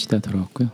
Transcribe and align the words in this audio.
쉬다 0.00 0.18
돌아왔고요. 0.18 0.70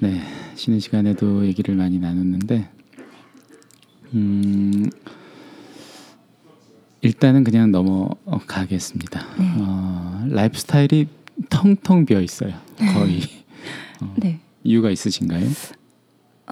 네, 0.00 0.22
쉬는 0.54 0.78
시간에도 0.78 1.44
얘기를 1.46 1.74
많이 1.74 1.98
나눴는데, 1.98 2.68
음, 4.14 4.88
일단은 7.00 7.42
그냥 7.42 7.72
넘어가겠습니다. 7.72 9.20
네. 9.36 9.54
어, 9.58 10.24
라이프 10.28 10.58
스타일이 10.58 11.08
텅텅 11.50 12.06
비어 12.06 12.20
있어요. 12.20 12.54
거의. 12.94 13.22
어, 14.00 14.14
네. 14.16 14.38
이유가 14.62 14.90
있으신가요? 14.90 15.44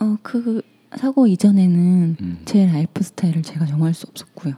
어, 0.01 0.17
그 0.23 0.63
사고 0.97 1.29
이전에는 1.29 2.17
음, 2.21 2.39
제 2.45 2.67
라이프 2.67 3.05
스타일을 3.05 3.43
제가 3.43 3.67
정할 3.67 3.95
수 3.95 4.07
없었고요. 4.09 4.55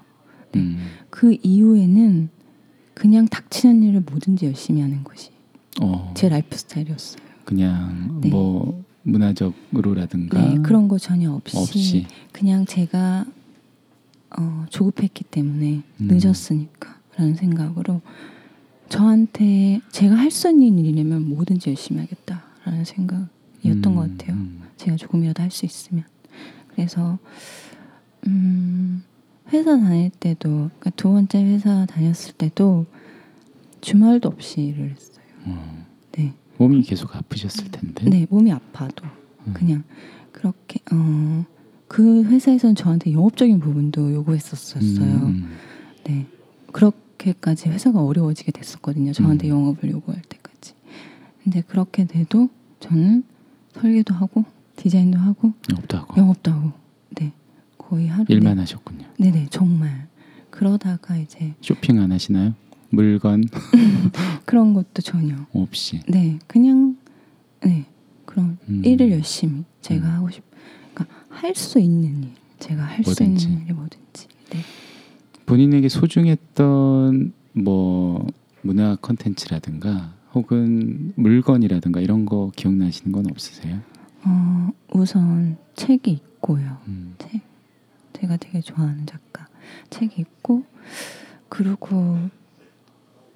네. 0.53 0.61
음, 0.61 0.79
그 1.11 1.37
이후에는 1.43 2.31
그냥 2.95 3.27
닥치는 3.27 3.83
일을 3.83 4.01
뭐든지 4.01 4.47
열심히 4.47 4.81
하는 4.81 5.03
것이 5.05 5.31
어, 5.81 6.13
제 6.17 6.29
라이프 6.29 6.57
스타일이었어요. 6.57 7.23
그냥 7.45 8.21
네. 8.21 8.29
뭐 8.29 8.85
문화적으로라든가 9.03 10.41
네, 10.41 10.59
그런 10.63 10.89
거 10.89 10.99
전혀 10.99 11.33
없이, 11.33 11.57
없이. 11.57 12.07
그냥 12.33 12.67
제가 12.67 13.25
어, 14.39 14.67
조급했기 14.71 15.25
때문에 15.25 15.83
음. 16.01 16.09
늦었으니까라는 16.09 17.35
생각으로 17.35 18.01
저한테 18.89 19.81
제가 19.91 20.17
할 20.17 20.31
수 20.31 20.49
있는 20.51 20.79
일이라면 20.79 21.29
뭐든지 21.31 21.71
열심히 21.71 22.01
하겠다라는 22.03 22.85
생각이었던 22.85 23.87
음, 23.87 23.95
것 23.95 24.17
같아요. 24.19 24.37
음, 24.37 24.63
제가 24.77 24.97
조금이라도 24.97 25.43
할 25.43 25.51
수 25.51 25.67
있으면 25.67 26.05
그래서 26.75 27.19
음, 28.27 29.03
회사 29.53 29.79
다닐 29.79 30.11
때도 30.11 30.49
그러니까 30.49 30.91
두 30.91 31.13
번째 31.13 31.43
회사 31.45 31.87
다녔을 31.87 32.33
때도 32.39 32.87
주말도 33.81 34.29
없이 34.29 34.63
일을 34.63 34.91
했어요. 34.91 35.25
어. 35.47 35.87
네, 36.13 36.33
몸이 36.59 36.83
계속 36.83 37.15
아프셨을 37.15 37.71
텐데. 37.71 38.09
네 38.09 38.27
몸이 38.31 38.53
아파도 38.53 39.05
음. 39.47 39.53
그냥 39.55 39.85
그렇게 40.31 40.81
어, 40.93 41.45
그 41.89 42.25
회사에서는 42.25 42.75
저한테 42.75 43.13
영업적인 43.13 43.61
부분도 43.61 44.13
요구했었었어요. 44.13 45.07
음, 45.07 45.51
네 46.05 46.27
그렇게까지 46.73 47.69
회사가 47.69 48.03
어려워지게 48.03 48.53
됐었거든요. 48.53 49.13
저한테 49.13 49.49
음. 49.49 49.51
영업을 49.51 49.91
요구할 49.91 50.23
때까지. 50.23 50.75
근데 51.43 51.61
그렇게 51.63 52.07
돼도 52.07 52.49
저는 52.81 53.25
설계도 53.73 54.15
하고 54.15 54.45
디자인도 54.77 55.19
하고 55.19 55.53
영업도 55.71 55.97
하고 55.97 56.21
영업도 56.21 56.51
하고 56.51 56.67
네 56.69 56.82
거의 57.93 58.09
하루 58.09 58.25
일만 58.31 58.59
하셨군요. 58.59 59.05
네네 59.19 59.49
정말 59.51 60.09
그러다가 60.49 61.15
이제 61.19 61.53
쇼핑 61.61 62.01
안 62.01 62.11
하시나요? 62.11 62.55
물건 62.89 63.45
그런 64.47 64.73
것도 64.73 65.03
전혀 65.03 65.35
없이. 65.53 66.01
네 66.09 66.39
그냥 66.47 66.97
네 67.63 67.85
그런 68.25 68.57
음. 68.71 68.81
일을 68.83 69.13
열심히 69.13 69.65
제가 69.83 70.07
음. 70.09 70.13
하고 70.15 70.31
싶 70.31 70.43
그러니까 70.95 71.15
할 71.29 71.55
수 71.55 71.79
있는 71.81 72.23
일 72.23 72.31
제가 72.61 72.83
할 72.83 73.05
수. 73.05 73.23
있는 73.23 73.39
일이 73.63 73.73
뭐든지 73.75 74.27
네 74.51 74.61
본인에게 75.45 75.91
소중했던 75.91 77.35
뭐 77.53 78.27
문화 78.63 78.97
컨텐츠라든가 78.97 80.15
혹은 80.33 81.13
물건이라든가 81.17 82.01
이런 82.01 82.25
거 82.25 82.51
기억나시는 82.57 83.13
건 83.13 83.27
없으세요? 83.31 83.81
어, 84.25 84.71
우선 84.95 85.59
책이 85.75 86.11
있고요 86.11 86.79
음, 86.89 87.17
책 87.19 87.43
제가 88.23 88.37
되게 88.37 88.61
좋아하는 88.61 89.05
작가 89.05 89.49
책이 89.91 90.21
있고 90.21 90.65
그리고 91.49 92.19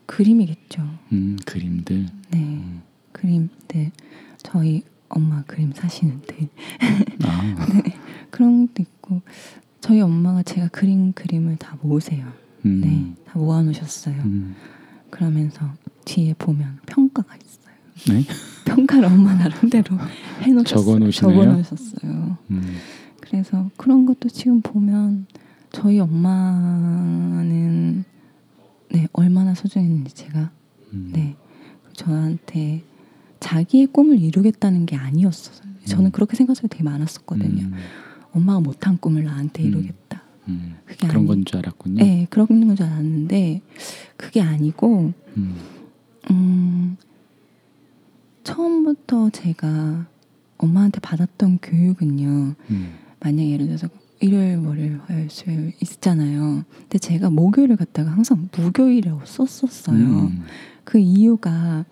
그림이겠죠 0.07 0.83
음, 1.13 1.37
그림들. 1.45 2.07
네 2.31 2.39
음. 2.39 2.83
그림 3.11 3.49
네 3.67 3.91
저희 4.39 4.85
엄마 5.09 5.43
그림 5.45 5.73
사시는데 5.73 6.49
아, 7.25 7.57
그런 8.31 8.69
것도 8.69 8.83
있고 8.83 9.23
저희 9.81 10.01
엄마가 10.01 10.45
제가 10.45 10.69
그린 10.69 11.13
그림을 11.13 11.57
다 11.57 11.77
모으세요. 11.83 12.33
음, 12.65 12.81
네, 12.81 13.15
다 13.25 13.39
모아놓으셨어요. 13.39 14.17
음, 14.23 14.55
그러면서 15.11 15.73
뒤에 16.05 16.35
보면 16.35 16.79
평가가 16.87 17.37
있어요. 17.37 18.17
네. 18.21 18.27
평가를 18.65 19.05
엄마 19.07 19.35
나름대로 19.35 19.97
해놓으셨어요. 20.43 20.85
적어놓으시네요? 20.85 21.35
적어놓으셨어요. 21.35 22.39
음, 22.51 22.77
그래서 23.29 23.71
그런 23.77 24.07
것도 24.07 24.29
지금 24.29 24.61
보면 24.61 25.27
저희 25.73 25.99
엄마는 26.01 28.05
네 28.93 29.09
얼마나 29.13 29.55
소중했는지 29.55 30.15
제가 30.15 30.51
음. 30.93 31.11
네 31.13 31.37
저한테 31.95 32.83
자기의 33.41 33.87
꿈을 33.89 34.21
이루겠다는 34.21 34.87
게 34.87 34.97
아니었어요. 34.97 35.67
저는 35.87 36.07
음. 36.07 36.11
그렇게 36.11 36.37
생각이 36.37 36.61
되게 36.69 36.83
많았었거든요. 36.85 37.65
음, 37.65 37.75
엄마가 38.33 38.61
못한 38.61 38.97
꿈을 38.99 39.25
나한테 39.25 39.63
음. 39.65 39.69
이루겠다. 39.69 40.23
음. 40.49 40.77
그게 40.85 41.07
그런 41.09 41.21
아니- 41.23 41.27
건줄 41.29 41.57
알았군요. 41.59 42.05
네, 42.05 42.27
그런 42.31 42.47
건 42.47 42.77
줄 42.77 42.87
알았는데 42.87 43.61
그게 44.17 44.41
아니고 44.41 45.13
음, 45.37 45.57
음, 46.31 46.97
처음부터 48.45 49.31
제가 49.31 50.07
엄마한테 50.59 51.01
받았던 51.01 51.59
교육은요. 51.61 52.55
음, 52.71 52.93
만약 53.27 53.45
예를 53.45 53.67
들어서 53.67 53.89
일요일, 54.21 54.59
월요일, 54.59 55.01
화요일, 55.05 55.29
수요일 55.29 55.73
있잖아요. 55.83 56.65
근데 56.83 56.99
제가 56.99 57.29
목요일을 57.29 57.75
갖다가 57.75 58.13
항상 58.13 58.49
무교일이라고 58.57 59.25
썼었어요. 59.25 59.97
음, 59.97 60.45
그 60.85 60.99
이유가 60.99 61.85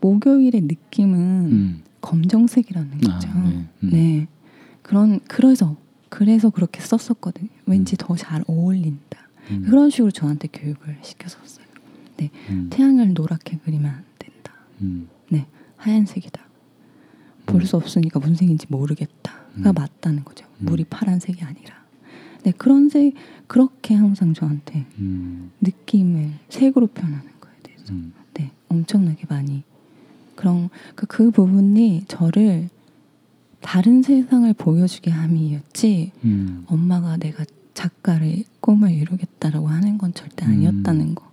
목요일의 0.00 0.62
느낌은 0.62 1.18
음. 1.20 1.82
검정색이라는 2.00 2.90
아, 2.94 3.12
거죠. 3.14 3.28
네. 3.28 3.68
음. 3.84 3.90
네. 3.92 4.26
그런 4.82 5.20
그래서 5.28 5.76
그래서 6.08 6.50
그렇게 6.50 6.80
썼었거든요. 6.80 7.48
왠지 7.66 7.96
더 7.96 8.16
잘 8.16 8.42
어울린다. 8.48 9.28
음, 9.52 9.62
그런 9.66 9.90
식으로 9.90 10.10
저한테 10.10 10.48
교육을 10.48 10.98
시켰었어요. 11.02 11.64
음, 12.50 12.68
태양을 12.70 13.14
노랗게 13.14 13.60
그리면 13.64 13.86
안 13.92 14.04
된다. 14.18 14.52
음, 14.80 15.08
하얀색이다. 15.76 16.42
볼 17.46 17.64
수 17.66 17.76
없으니까 17.76 18.18
무슨 18.20 18.34
색인지 18.34 18.66
모르겠다가 18.68 19.70
음. 19.70 19.72
맞다는 19.74 20.24
거죠. 20.24 20.46
음. 20.60 20.66
물이 20.66 20.84
파란색이 20.84 21.42
아니라. 21.42 21.76
네, 22.44 22.52
그런 22.52 22.88
색 22.88 23.14
그렇게 23.46 23.94
항상 23.94 24.34
저한테 24.34 24.86
음, 24.98 25.50
느낌을 25.60 26.30
색으로 26.48 26.86
표현하는 26.88 27.24
거에 27.40 27.52
대해서 27.62 27.92
음, 27.92 28.12
네, 28.34 28.52
엄청나게 28.68 29.24
많이 29.28 29.64
그런 30.36 30.68
그, 30.94 31.06
그 31.06 31.30
부분이 31.30 32.04
저를 32.06 32.68
다른 33.60 34.02
세상을 34.02 34.52
보여주게 34.54 35.10
함이었지 35.10 36.12
음. 36.24 36.64
엄마가 36.68 37.16
내가 37.16 37.44
작가를 37.74 38.44
꿈을 38.60 38.92
이루겠다라고 38.92 39.66
하는 39.68 39.98
건 39.98 40.14
절대 40.14 40.46
음. 40.46 40.52
아니었다는 40.52 41.14
거 41.16 41.24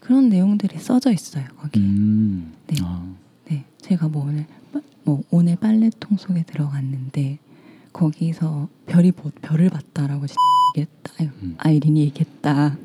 그런 0.00 0.28
내용들이 0.28 0.78
써져 0.78 1.12
있어요 1.12 1.44
거기. 1.58 1.80
에 1.80 1.82
음. 1.82 2.52
네. 2.68 2.76
아, 2.82 3.06
네, 3.50 3.64
제가 3.82 4.08
뭐 4.08 4.24
오늘 4.26 4.46
빠- 4.46 4.63
뭐 5.04 5.22
오늘 5.30 5.56
빨래통 5.56 6.16
속에 6.16 6.44
들어갔는데 6.44 7.38
거기서 7.92 8.68
별이 8.86 9.12
보, 9.12 9.30
별을 9.42 9.70
봤다라고 9.70 10.26
얘기했다. 10.76 11.12
음. 11.42 11.54
아이린이 11.58 12.00
얘기했다. 12.00 12.76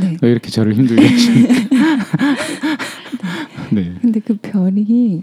네. 0.00 0.16
왜 0.22 0.30
이렇게 0.30 0.50
저를 0.50 0.74
힘들게 0.74 1.06
하십니까? 1.06 1.54
네. 3.72 3.94
근데 4.00 4.20
그 4.20 4.36
별이 4.36 5.22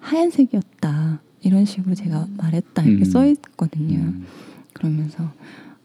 하얀색이었다. 0.00 1.20
이런 1.42 1.64
식으로 1.64 1.94
제가 1.94 2.26
말했다 2.36 2.82
이렇게 2.82 3.02
음. 3.02 3.04
써 3.04 3.26
있거든요. 3.26 3.98
음, 3.98 4.26
그러면서 4.72 5.32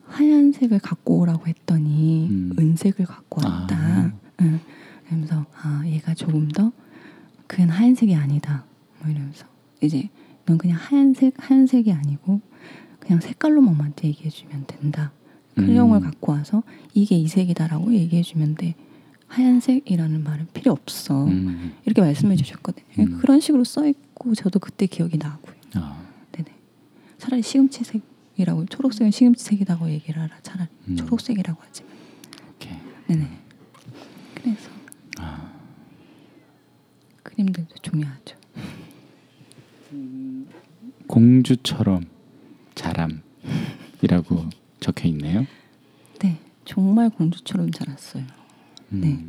하얀색을 0.06 0.80
갖고 0.80 1.20
오라고 1.20 1.48
했더니 1.48 2.28
음. 2.30 2.54
은색을 2.58 3.06
갖고 3.06 3.42
왔다. 3.44 3.76
아. 3.76 4.12
응. 4.42 4.60
그러면서 5.06 5.46
아 5.62 5.84
얘가 5.86 6.14
조금 6.14 6.48
더 6.50 6.72
그건 7.48 7.70
하얀색이 7.70 8.14
아니다. 8.16 8.64
뭐 9.00 9.10
이러면서 9.12 9.46
이제 9.82 10.10
넌 10.46 10.58
그냥 10.58 10.78
하얀색 10.80 11.36
하얀색이 11.38 11.92
아니고 11.92 12.42
그냥 13.00 13.22
색깔로 13.22 13.60
엄마한테 13.60 14.08
얘기해주면 14.10 14.66
된다. 14.68 15.12
크레용을 15.56 16.00
음. 16.00 16.04
갖고 16.04 16.32
와서 16.32 16.64
이게 16.94 17.16
이 17.18 17.28
색이다라고 17.28 17.94
얘기해주면 17.94 18.56
돼. 18.56 18.76
하얀색이라는 19.28 20.24
말은 20.24 20.48
필요 20.54 20.72
없어. 20.72 21.26
음. 21.26 21.74
이렇게 21.86 22.02
말씀해 22.02 22.36
주셨거든요. 22.36 22.86
음. 23.00 23.18
그런 23.20 23.40
식으로 23.40 23.64
써 23.64 23.86
있고 23.88 24.36
저도 24.36 24.60
그때 24.60 24.86
기억이 24.86 25.18
나고요. 25.18 25.56
아, 25.76 26.02
네네. 26.32 26.50
차라리 27.18 27.42
시금치색이라고 27.42 28.66
초록색은 28.68 29.12
시금치색이라고 29.12 29.90
얘기를 29.90 30.22
하라. 30.22 30.38
차라리 30.44 30.70
음. 30.88 30.96
초록색이라고 30.96 31.62
하지. 31.62 31.84
네네. 33.08 33.26
그래서 34.36 34.70
아, 35.18 35.52
그림들도 37.24 37.76
중요하죠. 37.82 38.37
공주처럼 41.08 42.06
자람이라고 42.76 44.46
적혀 44.80 45.08
있네요. 45.10 45.46
네, 46.20 46.38
정말 46.66 47.10
공주처럼 47.10 47.72
자랐어요. 47.72 48.24
음. 48.94 49.02
네. 49.02 49.26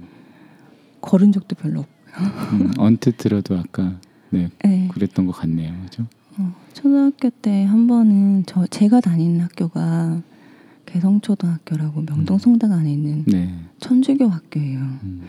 걸은 1.00 1.32
적도 1.32 1.54
별로 1.54 1.80
없고요. 1.80 2.58
음, 2.60 2.72
언뜻 2.78 3.16
들어도 3.16 3.56
아까 3.58 3.98
네 4.30 4.50
네. 4.64 4.88
그랬던 4.92 5.26
것 5.26 5.32
같네요. 5.32 5.72
그죠? 5.84 6.06
어, 6.38 6.54
초등학교 6.74 7.30
때 7.30 7.64
한 7.64 7.86
번은 7.86 8.44
저 8.46 8.66
제가 8.66 9.00
다니는 9.00 9.40
학교가 9.40 10.22
개성초등학교라고 10.86 12.02
명동 12.02 12.36
음. 12.36 12.38
성당 12.38 12.72
안에 12.72 12.92
있는 12.92 13.24
네. 13.26 13.54
천주교 13.80 14.26
학교예요. 14.28 14.78
음, 14.80 15.26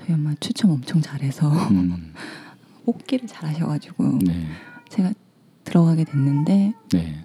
저희 0.00 0.14
엄마 0.14 0.34
추첨 0.40 0.70
엄청 0.70 1.00
잘해서 1.00 1.50
음, 1.70 2.12
뽑기를 2.84 3.28
잘하셔가지고 3.28 4.18
네. 4.24 4.46
제가 4.92 5.14
들어가게 5.64 6.04
됐는데 6.04 6.74
네. 6.92 7.24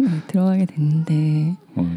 네, 0.00 0.08
들어가게 0.26 0.66
됐는데 0.66 1.56
어, 1.76 1.96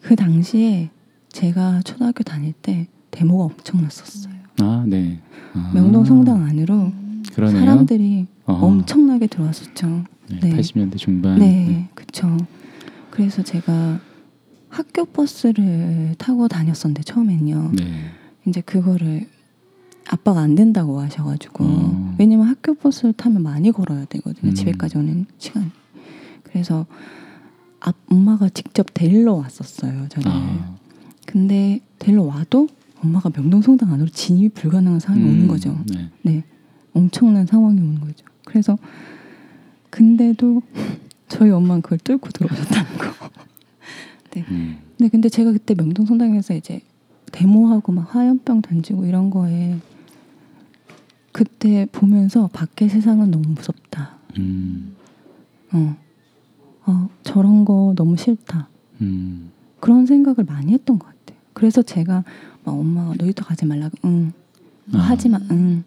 그 0.00 0.14
당시에 0.14 0.90
제가 1.30 1.82
초등학교 1.82 2.22
다닐 2.22 2.52
때 2.52 2.86
데모가 3.10 3.44
엄청 3.44 3.82
났었어요. 3.82 4.32
아, 4.60 4.84
네. 4.86 5.20
아, 5.54 5.72
명동 5.74 6.04
성당 6.04 6.44
안으로 6.44 6.92
그러네요. 7.34 7.58
사람들이 7.58 8.28
어, 8.46 8.52
엄청나게 8.52 9.26
들어왔었죠. 9.26 10.04
네, 10.30 10.40
네. 10.40 10.50
80년대 10.50 10.96
중반. 10.96 11.40
네, 11.40 11.88
그쵸. 11.94 12.36
그래서 13.10 13.42
제가 13.42 13.98
학교 14.68 15.04
버스를 15.06 16.14
타고 16.18 16.46
다녔었는데 16.46 17.02
처음엔요. 17.02 17.72
네. 17.74 18.12
이제 18.46 18.60
그거를 18.60 19.26
아빠가 20.12 20.40
안 20.40 20.56
된다고 20.56 21.00
하셔가지고 21.00 21.64
어. 21.64 22.14
왜냐면 22.18 22.48
학교 22.48 22.74
버스를 22.74 23.12
타면 23.12 23.44
많이 23.44 23.70
걸어야 23.70 24.04
되거든요. 24.06 24.50
음. 24.50 24.54
집에까지 24.54 24.98
오는 24.98 25.26
시간. 25.38 25.70
그래서 26.42 26.84
아, 27.78 27.92
엄마가 28.10 28.48
직접 28.48 28.86
데리러 28.92 29.34
왔었어요. 29.34 30.08
저를. 30.08 30.30
아, 30.30 30.76
근데 31.26 31.78
데리러 32.00 32.24
와도 32.24 32.66
엄마가 33.02 33.30
명동성당 33.30 33.92
안으로 33.92 34.08
진입이 34.08 34.48
불가능한 34.50 34.98
상황이 34.98 35.24
음, 35.24 35.30
오는 35.30 35.48
거죠. 35.48 35.78
네. 35.86 36.10
네, 36.22 36.44
엄청난 36.92 37.46
상황이 37.46 37.80
오는 37.80 38.00
거죠. 38.00 38.26
그래서 38.44 38.76
근데도 39.90 40.60
저희 41.28 41.50
엄마는 41.50 41.82
그걸 41.82 41.98
뚫고 41.98 42.30
들어오셨다는 42.30 42.98
거. 42.98 43.10
음, 44.50 44.78
네, 44.98 45.08
근데 45.08 45.28
제가 45.28 45.52
그때 45.52 45.74
명동성당에서 45.74 46.54
이제 46.54 46.80
데모하고 47.30 47.92
막 47.92 48.12
화염병 48.14 48.62
던지고 48.62 49.06
이런 49.06 49.30
거에 49.30 49.78
그때 51.32 51.86
보면서 51.92 52.48
밖의 52.48 52.88
세상은 52.88 53.30
너무 53.30 53.48
무섭다. 53.50 54.16
음, 54.38 54.94
어, 55.72 55.96
어 56.86 57.08
저런 57.22 57.64
거 57.64 57.94
너무 57.96 58.16
싫다. 58.16 58.68
음, 59.00 59.50
그런 59.78 60.06
생각을 60.06 60.44
많이 60.44 60.72
했던 60.72 60.98
것 60.98 61.06
같아요. 61.06 61.40
그래서 61.52 61.82
제가 61.82 62.24
막 62.64 62.72
엄마가 62.72 63.14
놀이터 63.18 63.44
가지 63.44 63.64
말라고 63.64 63.96
응뭐 64.04 64.32
아. 64.94 64.98
하지 64.98 65.28
마, 65.28 65.38
응 65.50 65.84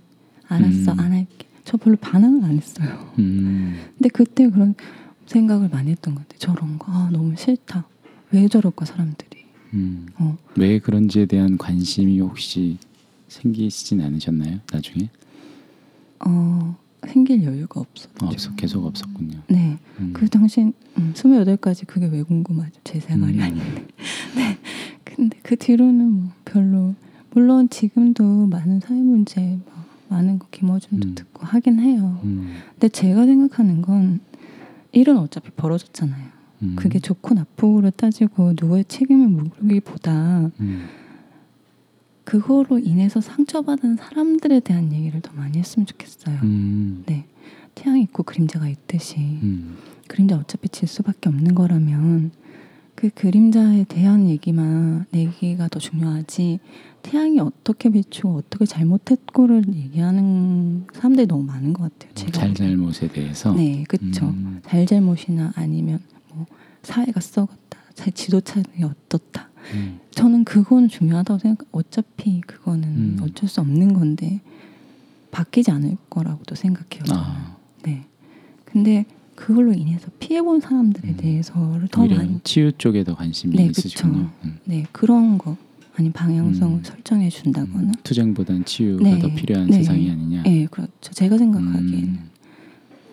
알았어 0.47 0.93
음. 0.93 0.99
안 0.99 1.11
할게. 1.11 1.47
저 1.65 1.77
별로 1.77 1.95
반응을 1.97 2.43
안 2.43 2.57
했어요. 2.57 3.13
음, 3.19 3.79
근데 3.97 4.09
그때 4.09 4.49
그런 4.49 4.75
생각을 5.27 5.69
많이 5.69 5.91
했던 5.91 6.15
것 6.15 6.21
같아요. 6.27 6.39
저런 6.39 6.77
거 6.77 6.91
아, 6.91 7.09
너무 7.11 7.35
싫다. 7.37 7.85
왜 8.31 8.47
저럴까 8.47 8.85
사람들이. 8.85 9.43
음. 9.73 10.07
어, 10.17 10.37
왜 10.55 10.79
그런지에 10.79 11.25
대한 11.25 11.57
관심이 11.57 12.19
혹시 12.19 12.77
생기시진 13.27 14.01
않으셨나요? 14.01 14.59
나중에? 14.71 15.09
어 16.25 16.75
생길 17.07 17.43
여유가 17.43 17.81
없었죠. 17.81 18.25
어, 18.25 18.29
없어, 18.29 18.55
계속 18.55 18.85
없었군요. 18.85 19.39
네, 19.47 19.77
음. 19.99 20.11
그 20.13 20.27
당시 20.29 20.61
음, 20.97 21.13
28까지 21.13 21.85
그게 21.85 22.07
왜 22.07 22.23
궁금하죠? 22.23 22.79
제 22.83 22.99
생활이 22.99 23.37
음. 23.37 23.41
아닌데. 23.41 23.87
네, 24.35 24.57
근데 25.03 25.37
그 25.43 25.55
뒤로는 25.55 26.11
뭐 26.11 26.31
별로 26.45 26.95
물론 27.31 27.69
지금도 27.69 28.47
많은 28.47 28.79
사회 28.79 28.97
문제 28.99 29.41
뭐 29.41 29.73
많은 30.09 30.39
거 30.39 30.47
김어준도 30.51 31.09
음. 31.09 31.15
듣고 31.15 31.45
하긴 31.45 31.79
해요. 31.79 32.19
음, 32.23 32.55
근데 32.71 32.89
제가 32.89 33.25
생각하는 33.25 33.81
건 33.81 34.19
일은 34.91 35.17
어차피 35.17 35.49
벌어졌잖아요. 35.51 36.27
음. 36.61 36.75
그게 36.77 36.99
좋고 36.99 37.33
나쁘고를 37.33 37.91
따지고 37.91 38.53
누구의 38.59 38.85
책임을 38.85 39.27
묻기보다 39.27 40.51
음, 40.59 40.87
그거로 42.23 42.79
인해서 42.79 43.19
상처받은 43.21 43.97
사람들에 43.97 44.61
대한 44.61 44.91
얘기를 44.93 45.21
더 45.21 45.31
많이 45.33 45.57
했으면 45.59 45.85
좋겠어요. 45.85 46.39
음, 46.43 47.03
네. 47.05 47.25
태양이 47.75 48.03
있고 48.03 48.23
그림자가 48.23 48.67
있듯이 48.69 49.17
음, 49.19 49.77
그림자 50.07 50.37
어차피 50.37 50.69
질 50.69 50.87
수밖에 50.87 51.29
없는 51.29 51.55
거라면 51.55 52.31
그 52.95 53.09
그림자에 53.09 53.85
대한 53.85 54.29
얘기만 54.29 55.05
얘기가 55.13 55.67
더 55.67 55.79
중요하지 55.79 56.59
태양이 57.01 57.39
어떻게 57.39 57.89
비추고 57.89 58.35
어떻게 58.35 58.65
잘못했고를 58.65 59.63
얘기하는 59.73 60.85
사람들이 60.93 61.27
너무 61.27 61.43
많은 61.43 61.73
것 61.73 61.91
같아요. 61.91 62.13
제가 62.13 62.31
잘잘못에 62.31 63.07
대해서. 63.09 63.53
네, 63.53 63.83
그렇죠. 63.87 64.27
음, 64.27 64.61
잘잘못이나 64.65 65.51
아니면 65.55 65.99
뭐 66.33 66.45
사회가 66.83 67.19
썩었다, 67.19 67.79
자- 67.95 68.11
지도차들이 68.11 68.83
어떻다. 68.83 69.49
음, 69.73 69.99
저는 70.11 70.43
그건 70.43 70.87
중요하다고 70.89 71.39
생각. 71.39 71.67
어차피 71.71 72.41
그거는 72.41 72.83
음. 72.87 73.17
어쩔 73.21 73.47
수 73.49 73.61
없는 73.61 73.93
건데 73.93 74.41
바뀌지 75.31 75.71
않을 75.71 75.97
거라고도 76.09 76.55
생각해요. 76.55 77.03
저는. 77.05 77.21
아, 77.21 77.57
네. 77.83 78.05
근데 78.65 79.05
그걸로 79.35 79.73
인해서 79.73 80.09
피해본 80.19 80.59
사람들에 80.59 81.09
음. 81.09 81.17
대해서를 81.17 81.87
더 81.89 82.05
많이 82.05 82.39
치유 82.43 82.71
쪽에 82.73 83.03
더 83.03 83.15
관심이 83.15 83.55
네, 83.55 83.65
있으시군요. 83.65 84.29
음. 84.43 84.57
네 84.65 84.85
그런 84.91 85.37
거 85.37 85.57
아니 85.95 86.11
방향성을 86.11 86.77
음. 86.79 86.83
설정해 86.83 87.29
준다거나 87.29 87.81
음, 87.87 87.91
투쟁보단 88.03 88.65
치유가 88.65 89.03
네, 89.03 89.19
더 89.19 89.27
필요한 89.33 89.67
네. 89.67 89.77
세상이 89.77 90.09
아니냐. 90.09 90.43
네 90.43 90.67
그렇죠 90.69 91.11
제가 91.11 91.37
생각하기에는 91.37 92.03
음, 92.09 92.29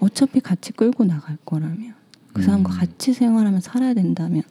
어차피 0.01 0.41
같이 0.41 0.73
끌고 0.73 1.05
나갈 1.05 1.37
거라면 1.45 1.95
그 2.33 2.43
사람과 2.43 2.73
음. 2.73 2.79
같이 2.79 3.13
생활하면 3.13 3.61
살아야 3.61 3.95
된다면 3.95 4.43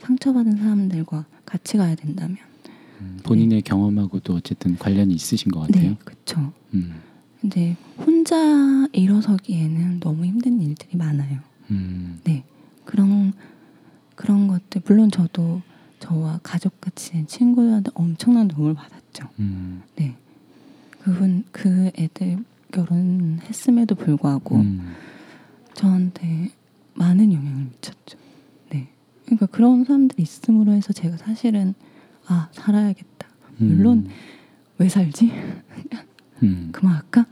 상처받은 0.00 0.56
사람들과 0.56 1.24
같이 1.54 1.76
가야 1.76 1.94
된다면. 1.94 2.36
음, 3.00 3.20
본인의 3.22 3.62
경험하고도 3.62 4.34
어쨌든 4.34 4.76
관련이 4.76 5.14
있으신 5.14 5.52
것 5.52 5.60
같아요. 5.60 5.90
네 5.90 5.96
그렇죠 6.04 6.52
음, 6.74 6.94
근데 7.40 7.76
혼자 7.96 8.88
일어서기에는 8.92 10.00
너무 10.00 10.24
힘든 10.24 10.60
일들이 10.60 10.96
많아요. 10.96 11.38
음, 11.70 12.20
네. 12.24 12.44
그런 12.84 13.32
그런 14.16 14.48
것들 14.48 14.82
물론 14.84 15.12
저도 15.12 15.62
저와 16.00 16.40
가족같이 16.42 17.12
된 17.12 17.26
친구들한테 17.28 17.92
엄청난 17.94 18.48
도움을 18.48 18.74
받았죠. 18.74 19.28
음, 19.38 19.82
네. 19.94 20.16
그분 21.02 21.44
그 21.52 21.92
애들 21.96 22.44
결혼했음에도 22.72 23.94
불구하고 23.94 24.56
음, 24.56 24.94
저한테 25.74 26.50
많은 26.94 27.32
영향을 27.32 27.66
미쳤죠. 27.66 28.23
네 29.26 29.36
그러니까 29.36 29.46
그런 29.46 29.84
사람들이 29.84 30.22
있음으로 30.22 30.72
해서 30.72 30.92
제가 30.92 31.16
사실은 31.16 31.74
아 32.26 32.48
살아야겠다. 32.52 33.28
물론 33.58 33.98
음, 33.98 34.08
왜 34.78 34.88
살지? 34.88 35.32
음, 36.42 36.68
그만 36.72 36.94
할까? 36.96 37.26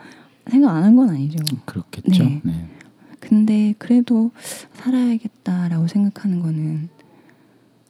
생각 0.50 0.74
안 0.74 0.82
한 0.84 0.96
건 0.96 1.10
아니죠. 1.10 1.38
그렇겠죠. 1.66 2.24
네. 2.24 2.40
네. 2.44 2.68
근데 3.20 3.74
그래도 3.78 4.30
살아야겠다라고 4.74 5.86
생각하는 5.86 6.40
거는 6.40 6.88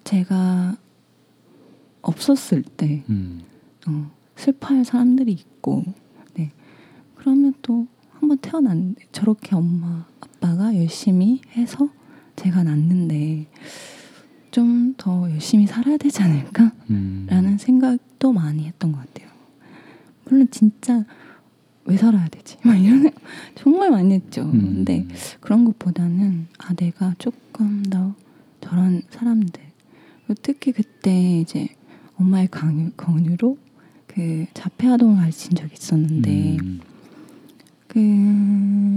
제가 0.04 0.76
없었을 2.02 2.62
때 2.62 3.04
음, 3.08 3.42
어, 3.86 4.10
슬퍼할 4.36 4.84
사람들이 4.84 5.32
있고, 5.32 5.84
네. 6.34 6.52
그러면 7.14 7.54
또 7.62 7.86
한번 8.12 8.38
태어났는데 8.38 9.06
저렇게 9.12 9.54
엄마 9.54 10.04
아빠가 10.20 10.76
열심히 10.76 11.40
해서 11.56 11.88
제가 12.42 12.62
낳는데 12.64 13.46
좀 14.50 14.82
더 15.02 15.28
열심히 15.30 15.66
살아야 15.66 15.96
되지 15.96 16.22
않을까? 16.22 16.70
음, 16.90 17.26
라는 17.28 17.58
생각도 17.58 18.32
많이 18.32 18.66
했던 18.66 18.92
것 18.92 18.98
같아요. 18.98 19.28
물론 20.24 20.46
진짜 20.50 21.04
왜 21.84 21.96
살아야 21.96 22.28
되지? 22.28 22.56
막 22.62 22.76
이런 22.76 23.10
정말 23.56 23.90
많이 23.90 24.14
했죠. 24.14 24.42
음, 24.42 24.84
근데 24.84 25.06
그런 25.40 25.64
것보다는 25.64 26.46
아 26.58 26.72
내가 26.74 27.14
조금 27.18 27.82
더 27.82 28.14
저런 28.60 29.02
사람들 29.10 29.60
특히 30.40 30.70
그때 30.70 31.40
이제 31.40 31.68
엄마의 32.16 32.48
강요, 32.48 32.90
권유로 32.96 33.58
그 34.06 34.46
자폐 34.54 34.86
아동을 34.88 35.16
가르친 35.16 35.54
적이 35.56 35.72
있었는데 35.74 36.58
음, 36.62 36.80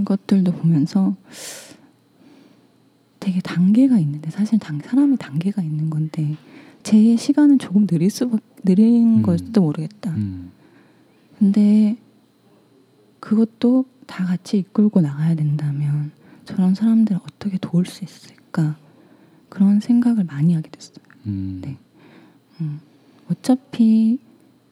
그것들도 0.04 0.52
보면서 0.52 1.16
되게 3.26 3.40
단계가 3.40 3.98
있는데 3.98 4.30
사실 4.30 4.56
단, 4.60 4.80
사람이 4.80 5.16
단계가 5.16 5.60
있는 5.60 5.90
건데 5.90 6.36
제 6.84 7.16
시간은 7.16 7.58
조금 7.58 7.84
느릴 7.84 8.08
수밖 8.08 8.40
느린 8.62 9.16
음. 9.16 9.22
걸지도 9.22 9.62
모르겠다. 9.62 10.12
음, 10.12 10.52
근데 11.36 11.96
그것도 13.18 13.84
다 14.06 14.24
같이 14.24 14.58
이끌고 14.58 15.00
나가야 15.00 15.34
된다면 15.34 16.12
저런 16.44 16.76
사람들을 16.76 17.20
어떻게 17.20 17.58
도울 17.58 17.84
수 17.86 18.04
있을까 18.04 18.76
그런 19.48 19.80
생각을 19.80 20.22
많이 20.22 20.54
하게 20.54 20.70
됐어요. 20.70 21.04
음, 21.26 21.60
네. 21.64 21.76
음. 22.60 22.78
어차피 23.28 24.20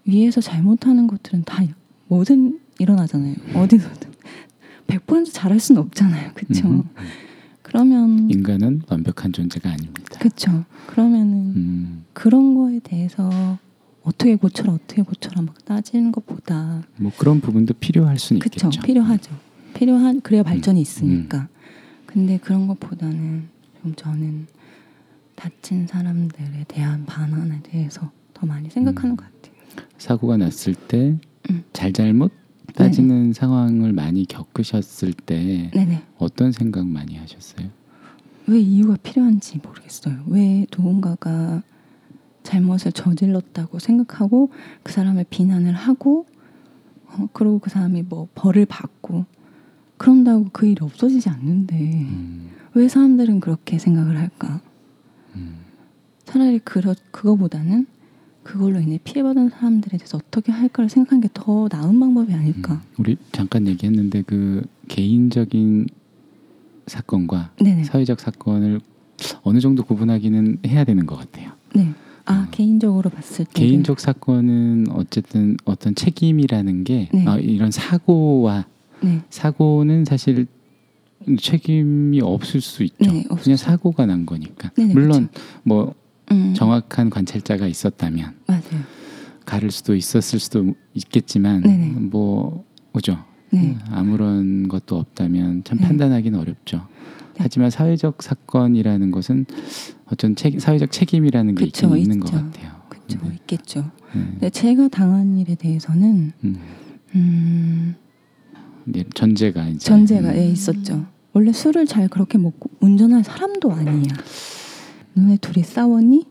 위에서 0.04 0.40
잘못하는 0.40 1.08
것들은 1.08 1.42
다 1.42 1.64
뭐든 2.06 2.61
일어나잖아요. 2.78 3.34
어디서든 3.56 4.12
100% 4.87 5.32
잘할 5.32 5.58
수는 5.58 5.82
없잖아요. 5.82 6.30
그렇죠? 6.34 6.84
음. 7.75 7.90
그러면 7.90 8.31
인간은 8.31 8.83
완벽한 8.88 9.33
존재가 9.33 9.69
아닙니다. 9.69 10.19
그렇죠. 10.19 10.64
그러면은 10.87 11.35
음, 11.57 12.04
그런 12.12 12.54
거에 12.54 12.78
대해서 12.78 13.59
어떻게 14.02 14.37
고쳐라 14.37 14.75
어떻게 14.75 15.02
고쳐라 15.02 15.43
막 15.43 15.64
따지는 15.64 16.12
것보다 16.12 16.85
뭐 16.97 17.11
그런 17.19 17.40
부분도 17.40 17.75
필요할 17.75 18.19
수는 18.19 18.40
그쵸 18.40 18.69
있겠죠. 18.69 18.81
필요하죠. 18.87 19.35
필요한 19.75 20.21
그래야 20.21 20.43
발전이 20.45 20.78
음. 20.78 20.83
있으니까. 20.83 21.49
근데 22.07 22.38
그런 22.38 22.69
것보다는 22.69 23.49
좀 23.83 23.95
저는 23.97 24.47
다친 25.35 25.87
사람들에 25.88 26.64
대한 26.69 27.04
반환에 27.07 27.61
대해서 27.64 28.12
더 28.33 28.47
많이 28.47 28.71
생각하는 28.71 29.12
음. 29.12 29.16
것 29.16 29.25
같아요. 29.25 29.54
사고가 29.99 30.37
났을 30.37 30.75
때 30.75 31.19
음. 31.50 31.64
잘잘못 31.73 32.31
따지는 32.75 33.33
상황을 33.33 33.93
많이 33.93 34.26
겪으셨을 34.26 35.12
때 35.12 35.71
네네. 35.73 36.02
어떤 36.19 36.52
생각 36.52 36.87
많이 36.87 37.16
하셨어요? 37.16 37.69
왜 38.47 38.61
이유가 38.61 38.97
필요한지 39.02 39.59
모르겠어요. 39.62 40.25
왜 40.26 40.66
누군가가 40.76 41.62
잘못을 42.43 42.93
저질렀다고 42.93 43.78
생각하고 43.78 44.50
그 44.83 44.93
사람을 44.93 45.25
비난을 45.31 45.73
하고 45.73 46.26
어, 47.07 47.28
그리고 47.33 47.59
그 47.59 47.71
사람이 47.71 48.02
뭐 48.02 48.28
벌을 48.35 48.66
받고 48.66 49.25
그런다고 49.97 50.47
그 50.52 50.66
일이 50.66 50.76
없어지지 50.83 51.28
않는데 51.31 51.76
음, 51.76 52.50
왜 52.75 52.88
사람들은 52.88 53.40
그렇게 53.40 53.78
생각을 53.78 54.19
할까? 54.19 54.61
음, 55.37 55.57
차라리 56.25 56.59
그러, 56.59 56.95
그거보다는 57.12 57.87
그걸로 58.44 58.78
인해 58.78 58.98
피해받은 59.02 59.48
사람들에 59.48 59.98
대해서 59.98 60.18
어떻게 60.18 60.52
할까를 60.52 60.88
생각하는 60.90 61.20
게 61.22 61.28
더 61.34 61.66
나은 61.70 61.98
방법이 61.98 62.32
아닐까? 62.32 62.74
음. 62.74 62.80
우리 62.98 63.16
잠깐 63.32 63.66
얘기했는데 63.66 64.22
그 64.22 64.62
개인적인 64.88 65.86
사건과 66.86 67.52
네네. 67.60 67.84
사회적 67.84 68.20
사건을 68.20 68.80
어느 69.42 69.58
정도 69.60 69.82
구분하기는 69.82 70.58
해야 70.66 70.84
되는 70.84 71.06
것 71.06 71.16
같아요. 71.18 71.52
네. 71.74 71.90
아 72.26 72.42
음. 72.42 72.46
개인적으로 72.50 73.10
봤을 73.10 73.44
때 73.46 73.50
개인적 73.54 73.98
사건은 74.00 74.86
어쨌든 74.90 75.56
어떤 75.64 75.94
책임이라는 75.94 76.84
게 76.84 77.08
네. 77.12 77.24
아, 77.26 77.36
이런 77.38 77.70
사고와 77.70 78.66
네. 79.02 79.22
사고는 79.30 80.04
사실 80.04 80.46
책임이 81.38 82.20
없을 82.20 82.60
수 82.60 82.82
있죠. 82.84 83.10
네, 83.10 83.24
없을 83.30 83.44
그냥 83.44 83.56
수- 83.56 83.64
사고가 83.64 84.04
난 84.06 84.26
거니까. 84.26 84.70
물론 84.92 85.28
뭐 85.62 85.94
음, 86.31 86.54
정확한 86.54 87.11
관찰자가 87.11 87.66
있었다면 87.66 88.35
맞아요. 88.47 88.62
가를 89.45 89.71
수도 89.71 89.95
있었을 89.95 90.38
수도 90.38 90.75
있겠지만 90.95 91.62
네네. 91.62 91.87
뭐 92.11 92.64
그죠. 92.93 93.19
네. 93.50 93.76
아무런 93.90 94.69
것도 94.69 94.97
없다면 94.97 95.64
참 95.64 95.78
네. 95.78 95.87
판단하기는 95.87 96.38
어렵죠. 96.38 96.87
하지만 97.37 97.71
사회적 97.71 98.23
사건이라는 98.23 99.11
것은 99.11 99.47
어떤 100.07 100.35
책, 100.37 100.61
사회적 100.61 100.90
책임이라는 100.90 101.54
게 101.57 101.66
그쵸, 101.66 101.97
있는 101.97 102.21
것. 102.21 102.31
같아요. 102.31 102.73
그렇죠. 102.88 103.19
네. 103.23 103.35
있겠죠. 103.35 103.81
네. 104.14 104.25
근데 104.31 104.50
제가 104.50 104.88
당한 104.88 105.37
일에 105.38 105.54
대해서는 105.57 106.33
음. 106.45 106.59
음, 107.16 107.95
네, 108.85 109.04
전제가 109.14 109.66
이제 109.69 109.78
전제가 109.78 110.31
음. 110.31 110.37
예, 110.37 110.49
있었죠. 110.49 111.07
원래 111.33 111.52
술을 111.52 111.87
잘 111.87 112.09
그렇게 112.09 112.38
먹고 112.38 112.71
운전할 112.81 113.25
사람도 113.25 113.73
아니야. 113.73 114.12
너네 115.14 115.37
둘이 115.38 115.64
싸웠니? 115.64 116.26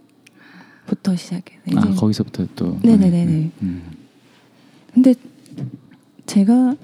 부터 0.86 1.16
시작해서 1.16 1.62
이제 1.66 1.78
아 1.78 1.94
거기서부터 1.96 2.46
또 2.56 2.78
네네네네. 2.84 3.52
음. 3.62 3.84
근데 4.94 5.16
제가 6.26 6.76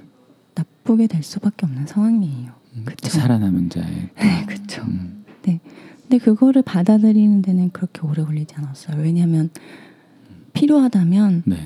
나쁘게 0.55 1.07
될 1.07 1.21
수밖에 1.21 1.65
없는 1.65 1.85
상황이에요. 1.85 2.51
음. 2.75 2.81
그쵸. 2.85 3.09
살아남은 3.09 3.69
자의 3.69 4.09
네, 4.15 4.45
그렇죠. 4.45 4.83
음. 4.87 5.25
근데 5.43 6.23
그거를 6.23 6.63
받아들이는 6.63 7.43
데는 7.43 7.69
그렇게 7.71 8.01
오래 8.01 8.23
걸리지 8.23 8.55
않았어요. 8.55 8.99
왜냐하면 9.01 9.51
필요하다면 10.53 11.43
네. 11.45 11.57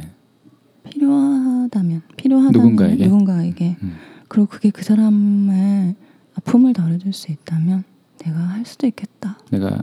필요하다면 0.89 2.01
필요하다면 2.17 2.51
누군가에게? 2.53 3.05
누군가에게 3.05 3.77
음. 3.81 3.95
그리고 4.27 4.47
그게 4.49 4.69
그 4.69 4.83
사람의 4.83 5.95
아픔을 6.35 6.73
덜어줄 6.73 7.13
수 7.13 7.31
있다면 7.31 7.83
내가 8.17 8.37
할 8.37 8.65
수도 8.65 8.85
있겠다. 8.87 9.37
내가 9.49 9.81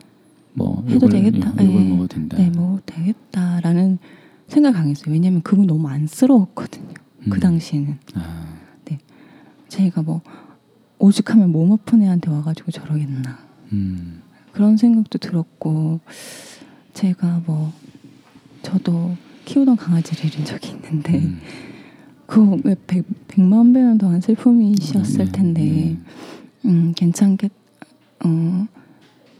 뭐 0.52 0.84
해도 0.88 1.06
욕을, 1.06 1.10
되겠다. 1.10 1.54
예, 1.60 1.66
욕을 1.66 1.80
예. 1.80 1.88
먹어도 1.88 2.08
된다. 2.08 2.36
네, 2.36 2.50
뭐 2.50 2.80
되겠다라는 2.86 3.98
생각 4.48 4.72
강했어요. 4.72 5.12
왜냐하면 5.12 5.42
그분 5.42 5.66
너무 5.66 5.88
안쓰러웠거든요. 5.88 6.94
그 7.28 7.36
음. 7.36 7.40
당시에는 7.40 7.98
아, 8.14 8.50
제가 9.70 10.02
뭐 10.02 10.20
오죽하면 10.98 11.50
몸 11.50 11.72
아픈 11.72 12.02
애한테 12.02 12.30
와가지고 12.30 12.72
저러겠나 12.72 13.38
음. 13.72 14.20
그런 14.52 14.76
생각도 14.76 15.18
들었고 15.18 16.00
제가 16.92 17.42
뭐 17.46 17.72
저도 18.62 19.16
키우던 19.46 19.76
강아지를 19.76 20.26
잃은 20.26 20.44
적이 20.44 20.72
있는데 20.72 21.18
음. 21.18 21.40
그거 22.26 22.58
왜 22.64 22.76
백, 22.86 23.04
백만 23.28 23.72
배는 23.72 23.98
더한 23.98 24.20
슬픔이셨을 24.20 25.24
네, 25.24 25.32
텐데 25.32 25.62
네. 25.62 25.98
음 26.66 26.92
괜찮겠 26.94 27.50
어 28.24 28.66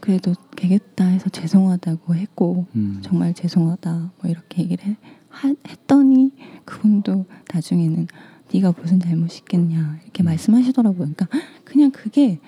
그래도 0.01 0.33
되겠다 0.55 1.05
해서 1.05 1.29
죄송하다고 1.29 2.15
했고 2.15 2.65
음. 2.75 2.99
정말 3.01 3.33
죄송하다 3.33 4.11
뭐 4.21 4.29
이렇게 4.29 4.63
얘기를 4.63 4.83
해, 4.83 4.97
하, 5.29 5.53
했더니 5.67 6.31
그분도 6.65 7.25
나중에는 7.53 8.07
네가 8.53 8.73
무슨 8.81 8.99
잘못이 8.99 9.39
있겠냐 9.39 9.99
이렇게 10.03 10.23
음. 10.23 10.25
말씀하시더라고요. 10.25 11.13
그러니까 11.13 11.27
그냥 11.63 11.91
그게 11.91 12.39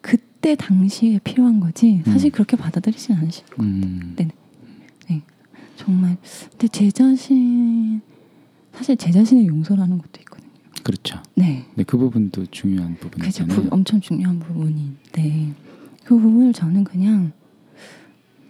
그때 0.00 0.54
당시에 0.54 1.18
필요한 1.22 1.60
거지 1.60 2.02
사실 2.06 2.28
음. 2.28 2.32
그렇게 2.32 2.56
받아들이진 2.56 3.16
않으실 3.16 3.46
거예요. 3.46 3.72
음. 3.72 4.14
네. 4.16 4.28
정말 5.76 6.16
근데 6.50 6.68
제 6.68 6.90
자신 6.90 8.00
사실 8.72 8.96
제 8.96 9.10
자신을 9.10 9.46
용서라는 9.46 9.98
것도 9.98 10.20
있거든요. 10.20 10.50
그렇죠. 10.82 11.20
네. 11.34 11.64
네, 11.74 11.84
그 11.84 11.96
부분도 11.96 12.46
중요한 12.46 12.94
그죠. 12.94 13.10
부분이잖아요. 13.10 13.62
부, 13.62 13.68
엄청 13.70 14.00
중요한 14.00 14.38
부분인데 14.38 15.52
그 16.04 16.18
부분을 16.18 16.52
저는 16.52 16.84
그냥 16.84 17.32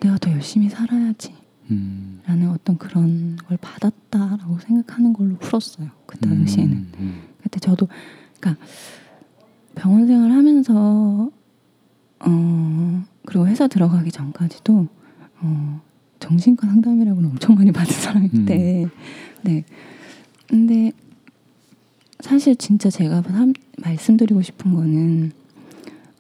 내가 0.01 0.19
더 0.19 0.31
열심히 0.31 0.69
살아야지 0.69 1.33
음. 1.71 2.21
라는 2.27 2.51
어떤 2.51 2.77
그런 2.77 3.37
걸 3.37 3.57
받았다라고 3.59 4.59
생각하는 4.61 5.13
걸로 5.13 5.37
풀었어요. 5.39 5.89
그 6.07 6.19
당시에는. 6.19 6.77
음, 6.77 6.93
음. 6.99 7.23
그때 7.43 7.59
저도 7.61 7.89
그러니까 8.41 8.65
병원 9.75 10.07
생활 10.07 10.31
하면서 10.33 11.31
어 12.21 13.05
그리고 13.27 13.47
회사 13.47 13.67
들어가기 13.67 14.11
전까지도 14.13 14.89
어 15.41 15.81
정신과 16.21 16.67
상담이라고는 16.67 17.31
엄청 17.31 17.55
많이 17.55 17.71
받은 17.73 17.93
사람인데 17.93 18.87
네 19.43 19.65
근데 20.47 20.93
사실 22.21 22.57
진짜 22.57 22.89
제가 22.89 23.23
삼- 23.23 23.53
말씀드리고 23.79 24.41
싶은 24.43 24.73
거는 24.75 25.33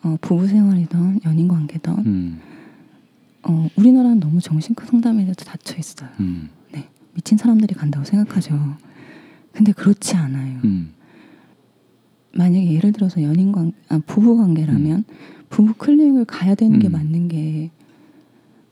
어 0.04 0.16
부부 0.20 0.46
생활이던 0.46 1.20
연인 1.24 1.48
관계던 1.48 1.98
음. 2.06 2.40
어 3.42 3.68
우리나라는 3.76 4.20
너무 4.20 4.40
정신과 4.40 4.86
상담에 4.86 5.24
대해서 5.24 5.44
닫혀 5.44 5.76
있어요. 5.78 6.08
음. 6.20 6.50
미친 7.14 7.38
사람들이 7.38 7.74
간다고 7.74 8.04
생각하죠. 8.04 8.76
근데 9.52 9.72
그렇지 9.72 10.16
않아요. 10.16 10.60
음. 10.64 10.92
만약에 12.32 12.72
예를 12.72 12.92
들어서 12.92 13.22
연인 13.22 13.52
관, 13.52 13.72
아, 13.88 14.00
부부 14.04 14.36
관계라면 14.36 15.04
부부 15.48 15.74
클리닉을 15.74 16.24
가야 16.24 16.56
되는 16.56 16.80
게 16.80 16.88
음. 16.88 16.92
맞는 16.92 17.28
게 17.28 17.70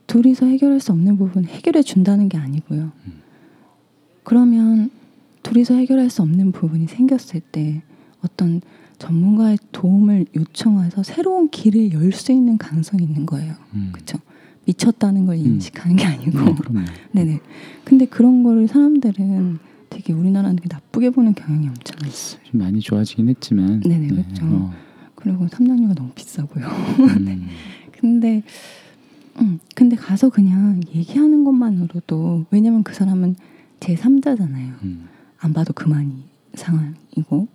둘이서 0.07 0.47
해결할 0.47 0.81
수 0.81 0.91
없는 0.91 1.17
부분 1.17 1.45
해결해 1.45 1.81
준다는 1.81 2.27
게 2.27 2.37
아니고요. 2.37 2.91
음. 3.05 3.13
그러면 4.23 4.91
둘이서 5.43 5.75
해결할 5.75 6.09
수 6.09 6.21
없는 6.21 6.51
부분이 6.51 6.87
생겼을 6.87 7.39
때 7.39 7.81
어떤 8.21 8.61
전문가의 9.07 9.57
도움을 9.71 10.25
요청해서 10.35 11.03
새로운 11.03 11.49
길을 11.49 11.91
열 11.93 12.11
수 12.13 12.31
있는 12.31 12.57
가능성이 12.57 13.03
있는 13.03 13.25
거예요. 13.25 13.53
음. 13.73 13.89
그렇죠? 13.91 14.17
미쳤다는 14.65 15.25
걸 15.25 15.37
인식하는 15.37 15.95
게 15.97 16.05
아니고 16.05 16.39
네. 16.71 16.85
네네. 17.11 17.39
근데 17.83 18.05
그런 18.05 18.43
거를 18.43 18.67
사람들은 18.67 19.59
되게 19.89 20.13
우리나라는 20.13 20.55
되게 20.55 20.69
나쁘게 20.71 21.09
보는 21.09 21.33
경향이 21.35 21.67
엄청 21.67 22.07
있어요. 22.07 22.39
좀 22.43 22.61
많이 22.61 22.79
좋아지긴 22.79 23.27
했지만. 23.29 23.81
네네, 23.81 24.07
그렇죠. 24.07 24.45
어. 24.45 24.73
그리고 25.15 25.47
삼당류가 25.49 25.95
너무 25.95 26.11
비싸고요. 26.15 26.65
음. 26.65 27.49
근데 27.99 28.41
음, 29.41 29.59
근데 29.75 29.95
가서 29.95 30.29
그냥 30.29 30.79
얘기하는 30.93 31.43
것만으로도 31.43 32.45
왜냐면 32.51 32.83
그 32.83 32.93
사람은 32.93 33.35
제 33.81 33.95
3자잖아요. 33.95 34.81
음. 34.83 35.07
안 35.39 35.51
봐도 35.53 35.73
그만이 35.73 36.23
상황이고, 36.53 37.47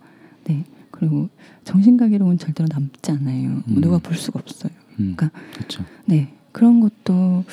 네. 0.43 0.63
그리고 0.99 1.29
정신가기로는 1.63 2.37
절대로 2.37 2.67
남지 2.71 3.11
않아요. 3.11 3.63
음. 3.67 3.81
누가 3.81 3.97
볼 3.97 4.15
수가 4.15 4.39
없어요. 4.39 4.71
음. 4.99 5.15
그러니까 5.15 5.31
그렇죠. 5.53 5.83
네 6.05 6.33
그런 6.51 6.81
것도 6.81 7.45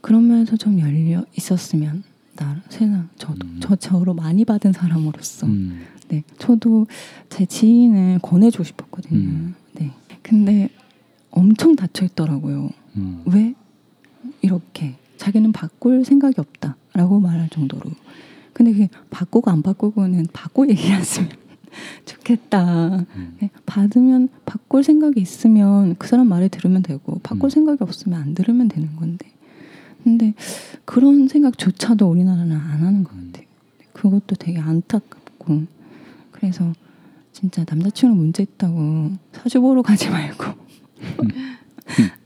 그런 0.00 0.28
면에서 0.28 0.56
좀 0.56 0.78
열려 0.78 1.24
있었으면 1.36 2.02
나 2.36 2.60
세상 2.68 3.08
저도 3.16 3.46
음. 3.46 3.58
저 3.60 3.76
저로 3.76 4.14
많이 4.14 4.44
받은 4.44 4.72
사람으로서 4.72 5.46
음. 5.46 5.86
네 6.08 6.22
저도 6.38 6.86
제 7.30 7.46
지인을 7.46 8.18
권해주고 8.20 8.64
싶었거든요. 8.64 9.18
음. 9.18 9.54
네 9.72 9.90
근데 10.22 10.68
엄청 11.30 11.74
닫혀 11.74 12.04
있더라고요. 12.04 12.70
음. 12.96 13.22
왜 13.24 13.54
이렇게 14.42 14.96
자기는 15.16 15.52
바꿀 15.52 16.04
생각이 16.04 16.34
없다라고 16.38 17.20
말할 17.20 17.48
정도로 17.48 17.90
근데 18.52 18.72
그게 18.72 18.88
바꾸고 19.10 19.50
안 19.50 19.62
바꾸고는 19.62 20.26
바꿔 20.32 20.66
얘기했으면 20.68 21.30
좋겠다 22.04 23.06
음. 23.14 23.36
네, 23.40 23.50
받으면 23.66 24.28
바꿀 24.44 24.84
생각이 24.84 25.20
있으면 25.20 25.96
그 25.98 26.08
사람 26.08 26.28
말을 26.28 26.48
들으면 26.48 26.82
되고 26.82 27.18
바꿀 27.22 27.46
음. 27.46 27.50
생각이 27.50 27.78
없으면 27.82 28.20
안 28.20 28.34
들으면 28.34 28.68
되는 28.68 28.94
건데 28.96 29.26
근데 30.02 30.34
그런 30.84 31.28
생각조차도 31.28 32.08
우리나라는 32.10 32.56
안 32.56 32.82
하는 32.82 33.04
것 33.04 33.10
같아요 33.10 33.46
그것도 33.92 34.36
되게 34.36 34.58
안타깝고 34.58 35.62
그래서 36.32 36.72
진짜 37.32 37.64
남자친구 37.68 38.16
문제 38.16 38.42
있다고 38.42 39.12
사주 39.32 39.60
보러 39.60 39.82
가지 39.82 40.10
말고 40.10 40.44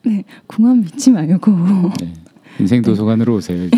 네 0.04 0.24
궁합 0.46 0.78
믿지 0.78 1.10
말고 1.10 1.52
네. 2.00 2.12
인생 2.58 2.82
도서관으로 2.82 3.36
오세요. 3.36 3.68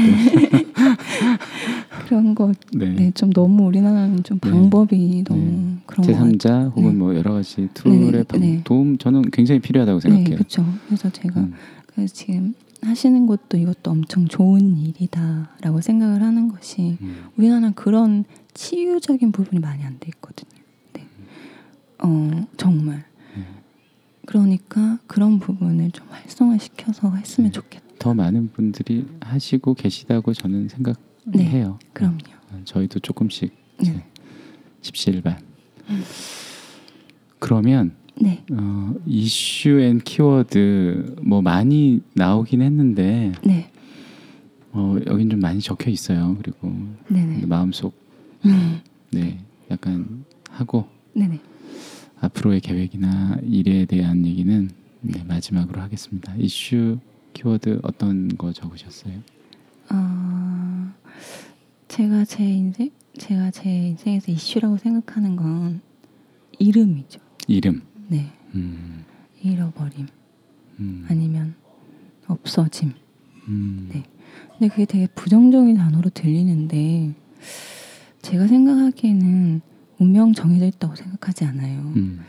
그런 2.08 2.34
거 2.34 2.52
네. 2.72 2.88
네, 2.94 3.10
좀 3.12 3.30
너무 3.32 3.64
우리나라는 3.66 4.22
좀 4.22 4.38
네. 4.40 4.50
방법이 4.50 5.24
너무 5.26 5.76
그런 5.86 6.06
거 6.06 6.12
같아요. 6.12 6.32
제3자 6.32 6.70
혹은 6.74 6.90
네. 6.90 6.96
뭐 6.96 7.14
여러 7.14 7.34
가지 7.34 7.68
툴의 7.74 8.10
네, 8.12 8.22
방- 8.24 8.40
네. 8.40 8.60
도움 8.64 8.96
저는 8.98 9.22
굉장히 9.30 9.60
필요하다고 9.60 10.00
네, 10.00 10.02
생각해요. 10.08 10.36
그렇죠. 10.36 10.64
그래서 10.86 11.10
제가 11.10 11.40
음. 11.40 11.52
그래서 11.86 12.14
지금 12.14 12.54
하시는 12.82 13.26
것도 13.26 13.56
이것도 13.58 13.90
엄청 13.90 14.26
좋은 14.28 14.76
일이다라고 14.78 15.80
생각을 15.80 16.22
하는 16.22 16.48
것이 16.48 16.96
음. 17.02 17.24
우리나라는 17.36 17.74
그런 17.74 18.24
치유적인 18.54 19.32
부분이 19.32 19.60
많이 19.60 19.82
안 19.84 19.98
돼 20.00 20.08
있거든요. 20.14 20.50
네. 20.94 21.06
어, 22.02 22.46
정말. 22.56 23.04
음. 23.36 23.44
그러니까 24.26 24.98
그런 25.06 25.38
부분을 25.40 25.90
좀 25.90 26.06
활성화시켜서 26.10 27.14
했으면 27.16 27.50
네. 27.50 27.52
좋겠다. 27.52 27.84
더 27.98 28.14
많은 28.14 28.50
분들이 28.52 29.04
하시고 29.20 29.74
계시다고 29.74 30.32
저는 30.32 30.68
생각 30.68 30.96
해요. 31.36 31.78
그럼요. 31.92 32.18
어, 32.52 32.60
저희도 32.64 33.00
조금씩 33.00 33.54
네. 33.82 34.04
십시일반. 34.80 35.38
그러면 37.38 37.94
네. 38.20 38.44
어, 38.52 38.94
이슈 39.06 39.80
and 39.80 39.98
키워드 39.98 41.16
뭐 41.22 41.40
많이 41.42 42.00
나오긴 42.14 42.62
했는데 42.62 43.32
네. 43.44 43.70
어, 44.72 44.96
여긴 45.06 45.30
좀 45.30 45.40
많이 45.40 45.60
적혀 45.60 45.90
있어요. 45.90 46.36
그리고 46.42 46.72
네네. 47.08 47.46
마음속 47.46 47.94
음. 48.44 48.80
네 49.10 49.38
약간 49.70 50.24
하고 50.50 50.88
네네. 51.14 51.40
앞으로의 52.20 52.60
계획이나 52.60 53.38
일에 53.42 53.84
대한 53.84 54.26
얘기는 54.26 54.70
네, 55.00 55.22
마지막으로 55.24 55.80
하겠습니다. 55.80 56.34
이슈 56.36 56.98
키워드 57.32 57.80
어떤 57.82 58.28
거 58.36 58.52
적으셨어요? 58.52 59.14
아, 59.88 60.92
제가 61.88 62.24
제 62.24 62.44
인생, 62.44 62.90
제가 63.18 63.50
제 63.50 63.70
인생에서 63.70 64.30
이슈라고 64.32 64.76
생각하는 64.76 65.36
건 65.36 65.80
이름이죠. 66.58 67.20
이름. 67.46 67.82
네, 68.08 68.30
음, 68.54 69.04
잃어버림 69.42 70.06
음, 70.80 71.06
아니면 71.08 71.54
없어짐. 72.26 72.92
음, 73.48 73.88
네. 73.92 74.02
근데 74.52 74.68
그게 74.68 74.84
되게 74.84 75.06
부정적인 75.14 75.76
단어로 75.76 76.10
들리는데 76.10 77.14
제가 78.22 78.46
생각하기에는 78.46 79.60
운명 79.98 80.32
정해져 80.32 80.66
있다고 80.66 80.94
생각하지 80.96 81.44
않아요. 81.46 81.80
음, 81.96 82.20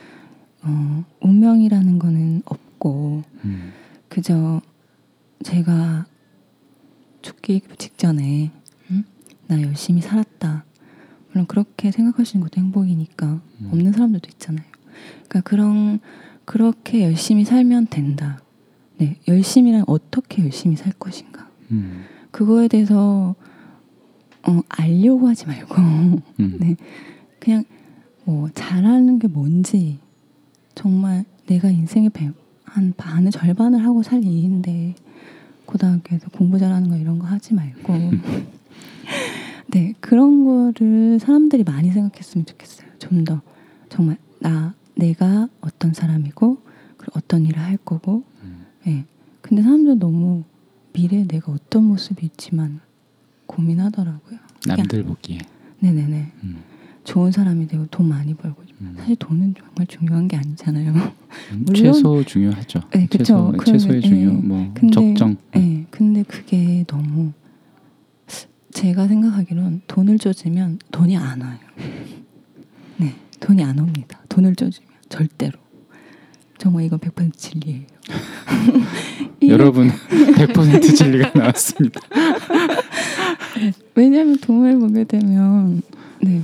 어, 0.63 1.03
운명이라는 1.21 1.99
거는 1.99 2.41
없고 2.45 3.23
음, 3.43 3.73
그저 4.07 4.61
제가 5.43 5.88
죽기 7.49 7.61
직전에 7.79 8.51
음? 8.91 9.03
나 9.47 9.59
열심히 9.59 10.01
살았다. 10.01 10.65
물론 11.31 11.47
그렇게 11.47 11.89
생각하시는 11.89 12.43
것도 12.43 12.61
행복이니까 12.61 13.41
음. 13.61 13.69
없는 13.71 13.91
사람들도 13.91 14.27
있잖아요. 14.33 14.65
그러니까 15.27 15.41
그런 15.41 15.99
그렇게 16.45 17.01
열심히 17.03 17.45
살면 17.45 17.87
된다. 17.87 18.39
네, 18.99 19.17
열심히란 19.27 19.85
어떻게 19.87 20.43
열심히 20.43 20.75
살 20.75 20.93
것인가. 20.93 21.49
음, 21.71 22.03
그거에 22.29 22.67
대해서 22.67 23.35
어, 24.43 24.61
알려고 24.69 25.27
하지 25.27 25.47
말고 25.47 25.75
음, 25.75 26.21
네. 26.59 26.75
그냥 27.39 27.63
뭐 28.25 28.49
잘하는 28.53 29.17
게 29.17 29.27
뭔지 29.27 29.97
정말 30.75 31.25
내가 31.47 31.69
인생의 31.71 32.11
배- 32.11 32.31
한 32.63 32.93
반을 32.95 33.31
절반을 33.31 33.83
하고 33.83 34.03
살 34.03 34.23
일인데 34.23 34.93
고등학교에서 35.69 36.29
공부 36.29 36.57
잘하는 36.57 36.89
거 36.89 36.97
이런 36.97 37.19
거 37.19 37.27
하지 37.27 37.53
말고 37.53 37.93
네 39.71 39.93
그런 39.99 40.43
거를 40.43 41.19
사람들이 41.19 41.63
많이 41.63 41.91
생각했으면 41.91 42.45
좋겠어요. 42.45 42.89
좀 42.97 43.23
더 43.23 43.41
정말 43.89 44.17
나 44.39 44.73
내가 44.95 45.47
어떤 45.61 45.93
사람이고 45.93 46.57
그리고 46.97 47.11
어떤 47.15 47.45
일을 47.45 47.59
할 47.61 47.77
거고 47.77 48.23
음. 48.43 48.65
네. 48.85 49.05
근데 49.41 49.61
사람들 49.61 49.99
너무 49.99 50.43
미래에 50.93 51.25
내가 51.27 51.51
어떤 51.51 51.83
모습일지만 51.85 52.81
고민하더라고요. 53.45 54.39
남들 54.67 55.03
보기에. 55.03 55.39
네네네. 55.79 56.31
음, 56.43 56.63
좋은 57.03 57.31
사람이 57.31 57.67
되고 57.67 57.85
돈 57.87 58.09
많이 58.09 58.33
벌고 58.33 58.63
음. 58.81 58.95
사실 58.97 59.15
돈은 59.17 59.55
정말 59.57 59.87
중요한 59.87 60.27
게 60.27 60.37
아니잖아요. 60.37 60.91
음, 60.93 61.63
물론- 61.65 61.75
최소 61.75 62.23
중요하죠. 62.23 62.81
네, 62.91 63.07
그쵸. 63.07 63.23
최소, 63.23 63.63
최소의 63.65 64.01
중요, 64.01 64.31
네. 64.33 64.39
뭐 64.41 64.71
근데- 64.73 64.93
적정. 64.93 65.35
네, 65.53 65.85
근데 65.91 66.23
그게 66.23 66.83
너무 66.87 67.33
제가 68.71 69.07
생각하기로는 69.07 69.81
돈을 69.87 70.17
쪼지면 70.19 70.79
돈이 70.91 71.17
안 71.17 71.41
와요. 71.41 71.57
네, 72.97 73.15
돈이 73.39 73.63
안 73.63 73.79
옵니다. 73.79 74.21
돈을 74.29 74.55
쪼지면 74.55 74.89
절대로. 75.09 75.57
정말 76.57 76.83
이건 76.85 76.99
100% 76.99 77.35
진리예요. 77.35 77.85
여러분 79.47 79.89
100% 79.89 80.95
진리가 80.95 81.31
나왔습니다. 81.33 81.99
왜냐하면 83.95 84.37
돈을 84.37 84.77
보게 84.79 85.03
되면 85.05 85.81
네, 86.21 86.41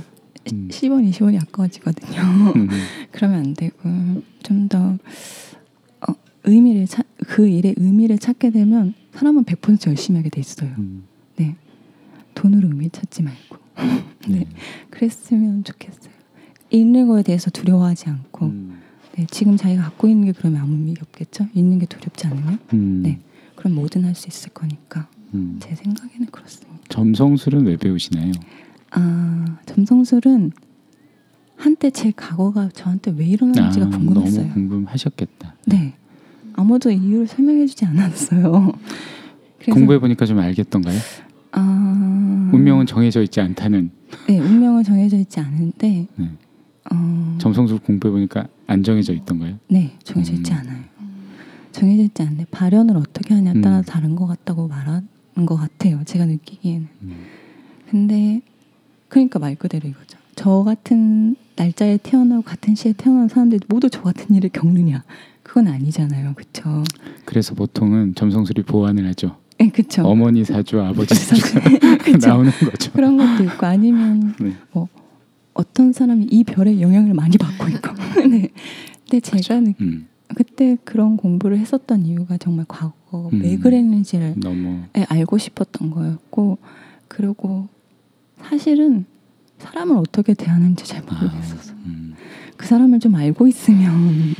음. 0.52 0.68
10원, 0.70 1.10
20원이 1.10 1.40
아까워지거든요. 1.42 2.20
음, 2.56 2.68
그러면 3.12 3.38
안 3.40 3.54
되고 3.54 3.76
좀더 4.42 4.98
어, 6.08 6.12
의미를 6.44 6.86
찾, 6.86 7.06
그 7.26 7.48
일의 7.48 7.74
의미를 7.76 8.18
찾게 8.18 8.50
되면 8.50 8.94
사람은 9.14 9.44
100% 9.44 9.88
열심히 9.88 10.18
하게 10.18 10.30
돼 10.30 10.40
있어요. 10.40 10.70
음, 10.78 11.04
네. 11.36 11.56
돈으로 12.34 12.68
의미 12.68 12.90
찾지 12.90 13.22
말고. 13.22 13.56
네. 14.28 14.38
네. 14.38 14.46
그랬으면 14.90 15.64
좋겠어요. 15.64 16.14
잃는 16.70 17.06
거에 17.08 17.22
대해서 17.22 17.50
두려워하지 17.50 18.08
않고 18.10 18.46
음, 18.46 18.80
네, 19.16 19.26
지금 19.30 19.56
자기가 19.56 19.82
갖고 19.84 20.08
있는 20.08 20.26
게 20.26 20.32
그러면 20.32 20.60
아무 20.62 20.74
의미가 20.74 21.02
없겠죠? 21.08 21.46
잃는 21.54 21.78
게 21.78 21.86
두렵지 21.86 22.26
않으면 22.26 22.58
음, 22.72 23.00
네. 23.02 23.20
그럼 23.54 23.74
뭐든 23.74 24.04
할 24.04 24.14
수 24.14 24.28
있을 24.28 24.50
거니까 24.50 25.08
음. 25.34 25.58
제 25.60 25.74
생각에는 25.74 26.26
그렇습니다. 26.26 26.76
점성술은 26.88 27.66
왜 27.66 27.76
배우시나요? 27.76 28.32
아 28.96 29.58
점성술은 29.66 30.52
한때 31.56 31.90
제 31.90 32.12
과거가 32.16 32.70
저한테 32.72 33.12
왜 33.16 33.26
일어났는지가 33.26 33.90
궁금했어요. 33.90 34.40
아, 34.40 34.48
너무 34.48 34.54
궁금하셨겠다. 34.54 35.54
네. 35.66 35.94
아무도 36.54 36.90
이유를 36.90 37.26
설명해주지 37.26 37.84
않았어요. 37.84 38.72
공부해 39.70 39.98
보니까 39.98 40.24
좀 40.26 40.38
알겠던가요? 40.38 40.98
아, 41.52 42.50
운명은 42.52 42.86
정해져 42.86 43.22
있지 43.22 43.40
않다는 43.40 43.90
네 44.28 44.38
운명은 44.38 44.82
정해져 44.84 45.16
있지 45.18 45.40
않은데 45.40 46.06
네. 46.16 46.30
어, 46.90 47.36
점성술 47.38 47.78
공부해 47.80 48.12
보니까 48.12 48.46
안 48.66 48.82
정해져 48.82 49.12
있던가요? 49.12 49.58
네 49.68 49.96
정해져 50.04 50.32
있지 50.34 50.52
음. 50.52 50.56
않아요. 50.58 50.84
정해져 51.72 52.04
있지 52.04 52.22
않는데 52.22 52.46
발현을 52.50 52.96
어떻게 52.96 53.34
하냐에 53.34 53.60
따라 53.60 53.78
음. 53.78 53.82
다른 53.82 54.16
것 54.16 54.26
같다고 54.26 54.68
말한 54.68 55.06
것 55.44 55.56
같아요. 55.56 56.00
제가 56.06 56.24
느끼기에는. 56.24 56.88
음, 57.02 57.16
근데 57.90 58.40
그러니까 59.08 59.38
말 59.38 59.54
그대로 59.54 59.88
이거죠. 59.88 60.18
저 60.34 60.62
같은 60.64 61.36
날짜에 61.56 61.98
태어나고 62.02 62.42
같은 62.42 62.74
시에 62.74 62.92
태어난 62.96 63.28
사람들이 63.28 63.60
모두 63.68 63.88
저 63.88 64.02
같은 64.02 64.34
일을 64.34 64.50
겪느냐? 64.50 65.04
그건 65.42 65.68
아니잖아요. 65.68 66.34
그렇죠? 66.34 66.84
그래서 67.24 67.54
보통은 67.54 68.14
점성술이 68.14 68.62
보완을 68.64 69.06
하죠. 69.08 69.36
네, 69.58 69.70
그렇죠. 69.70 70.02
어머니 70.06 70.44
사주, 70.44 70.80
아버지 70.80 71.14
사주. 71.14 71.58
나오는 72.20 72.50
거죠. 72.50 72.92
그런 72.92 73.16
것도 73.16 73.44
있고 73.44 73.66
아니면 73.66 74.34
네. 74.38 74.52
뭐 74.72 74.88
어떤 75.54 75.92
사람이 75.92 76.26
이 76.30 76.44
별의 76.44 76.82
영향을 76.82 77.14
많이 77.14 77.38
받고 77.38 77.68
있고. 77.68 77.94
네. 78.28 78.50
근데 79.08 79.20
제가 79.20 79.60
느, 79.60 79.72
음, 79.80 80.08
그때 80.34 80.76
그런 80.84 81.16
공부를 81.16 81.58
했었던 81.58 82.04
이유가 82.04 82.36
정말 82.36 82.66
과거 82.68 83.30
음. 83.32 83.40
왜 83.42 83.56
그랬는지를 83.56 84.34
너무 84.36 84.82
예, 84.96 85.06
알고 85.08 85.38
싶었던 85.38 85.90
거였고 85.90 86.58
그리고 87.08 87.68
사실은 88.42 89.04
사람을 89.58 89.96
어떻게 89.96 90.34
대하는지 90.34 90.84
잘 90.84 91.02
아, 91.08 91.14
모르겠어서 91.14 91.72
음. 91.86 92.14
그 92.56 92.66
사람을 92.66 93.00
좀 93.00 93.14
알고 93.14 93.46
있으면 93.46 94.34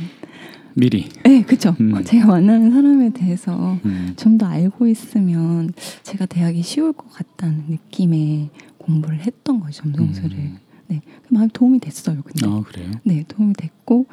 미리. 0.75 1.09
네 1.23 1.41
그쵸 1.41 1.75
음. 1.81 1.93
어, 1.95 2.03
제가 2.03 2.27
만나는 2.27 2.71
사람에 2.71 3.09
대해서 3.09 3.79
음. 3.83 4.13
좀더 4.15 4.45
알고 4.45 4.87
있으면 4.87 5.73
제가 6.03 6.27
대하기 6.27 6.61
쉬울 6.61 6.93
것 6.93 7.11
같다는 7.11 7.63
느낌의 7.67 8.49
공부를 8.77 9.19
했던 9.21 9.59
거죠 9.59 9.81
점성술을 9.83 10.37
음. 10.37 10.57
네 10.87 11.01
마음 11.29 11.49
도움이 11.49 11.79
됐어요 11.79 12.21
근데 12.23 12.47
어 12.47 12.63
그래요. 12.67 12.91
네 13.03 13.25
도움이 13.27 13.53
됐고 13.55 14.05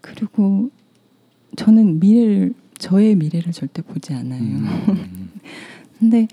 그리고 0.00 0.70
저는 1.56 1.98
미래를 1.98 2.54
저의 2.78 3.16
미래를 3.16 3.52
절대 3.52 3.82
보지 3.82 4.14
않아요 4.14 4.40
음. 4.40 5.30
근데 5.98 6.28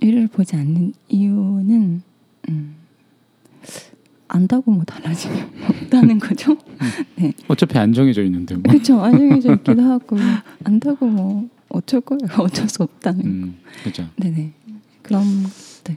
이를 0.00 0.26
보지 0.26 0.56
않는 0.56 0.94
이유는 1.08 2.02
음, 2.48 2.74
안다고 4.28 4.70
뭐 4.70 4.84
달라짐이 4.84 5.34
없다는 5.84 6.18
거죠. 6.18 6.56
네, 7.16 7.32
어차피 7.48 7.78
안 7.78 7.92
정해져 7.92 8.22
있는데 8.24 8.54
뭐. 8.54 8.62
그렇죠. 8.70 9.00
안정해져 9.00 9.54
있기도 9.54 9.82
하고 9.82 10.16
안다고 10.64 11.06
뭐 11.06 11.48
어쩔 11.68 12.00
거예요. 12.00 12.20
어쩔 12.38 12.68
수 12.68 12.82
없다는. 12.82 13.24
음, 13.24 13.56
그죠. 13.84 14.06
네네. 14.16 14.52
그럼 15.02 15.24
네. 15.84 15.96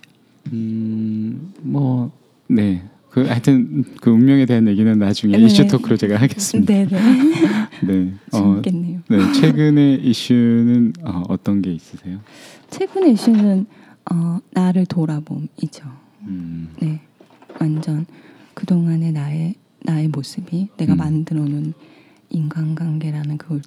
음, 0.51 1.53
뭐, 1.61 2.11
네. 2.47 2.83
그 3.09 3.21
하여튼 3.25 3.85
그 4.01 4.09
운명에 4.11 4.45
대한 4.45 4.67
얘기는 4.67 4.99
나중에 4.99 5.37
네. 5.37 5.45
이슈 5.45 5.65
토크로 5.67 5.95
제가 5.95 6.17
하겠습니다. 6.19 6.73
네네. 6.73 6.89
네. 7.83 8.13
어, 8.33 8.61
재밌겠네요. 8.61 8.99
네. 9.09 9.31
최근의 9.33 10.03
이슈는 10.05 10.93
어, 11.03 11.23
어떤 11.29 11.61
게 11.61 11.71
있으세요? 11.73 12.19
최근의 12.69 13.13
이슈는 13.13 13.67
어, 14.11 14.39
나를 14.51 14.85
돌아봄이죠. 14.85 15.85
음, 16.27 16.69
네, 16.81 17.01
완전 17.59 18.05
그 18.53 18.65
동안의 18.65 19.11
나의 19.11 19.55
나의 19.83 20.07
모습이 20.07 20.69
내가 20.77 20.93
음. 20.93 20.97
만들어 20.97 21.43
놓은 21.43 21.73
인간관계라는 22.29 23.37
그 23.37 23.55
울, 23.55 23.61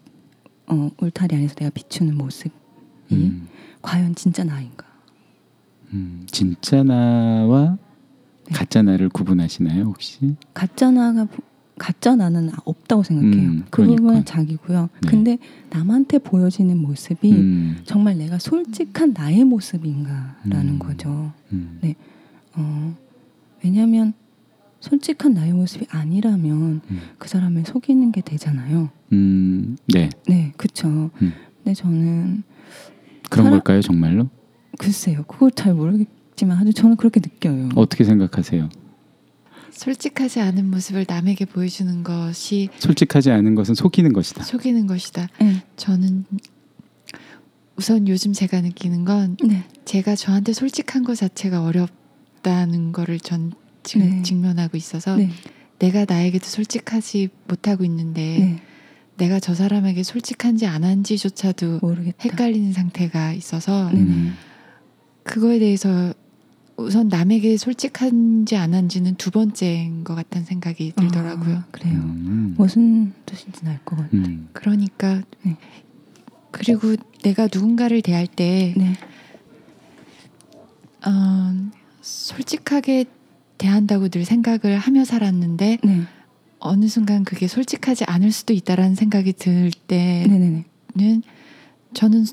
어, 0.66 0.90
울타리 1.00 1.36
안에서 1.36 1.54
내가 1.54 1.70
비추는 1.70 2.16
모습이 2.16 2.50
음, 3.12 3.48
과연 3.82 4.14
진짜 4.14 4.44
나인가? 4.44 4.86
음, 5.92 6.26
진짜 6.26 6.82
나와 6.82 7.78
네. 8.46 8.54
가짜 8.54 8.82
나를 8.82 9.08
구분하시나요 9.08 9.84
혹시? 9.84 10.36
가짜 10.54 10.90
나가 10.90 11.26
가짜 11.78 12.16
나는 12.16 12.50
없다고 12.64 13.04
생각해요. 13.04 13.48
음, 13.48 13.60
그 13.66 13.82
그러니까. 13.82 13.96
부분은 14.02 14.24
자기고요. 14.24 14.88
네. 15.00 15.08
근데 15.08 15.38
남한테 15.70 16.18
보여지는 16.18 16.76
모습이 16.76 17.32
음, 17.32 17.78
정말 17.84 18.18
내가 18.18 18.38
솔직한 18.38 19.12
나의 19.16 19.44
모습인가라는 19.44 20.68
음. 20.74 20.78
거죠. 20.80 21.32
음, 21.52 21.78
네. 21.80 21.94
어, 22.58 22.96
왜냐하면 23.64 24.12
솔직한 24.80 25.32
나의 25.34 25.52
모습이 25.52 25.86
아니라면 25.90 26.80
음, 26.90 27.00
그 27.18 27.28
사람을 27.28 27.64
속이는 27.64 28.12
게 28.12 28.20
되잖아요. 28.20 28.90
음, 29.12 29.76
네. 29.86 30.10
네, 30.26 30.52
그쵸. 30.56 30.88
음. 31.22 31.32
근데 31.62 31.74
저는 31.74 32.42
그런 33.30 33.44
사람- 33.46 33.50
걸까요 33.60 33.80
정말로? 33.80 34.28
글쎄요, 34.78 35.24
그걸 35.26 35.50
잘 35.52 35.74
모르겠지만 35.74 36.58
아주 36.58 36.72
저는 36.72 36.96
그렇게 36.96 37.20
느껴요. 37.20 37.68
어떻게 37.74 38.04
생각하세요? 38.04 38.68
솔직하지 39.72 40.40
않은 40.40 40.70
모습을 40.70 41.04
남에게 41.08 41.44
보여주는 41.44 42.02
것이 42.02 42.68
솔직하지 42.78 43.30
않은 43.30 43.54
것은 43.54 43.74
속이는 43.74 44.12
것이다. 44.12 44.42
속이는 44.42 44.86
것이다. 44.86 45.28
네, 45.40 45.62
저는 45.76 46.24
우선 47.76 48.08
요즘 48.08 48.32
제가 48.32 48.60
느끼는 48.60 49.04
건 49.04 49.36
네, 49.44 49.64
제가 49.84 50.16
저한테 50.16 50.52
솔직한 50.52 51.04
것 51.04 51.16
자체가 51.16 51.62
어렵 51.62 51.90
다는 52.48 52.92
거를 52.92 53.20
전 53.20 53.52
지금 53.82 54.08
네. 54.08 54.22
직면하고 54.22 54.76
있어서 54.76 55.16
네, 55.16 55.28
내가 55.78 56.06
나에게도 56.08 56.46
솔직하지 56.46 57.28
못하고 57.46 57.84
있는데 57.84 58.38
네, 58.38 58.62
내가 59.18 59.38
저 59.40 59.54
사람에게 59.54 60.02
솔직한지 60.02 60.66
안 60.66 60.82
한지조차도 60.84 61.80
모르겠다. 61.82 62.16
헷갈리는 62.24 62.72
상태가 62.72 63.32
있어서 63.32 63.90
네. 63.92 64.00
음, 64.00 64.34
그거에 65.24 65.58
대해서 65.58 66.14
우선 66.76 67.08
남에게 67.08 67.56
솔직한지 67.56 68.56
안 68.56 68.72
한지는 68.72 69.16
두 69.16 69.30
번째인 69.30 70.04
것 70.04 70.14
같다는 70.14 70.46
생각이 70.46 70.92
들더라고요. 70.96 71.56
아, 71.56 71.66
그래요. 71.72 71.94
음, 71.94 72.54
무슨 72.56 73.12
뜻인지는 73.26 73.72
알 73.72 73.80
것 73.84 73.96
같아요. 73.96 74.22
음, 74.22 74.48
그러니까 74.52 75.20
네. 75.42 75.56
그리고 76.50 76.94
내가 77.22 77.48
누군가를 77.52 78.00
대할 78.00 78.26
때 78.26 78.72
네, 78.76 78.94
어, 81.06 81.68
솔직하게 82.08 83.04
대한다고 83.58 84.08
늘 84.08 84.24
생각을 84.24 84.78
하며 84.78 85.04
살았는데 85.04 85.78
네, 85.82 86.02
어느 86.58 86.88
순간 86.88 87.24
그게 87.24 87.48
솔직하지 87.48 88.04
않을 88.04 88.32
수도 88.32 88.54
있다라는 88.54 88.94
생각이 88.94 89.32
들 89.34 89.70
네, 89.88 90.24
때는 90.24 90.64
네, 90.94 91.04
네. 91.04 91.20
저는 91.94 92.24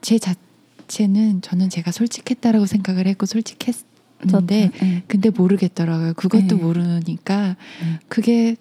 제 0.00 0.18
자체는 0.18 1.42
저는 1.42 1.70
제가 1.70 1.92
솔직했다라고 1.92 2.66
생각을 2.66 3.06
했고 3.06 3.26
솔직했는데 3.26 4.70
네, 4.80 5.02
근데 5.06 5.30
모르겠더라고요. 5.30 6.14
그것도 6.14 6.46
네. 6.46 6.54
모르니까 6.54 7.56
네. 7.82 7.98
그게 8.08 8.56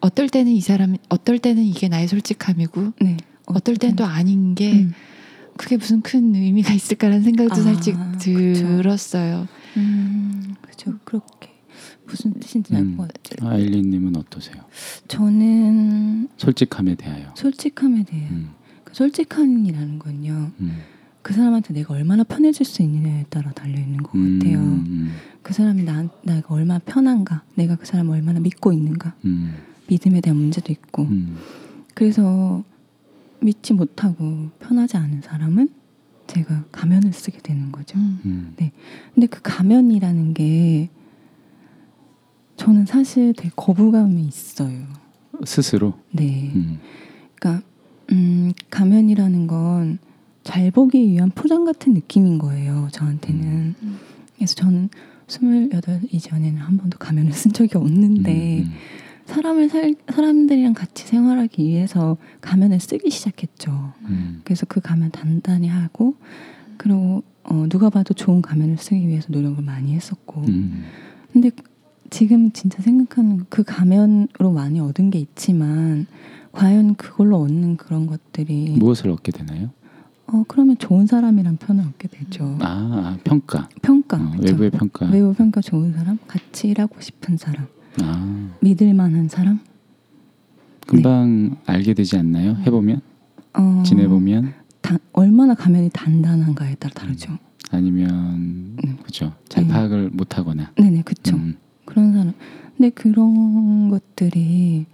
어떨 0.00 0.28
때는 0.28 0.52
이 0.52 0.60
사람 0.60 0.96
어떨 1.08 1.38
때는 1.38 1.62
이게 1.62 1.88
나의 1.88 2.08
솔직함이고 2.08 2.92
네. 3.00 3.16
어떨 3.46 3.76
때는 3.76 3.96
또 3.96 4.04
아닌 4.04 4.54
게 4.54 4.72
음. 4.72 4.92
그게 5.56 5.76
무슨 5.76 6.00
큰 6.00 6.34
의미가 6.34 6.72
있을까라는 6.72 7.22
생각도 7.22 7.60
아, 7.60 7.62
살짝 7.62 8.12
그쵸. 8.12 8.32
들었어요. 8.32 9.46
음, 9.76 10.54
그죠. 10.62 10.98
그렇게 11.04 11.50
무슨 12.06 12.32
뜻인지 12.34 12.74
알 12.74 12.82
음. 12.82 12.96
것 12.96 13.08
같아요. 13.12 13.48
아일린님은 13.50 14.16
어떠세요? 14.16 14.62
저는 15.08 16.28
솔직함에 16.36 16.96
대하여. 16.96 17.32
솔직함에 17.36 18.04
대해 18.04 18.28
음, 18.30 18.50
그 18.84 18.94
솔직함이라는 18.94 19.98
건요. 19.98 20.50
음, 20.60 20.78
그 21.22 21.32
사람한테 21.34 21.74
내가 21.74 21.94
얼마나 21.94 22.24
편해질 22.24 22.66
수 22.66 22.82
있느냐에 22.82 23.24
따라 23.30 23.52
달려 23.52 23.78
있는 23.78 23.98
것 24.02 24.12
같아요. 24.12 24.58
음, 24.58 25.12
그 25.42 25.52
사람이 25.52 25.84
나 25.84 26.08
내가 26.22 26.54
얼마나 26.54 26.80
편한가, 26.80 27.44
내가 27.54 27.76
그 27.76 27.86
사람을 27.86 28.14
얼마나 28.16 28.40
믿고 28.40 28.72
있는가, 28.72 29.14
음, 29.24 29.54
믿음에 29.88 30.20
대한 30.20 30.36
문제도 30.38 30.72
있고. 30.72 31.04
음, 31.04 31.36
그래서 31.94 32.64
믿지 33.40 33.72
못하고 33.72 34.50
편하지 34.60 34.96
않은 34.96 35.22
사람은 35.22 35.68
제가 36.30 36.64
가면을 36.72 37.12
쓰게 37.12 37.38
되는 37.40 37.72
거죠. 37.72 37.98
음. 37.98 38.20
음, 38.24 38.54
근데 39.14 39.26
그 39.26 39.40
가면이라는 39.42 40.34
게 40.34 40.88
저는 42.56 42.86
사실 42.86 43.32
되게 43.34 43.50
거부감이 43.56 44.22
있어요. 44.22 44.86
스스로. 45.44 45.94
네. 46.10 46.52
음, 46.54 46.78
그러니까 47.34 47.66
음, 48.12 48.52
가면이라는 48.70 49.46
건 49.46 50.10
잘 50.42 50.70
보기 50.70 51.06
위한 51.08 51.30
포장 51.30 51.64
같은 51.64 51.94
느낌인 51.94 52.38
거예요. 52.38 52.88
저한테는. 52.92 53.74
음. 53.82 53.98
그래서 54.36 54.54
저는 54.54 54.88
스물여덟 55.26 56.00
이전에는 56.10 56.60
한 56.60 56.76
번도 56.76 56.98
가면을 56.98 57.32
쓴 57.32 57.52
적이 57.52 57.76
없는데 57.78 58.60
음, 58.62 58.72
사람을 59.30 59.68
살 59.68 59.94
사람들이랑 60.08 60.74
같이 60.74 61.06
생활하기 61.06 61.62
위해서 61.62 62.16
가면을 62.40 62.80
쓰기 62.80 63.10
시작했죠. 63.10 63.92
음, 64.08 64.40
그래서 64.44 64.66
그 64.66 64.80
가면 64.80 65.10
단단히 65.12 65.68
하고 65.68 66.14
그리고 66.76 67.22
어, 67.44 67.66
누가 67.68 67.90
봐도 67.90 68.12
좋은 68.14 68.42
가면을 68.42 68.76
쓰기 68.78 69.06
위해서 69.08 69.28
노력을 69.30 69.62
많이 69.62 69.94
했었고 69.94 70.42
음, 70.48 70.84
근데 71.32 71.50
지금 72.10 72.50
진짜 72.52 72.82
생각하는 72.82 73.46
그 73.48 73.62
가면으로 73.62 74.50
많이 74.52 74.80
얻은 74.80 75.10
게 75.10 75.18
있지만 75.20 76.06
과연 76.52 76.96
그걸로 76.96 77.38
얻는 77.38 77.76
그런 77.76 78.06
것들이 78.06 78.76
무엇을 78.78 79.10
얻게 79.10 79.30
되나요? 79.30 79.70
어 80.26 80.44
그러면 80.48 80.76
좋은 80.78 81.06
사람이란 81.06 81.56
편을 81.56 81.84
얻게 81.84 82.08
되죠. 82.08 82.56
아, 82.60 83.16
아, 83.16 83.18
평가. 83.24 83.68
평가 83.82 84.16
어? 84.16 84.32
외부의 84.40 84.70
평가. 84.70 85.06
외부 85.06 85.32
평가 85.34 85.60
좋은 85.60 85.92
사람, 85.92 86.18
같이 86.26 86.68
일하고 86.68 87.00
싶은 87.00 87.36
사람, 87.36 87.66
아, 88.02 88.50
믿을 88.60 88.94
만한 88.94 89.28
사람. 89.28 89.60
금방 90.86 91.56
알게 91.66 91.94
되지 91.94 92.16
않나요? 92.16 92.56
해보면, 92.66 93.00
어, 93.54 93.82
지내보면, 93.84 94.54
다, 94.80 94.98
얼마나 95.12 95.54
가면이 95.54 95.90
단단한가에 95.92 96.74
따라 96.76 96.92
다르죠. 96.94 97.38
아니면 97.70 98.76
네. 98.82 98.96
그죠. 99.04 99.32
잘 99.48 99.64
네. 99.64 99.70
파악을 99.70 100.10
못하거나. 100.10 100.72
네네 100.76 101.02
그쵸. 101.02 101.36
음, 101.36 101.56
그런 101.84 102.12
사람. 102.12 102.32
근데 102.76 102.90
그런 102.90 103.90
것들이 103.90 104.86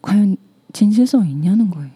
과연 0.00 0.36
진실성이 0.72 1.32
있냐는 1.32 1.70
거예요. 1.70 1.90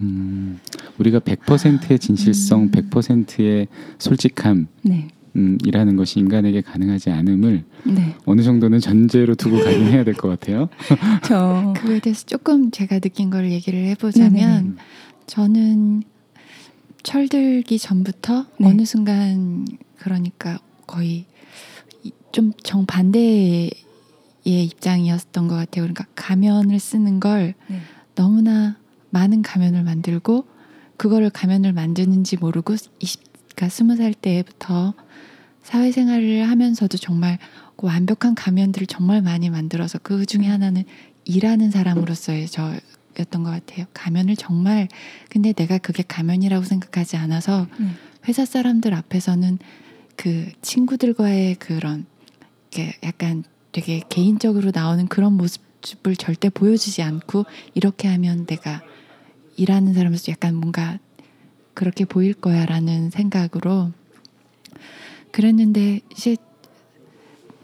음, 0.00 0.58
우리가 0.98 1.20
100%의 1.20 1.98
진실성, 1.98 2.62
음. 2.64 2.70
100%의 2.70 3.68
솔직함. 3.98 4.66
네, 4.82 5.08
음, 5.36 5.58
이라는 5.64 5.96
것이 5.96 6.18
인간에게 6.18 6.62
가능하지 6.62 7.10
않음을 7.10 7.64
네. 7.84 8.14
어느 8.24 8.40
정도는 8.42 8.80
전제로 8.80 9.34
두고 9.34 9.58
가긴 9.58 9.88
해야 9.88 10.02
될 10.02 10.14
것 10.14 10.28
같아요. 10.28 10.68
저 11.24 11.74
그거에 11.76 12.00
대해서 12.00 12.24
조금 12.24 12.70
제가 12.70 12.98
느낀 13.00 13.28
걸 13.30 13.50
얘기를 13.52 13.84
해보자면 13.86 14.32
네네네. 14.64 14.74
저는 15.26 16.02
철들기 17.02 17.78
전부터 17.78 18.46
네. 18.58 18.66
어느 18.68 18.84
순간 18.84 19.66
그러니까 19.98 20.58
거의 20.86 21.26
이- 22.02 22.12
좀 22.32 22.52
정반대의 22.62 23.70
입장이었던 24.44 25.48
것 25.48 25.54
같아요. 25.54 25.82
그러니까 25.84 26.06
가면을 26.14 26.78
쓰는 26.80 27.20
걸 27.20 27.54
네. 27.68 27.80
너무나 28.14 28.76
많은 29.10 29.42
가면을 29.42 29.82
만들고 29.82 30.46
그거를 30.96 31.30
가면을 31.30 31.72
만드는지 31.72 32.36
모르고 32.38 32.74
20, 33.00 33.20
그러니까 33.54 33.68
스무 33.68 33.96
살 33.96 34.14
때부터 34.14 34.94
사회생활을 35.66 36.48
하면서도 36.48 36.96
정말 36.96 37.38
그 37.76 37.86
완벽한 37.86 38.36
가면들을 38.36 38.86
정말 38.86 39.20
많이 39.20 39.50
만들어서 39.50 39.98
그 39.98 40.24
중에 40.24 40.46
하나는 40.46 40.84
일하는 41.24 41.72
사람으로서의 41.72 42.46
저였던 42.46 43.42
것 43.42 43.50
같아요. 43.50 43.86
가면을 43.92 44.36
정말 44.36 44.86
근데 45.28 45.52
내가 45.52 45.78
그게 45.78 46.04
가면이라고 46.06 46.64
생각하지 46.64 47.16
않아서 47.16 47.66
네. 47.80 47.88
회사 48.28 48.44
사람들 48.44 48.94
앞에서는 48.94 49.58
그 50.14 50.52
친구들과의 50.62 51.56
그런 51.56 52.06
약간 53.02 53.42
되게 53.72 54.02
개인적으로 54.08 54.70
나오는 54.72 55.08
그런 55.08 55.32
모습을 55.32 56.14
절대 56.16 56.48
보여주지 56.48 57.02
않고 57.02 57.44
이렇게 57.74 58.06
하면 58.06 58.46
내가 58.46 58.82
일하는 59.56 59.94
사람으로서 59.94 60.30
약간 60.30 60.54
뭔가 60.54 60.98
그렇게 61.74 62.04
보일 62.04 62.34
거야라는 62.34 63.10
생각으로 63.10 63.92
그랬는데 65.36 66.00
이제 66.12 66.34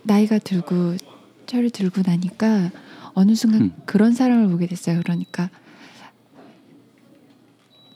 나이가 0.03 0.39
들고 0.39 0.97
철을 1.47 1.71
들고 1.71 2.03
나니까 2.05 2.71
어느 3.15 3.35
순간 3.35 3.63
음. 3.63 3.73
그런 3.87 4.13
사람을 4.13 4.49
보게 4.49 4.67
됐어요. 4.67 5.01
그러니까 5.03 5.49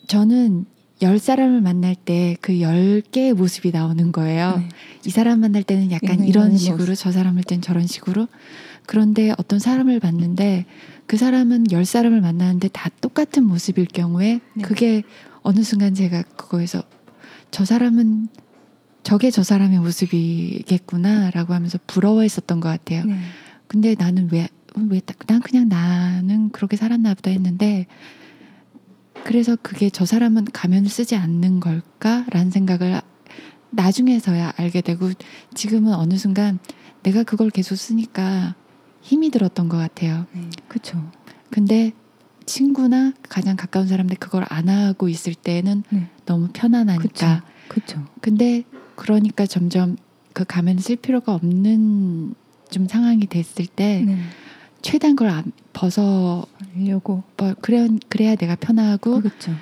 저는 0.07 0.65
열 1.03 1.19
사람을 1.19 1.61
만날 1.61 1.95
때 1.95 2.37
그 2.41 2.59
열 2.63 3.03
개의 3.03 3.35
모습이 3.35 3.71
나오는 3.71 4.13
거예요. 4.13 4.57
네. 4.57 4.69
이 5.05 5.11
사람 5.11 5.41
만날 5.41 5.63
때는 5.63 5.91
약간 5.91 6.25
이런 6.25 6.47
이런 6.47 6.57
식으로 6.57 6.87
모습. 6.89 6.95
저 7.03 7.13
사람을 7.13 7.43
땐 7.45 7.61
저런 7.61 7.87
식으로 7.87 8.29
그런데 8.87 9.35
어떤 9.37 9.59
사람을 9.59 10.01
봤는데 10.01 10.65
그 11.07 11.19
사람은 11.19 11.71
열 11.71 11.85
사람을 11.85 12.23
만나는데 12.23 12.69
다 12.69 12.89
똑같은 13.03 13.45
모습일 13.45 13.85
경우에 13.87 14.41
네. 14.55 14.63
그게 14.63 15.03
어느 15.43 15.63
순간 15.63 15.93
제가 15.93 16.23
그거에서 16.23 16.83
저 17.51 17.67
사람은 17.67 18.29
저게 19.07 19.31
저 19.31 19.45
사람의 19.45 19.79
모습이겠구나라고 19.79 21.55
하면서 21.55 21.79
부러워했었던 21.87 22.59
것 22.59 22.69
같아요. 22.69 23.05
네. 23.05 23.17
근데 23.69 23.95
나는 23.97 24.29
왜, 24.33 24.49
왜, 24.75 25.01
난 25.29 25.39
그냥 25.39 25.69
나는 25.69 26.51
그렇게 26.51 26.77
살았나 26.77 27.15
보다 27.15 27.31
했는데, 27.31 27.87
그래서 29.23 29.55
그게 29.63 29.91
저 29.91 30.05
사람은 30.05 30.47
가면을 30.47 30.89
쓰지 30.89 31.15
않는 31.15 31.61
걸까라는 31.61 32.51
생각을 32.51 33.01
나중에서야 33.71 34.55
알게 34.57 34.81
되고, 34.81 35.13
지금은 35.55 35.95
어느 35.95 36.17
순간 36.17 36.59
내가 37.05 37.23
그걸 37.23 37.51
계속 37.51 37.77
쓰니까 37.77 38.57
힘이 39.03 39.31
들었던 39.31 39.69
것 39.69 39.77
같아요. 39.77 40.27
네. 40.33 40.51
그렇죠. 40.67 41.13
근데 41.53 41.93
친구나 42.45 43.13
가장 43.29 43.55
가까운 43.55 43.87
사람들 43.87 44.17
그걸 44.17 44.45
안 44.49 44.69
하고 44.69 45.09
있을 45.09 45.37
때는 45.37 45.85
네. 45.91 46.11
너무 46.25 46.49
편안하니까. 46.53 47.45
그렇죠. 47.69 48.05
근데 48.21 48.65
그러니까 48.97 49.47
점점 49.47 49.97
그 50.33 50.45
가면을 50.45 50.83
쓸 50.83 50.97
필요가 50.97 51.35
없는 51.35 52.35
좀 52.71 52.89
상황이 52.89 53.27
됐을 53.27 53.67
때 53.67 54.03
네. 54.05 54.19
최대한 54.83 55.17
그걸 55.17 55.33
안 55.33 55.53
벗어 55.73 56.45
하려고 56.75 57.23
뭐 57.37 57.55
그래 57.61 57.89
그래야 58.09 58.35
내가 58.35 58.57
편하고 58.57 59.21
그렇죠. 59.21 59.53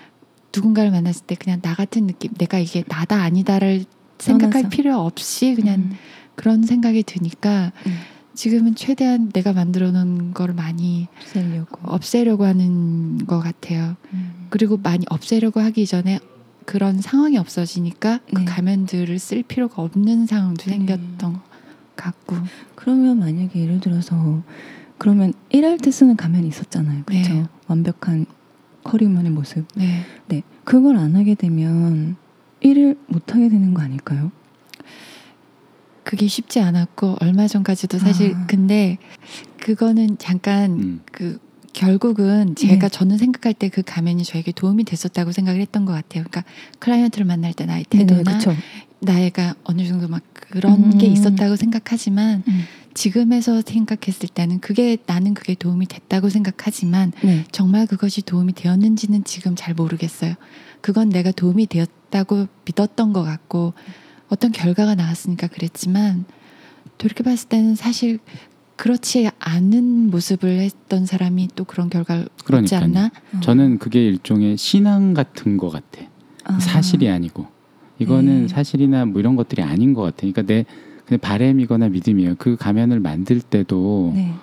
누군가를 0.54 0.90
만났을 0.90 1.26
때 1.26 1.34
그냥 1.34 1.60
나 1.60 1.74
같은 1.74 2.06
느낌 2.06 2.32
내가 2.34 2.58
이게 2.58 2.84
나다 2.88 3.22
아니다를 3.22 3.84
생각할 4.18 4.62
떠나서. 4.62 4.68
필요 4.68 4.98
없이 5.00 5.54
그냥 5.54 5.80
음. 5.80 5.92
그런 6.34 6.62
생각이 6.62 7.02
드니까 7.02 7.72
음. 7.86 7.96
지금은 8.34 8.74
최대한 8.74 9.30
내가 9.30 9.52
만들어 9.52 9.92
놓은 9.92 10.34
거를 10.34 10.54
많이 10.54 11.06
쓰려고. 11.24 11.78
없애려고 11.84 12.44
하는 12.44 13.18
것 13.26 13.38
같아요. 13.40 13.96
음. 14.12 14.46
그리고 14.50 14.76
많이 14.76 15.04
없애려고 15.08 15.60
하기 15.60 15.86
전에 15.86 16.18
그런 16.64 17.00
상황이 17.00 17.38
없어지니까 17.38 18.20
그 18.32 18.40
네. 18.40 18.44
가면들을 18.44 19.18
쓸 19.18 19.42
필요가 19.42 19.82
없는 19.82 20.26
상황도 20.26 20.64
네. 20.64 20.72
생겼던 20.72 21.32
것 21.34 21.42
같고 21.96 22.36
그러면 22.74 23.18
만약에 23.18 23.60
예를 23.60 23.80
들어서 23.80 24.42
그러면 24.98 25.32
일할 25.50 25.78
때 25.78 25.90
쓰는 25.90 26.16
가면이 26.16 26.48
있었잖아요. 26.48 27.02
그렇죠? 27.04 27.34
네. 27.34 27.44
완벽한 27.66 28.26
커리만의 28.84 29.32
모습. 29.32 29.66
네. 29.74 30.02
네. 30.28 30.42
그걸 30.64 30.96
안 30.96 31.16
하게 31.16 31.34
되면 31.34 32.16
일을 32.60 32.98
못 33.06 33.34
하게 33.34 33.48
되는 33.48 33.74
거 33.74 33.82
아닐까요? 33.82 34.30
그게 36.04 36.26
쉽지 36.26 36.60
않았고 36.60 37.16
얼마 37.20 37.46
전까지도 37.46 37.98
사실 37.98 38.34
아. 38.34 38.46
근데 38.46 38.98
그거는 39.58 40.18
잠깐 40.18 40.72
음. 40.72 41.00
그 41.10 41.38
결국은 41.74 42.54
제가 42.54 42.88
네. 42.88 42.88
저는 42.88 43.18
생각할 43.18 43.52
때 43.52 43.68
그 43.68 43.82
가면이 43.82 44.22
저에게 44.24 44.52
도움이 44.52 44.84
됐었다고 44.84 45.32
생각을 45.32 45.60
했던 45.60 45.84
것 45.84 45.92
같아요. 45.92 46.22
그러니까 46.24 46.44
클라이언트를 46.78 47.26
만날 47.26 47.52
때 47.52 47.66
나의 47.66 47.84
태도나 47.90 48.22
그렇죠. 48.38 48.54
나이가 49.00 49.54
어느 49.64 49.86
정도 49.86 50.06
막 50.06 50.22
그런 50.32 50.92
음. 50.92 50.98
게 50.98 51.06
있었다고 51.06 51.56
생각하지만 51.56 52.44
음. 52.46 52.64
지금에서 52.94 53.62
생각했을 53.66 54.28
때는 54.28 54.60
그게 54.60 54.96
나는 55.06 55.34
그게 55.34 55.54
도움이 55.54 55.86
됐다고 55.86 56.28
생각하지만 56.28 57.12
네. 57.22 57.44
정말 57.50 57.86
그것이 57.88 58.22
도움이 58.22 58.52
되었는지는 58.52 59.24
지금 59.24 59.56
잘 59.56 59.74
모르겠어요. 59.74 60.34
그건 60.80 61.08
내가 61.08 61.32
도움이 61.32 61.66
되었다고 61.66 62.46
믿었던 62.64 63.12
것 63.12 63.24
같고 63.24 63.74
어떤 64.28 64.52
결과가 64.52 64.94
나왔으니까 64.94 65.48
그랬지만 65.48 66.24
돌이켜 66.98 67.24
봤을 67.24 67.48
때는 67.48 67.74
사실 67.74 68.20
그렇지 68.76 69.30
않은 69.38 70.10
모습을 70.10 70.60
했던 70.60 71.06
사람이 71.06 71.48
또 71.54 71.64
그런 71.64 71.88
결과를 71.88 72.22
얻지 72.24 72.44
그러니까요. 72.44 72.80
않나? 72.80 73.10
어. 73.34 73.40
저는 73.40 73.78
그게 73.78 74.04
일종의 74.06 74.56
신앙 74.56 75.14
같은 75.14 75.56
것 75.56 75.70
같아. 75.70 76.02
아. 76.44 76.58
사실이 76.58 77.08
아니고 77.08 77.46
이거는 77.98 78.42
네. 78.42 78.48
사실이나 78.48 79.04
뭐 79.04 79.20
이런 79.20 79.36
것들이 79.36 79.62
아닌 79.62 79.94
것 79.94 80.02
같아. 80.02 80.18
그러니까 80.18 80.42
내 80.42 80.64
그냥 81.06 81.20
바램이거나 81.20 81.88
믿음이에요. 81.88 82.34
그 82.38 82.56
가면을 82.56 83.00
만들 83.00 83.40
때도 83.40 84.12
네. 84.14 84.34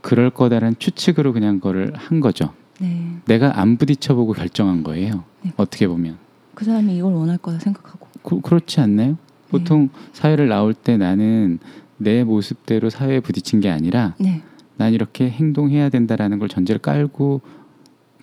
그럴 0.00 0.30
거다라는 0.30 0.76
추측으로 0.78 1.32
그냥 1.32 1.56
그거를 1.56 1.92
한 1.94 2.20
거죠. 2.20 2.52
네. 2.80 3.16
내가 3.26 3.60
안 3.60 3.76
부딪혀보고 3.76 4.32
결정한 4.32 4.82
거예요. 4.82 5.24
네. 5.42 5.52
어떻게 5.56 5.86
보면 5.88 6.18
그 6.54 6.64
사람이 6.64 6.96
이걸 6.96 7.12
원할 7.14 7.38
거다 7.38 7.58
생각하고. 7.58 8.06
그, 8.22 8.40
그렇지 8.40 8.80
않나요? 8.80 9.16
보통 9.48 9.84
네. 9.92 10.00
사회를 10.12 10.48
나올 10.48 10.74
때 10.74 10.96
나는 10.96 11.58
내 12.00 12.24
모습대로 12.24 12.90
사회에 12.90 13.20
부딪힌 13.20 13.60
게 13.60 13.68
아니라 13.70 14.14
네. 14.18 14.42
난 14.76 14.92
이렇게 14.94 15.28
행동해야 15.28 15.90
된다라는 15.90 16.38
걸 16.38 16.48
전제를 16.48 16.80
깔고 16.80 17.42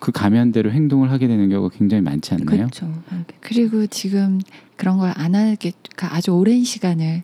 그 0.00 0.12
가면대로 0.12 0.70
행동을 0.70 1.10
하게 1.10 1.28
되는 1.28 1.48
경우가 1.48 1.76
굉장히 1.76 2.02
많지 2.02 2.34
않나요? 2.34 2.46
그렇죠. 2.46 2.92
그리고 3.40 3.86
지금 3.86 4.40
그런 4.76 4.98
걸 4.98 5.12
안 5.16 5.34
하게 5.34 5.72
그러니까 5.82 6.14
아주 6.16 6.32
오랜 6.32 6.62
시간을 6.64 7.22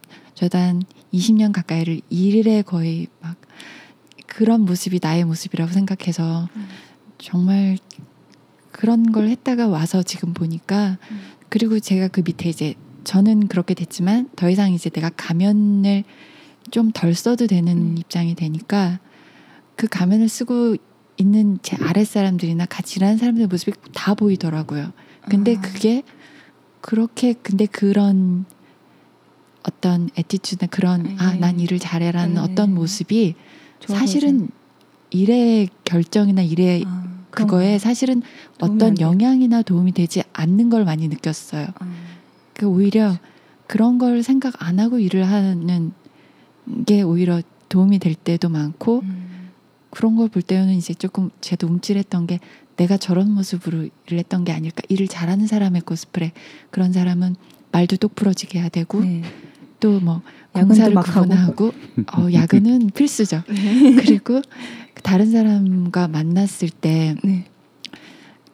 한 0.52 0.82
20년 1.12 1.52
가까이를 1.52 2.00
일에 2.10 2.62
거의 2.62 3.06
막 3.20 3.36
그런 4.26 4.62
모습이 4.62 4.98
나의 5.00 5.24
모습이라고 5.24 5.72
생각해서 5.72 6.48
음. 6.56 6.66
정말 7.18 7.78
그런 8.72 9.12
걸 9.12 9.28
했다가 9.28 9.68
와서 9.68 10.02
지금 10.02 10.34
보니까 10.34 10.98
음. 11.10 11.20
그리고 11.48 11.78
제가 11.78 12.08
그 12.08 12.22
밑에 12.24 12.48
이제 12.48 12.74
저는 13.04 13.46
그렇게 13.46 13.74
됐지만 13.74 14.28
더 14.34 14.50
이상 14.50 14.72
이제 14.72 14.90
내가 14.90 15.10
가면을 15.10 16.02
좀 16.74 16.90
덜 16.90 17.14
써도 17.14 17.46
되는 17.46 17.76
음. 17.76 17.94
입장이 17.96 18.34
되니까 18.34 18.98
그 19.76 19.86
가면을 19.86 20.28
쓰고 20.28 20.74
있는 21.16 21.60
제 21.62 21.76
아랫 21.80 22.04
사람들이나 22.04 22.66
같이 22.66 22.98
일하는 22.98 23.16
사람들의 23.16 23.46
모습이 23.46 23.72
다 23.94 24.14
보이더라고요. 24.14 24.92
근데 25.28 25.54
아. 25.56 25.60
그게 25.60 26.02
그렇게 26.80 27.32
근데 27.34 27.66
그런 27.66 28.44
어떤 29.62 30.10
attitude나 30.16 30.68
그런 30.68 31.14
아 31.18 31.34
네. 31.34 31.38
난 31.38 31.60
일을 31.60 31.78
잘해라는 31.78 32.34
네. 32.34 32.40
어떤 32.40 32.74
모습이 32.74 33.36
사실은 33.86 34.48
일의 35.10 35.68
결정이나 35.84 36.42
일의. 36.42 36.84
아, 36.86 37.04
그거에 37.30 37.74
거. 37.74 37.78
사실은 37.78 38.22
어떤. 38.60 38.98
영향이나 39.00 39.62
도움이 39.62 39.92
되지 39.92 40.22
않는 40.32 40.70
걸 40.70 40.84
많이 40.84 41.08
느꼈어요. 41.08 41.66
아, 41.78 41.92
그 42.52 42.66
오히려 42.66 43.18
그런 43.66 43.98
걸 43.98 44.22
생각 44.22 44.54
안 44.64 44.78
하고 44.78 45.00
일을 45.00 45.24
하는 45.24 45.92
게 46.86 47.02
오히려 47.02 47.42
도움이 47.68 47.98
될 47.98 48.14
때도 48.14 48.48
많고 48.48 49.00
음. 49.00 49.50
그런 49.90 50.16
걸 50.16 50.28
볼 50.28 50.42
때는 50.42 50.74
이제 50.74 50.92
조금 50.94 51.30
제도 51.40 51.66
움찔했던 51.68 52.26
게 52.26 52.40
내가 52.76 52.96
저런 52.96 53.30
모습으로 53.30 53.88
일을 54.06 54.18
했던 54.18 54.44
게 54.44 54.52
아닐까 54.52 54.82
일을 54.88 55.06
잘하는 55.06 55.46
사람의 55.46 55.82
코스프레 55.82 56.32
그런 56.70 56.92
사람은 56.92 57.36
말도 57.72 57.96
똑부러지게 57.98 58.58
해야 58.60 58.68
되고 58.68 59.00
네. 59.00 59.22
또뭐 59.80 60.22
야근도 60.56 60.68
공사를. 60.68 60.94
구분하고 60.94 61.72
어, 62.16 62.32
야근은 62.32 62.90
필수죠. 62.94 63.42
그리고 63.46 64.40
다른 65.02 65.30
사람과 65.30 66.08
만났을 66.08 66.70
때 66.70 67.14
네. 67.22 67.44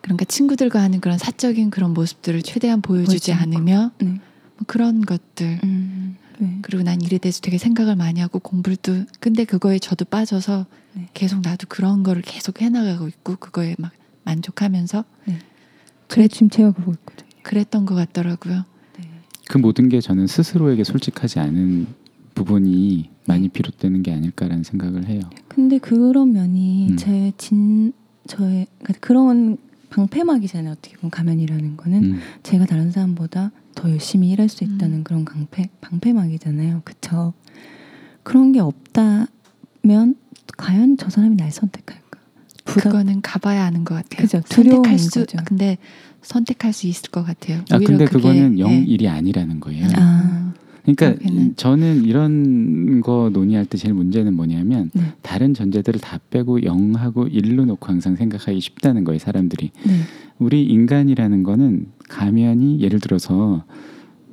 그러니까 0.03 0.25
친구들과 0.25 0.81
하는 0.83 1.01
그런 1.01 1.19
사적인 1.19 1.71
그런 1.71 1.93
모습들을 1.95 2.43
최대한 2.43 2.81
보여주지. 2.83 3.33
않으며 3.33 3.93
네. 3.99 4.07
뭐 4.09 4.19
그런 4.67 5.03
것들 5.03 5.61
음, 5.65 6.17
네. 6.41 6.59
그리고 6.63 6.83
난 6.83 7.01
일에 7.01 7.19
대해서 7.19 7.41
되게 7.41 7.59
생각을 7.59 7.97
많이 7.97 8.21
하고 8.21 8.39
공부를 8.39 8.77
또 8.77 9.05
근데 9.21 9.45
그거에 9.45 9.79
저도 9.79 10.05
빠져서 10.07 10.67
네. 10.95 11.09
계속 11.15 11.41
나도 11.43 11.67
그런 11.69 12.03
거를 12.03 12.23
계속 12.23 12.63
해나가고 12.63 13.09
있고 13.09 13.37
그거에 13.37 13.77
막 13.79 13.93
만족하면서 14.25 15.05
그래 16.09 16.29
지금 16.29 16.51
제가 16.51 16.73
그러고 16.73 16.93
있거든요. 16.93 17.29
그랬던 17.43 17.87
것 17.87 17.95
같더라고요. 17.95 18.65
네. 18.99 19.05
그 19.49 19.59
모든 19.59 19.89
게 19.89 20.01
저는 20.01 20.27
스스로에게 20.27 20.83
솔직하지 20.85 21.39
않은 21.39 21.87
부분이 22.35 23.11
많이 23.27 23.49
비롯되는 23.49 24.03
게 24.03 24.13
아닐까라는 24.13 24.65
생각을 24.65 25.07
해요. 25.07 25.21
근데 25.49 25.79
그런 25.79 26.33
면이 26.33 26.91
음. 26.91 26.97
제진 26.97 27.93
저의 28.27 28.67
그러니까 28.83 28.95
그런 29.01 29.57
방패막이잖아요. 29.91 30.73
어떻게 30.73 30.97
보면 30.97 31.11
가면이라는 31.11 31.77
거는 31.77 32.05
음, 32.05 32.21
제가 32.43 32.67
다른 32.67 32.91
사람보다 32.91 33.51
더 33.81 33.91
열심히 33.91 34.31
일할 34.31 34.51
수 34.51 34.63
있다는 34.63 34.99
음. 34.99 35.05
그런 35.05 35.25
방패 35.25 35.71
방패막이잖아요. 35.81 36.83
그쵸? 36.85 37.33
그런 38.23 38.53
게 38.53 38.61
없다면 38.61 40.17
과연 40.59 40.99
저 40.99 41.09
사람이 41.09 41.37
날 41.37 41.51
선택할까? 41.51 42.21
그거는 42.65 43.23
가봐야 43.23 43.65
아는 43.65 43.85
것 43.85 43.95
같아요. 43.95 44.21
그죠. 44.21 44.43
두려운 44.47 44.77
선택할 44.77 44.99
수 44.99 45.21
거죠. 45.21 45.39
근데 45.47 45.79
선택할 46.21 46.75
수 46.75 46.87
있을 46.87 47.11
것 47.11 47.25
같아요. 47.25 47.63
아 47.71 47.79
근데 47.79 48.05
그게, 48.05 48.19
그거는 48.19 48.59
영 48.59 48.71
예. 48.71 48.77
일이 48.81 49.09
아니라는 49.09 49.61
거예요. 49.61 49.89
아. 49.97 50.53
그러니까 50.83 51.15
거기는. 51.15 51.57
저는 51.57 52.05
이런 52.05 53.01
거 53.01 53.31
논의할 53.33 53.65
때 53.65 53.79
제일 53.79 53.95
문제는 53.95 54.35
뭐냐면 54.35 54.91
네. 54.93 55.13
다른 55.23 55.55
전제들을 55.55 56.01
다 56.01 56.19
빼고 56.31 56.65
영하고 56.65 57.29
일로 57.29 57.65
놓고 57.65 57.87
항상 57.87 58.17
생각하기 58.17 58.61
쉽다는 58.61 59.05
거예요 59.05 59.19
사람들이. 59.19 59.71
네. 59.87 59.93
우리 60.39 60.65
인간이라는 60.65 61.43
거는 61.43 61.87
가면이 62.11 62.81
예를 62.81 63.01
들어서 63.01 63.65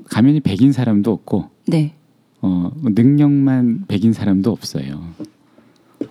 가면이 0.09 0.41
백인 0.41 0.71
사람도 0.71 1.11
없고 1.11 1.49
네. 1.67 1.93
어, 2.41 2.71
뭐 2.75 2.91
능력만 2.93 3.85
백인 3.87 4.13
사람도 4.13 4.51
없어요. 4.51 5.03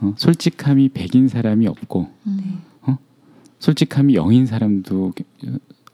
어, 0.01 0.15
솔직함이 0.17 0.91
백인 0.91 1.29
사람이 1.29 1.67
없고 1.67 2.09
음. 2.27 2.61
솔직함이 3.59 4.15
영인 4.15 4.47
사람도 4.47 5.13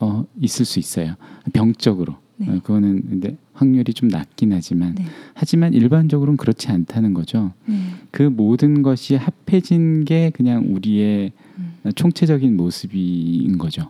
어, 0.00 0.24
있을 0.40 0.64
수 0.64 0.78
있어요. 0.78 1.14
병적으로. 1.52 2.16
네. 2.36 2.48
어, 2.48 2.60
그거는 2.62 3.02
근데 3.08 3.36
확률이 3.52 3.94
좀 3.94 4.08
낮긴 4.08 4.52
하지만 4.52 4.94
네. 4.94 5.04
하지만 5.34 5.72
일반적으로는 5.74 6.36
그렇지 6.36 6.68
않다는 6.68 7.14
거죠. 7.14 7.52
네. 7.66 7.76
그 8.10 8.22
모든 8.22 8.82
것이 8.82 9.16
합해진 9.16 10.04
게 10.04 10.30
그냥 10.30 10.66
우리의 10.74 11.32
음. 11.58 11.92
총체적인 11.94 12.56
모습인 12.56 13.58
거죠. 13.58 13.88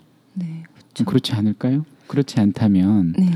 네. 0.92 1.02
그렇죠. 1.05 1.05
그렇지 1.05 1.33
않을까요? 1.33 1.85
그렇지 2.07 2.40
않다면 2.40 3.14
네. 3.18 3.31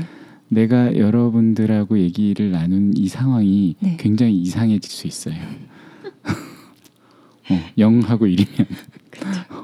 내가 0.49 0.95
여러분들하고 0.95 1.99
얘기를 1.99 2.51
나눈 2.51 2.93
이 2.95 3.07
상황이 3.07 3.75
네. 3.79 3.97
굉장히 3.99 4.39
이상해질 4.41 4.89
수 4.89 5.07
있어요. 5.07 5.35
어, 7.49 7.59
0하고 7.77 8.21
1이면 8.21 8.65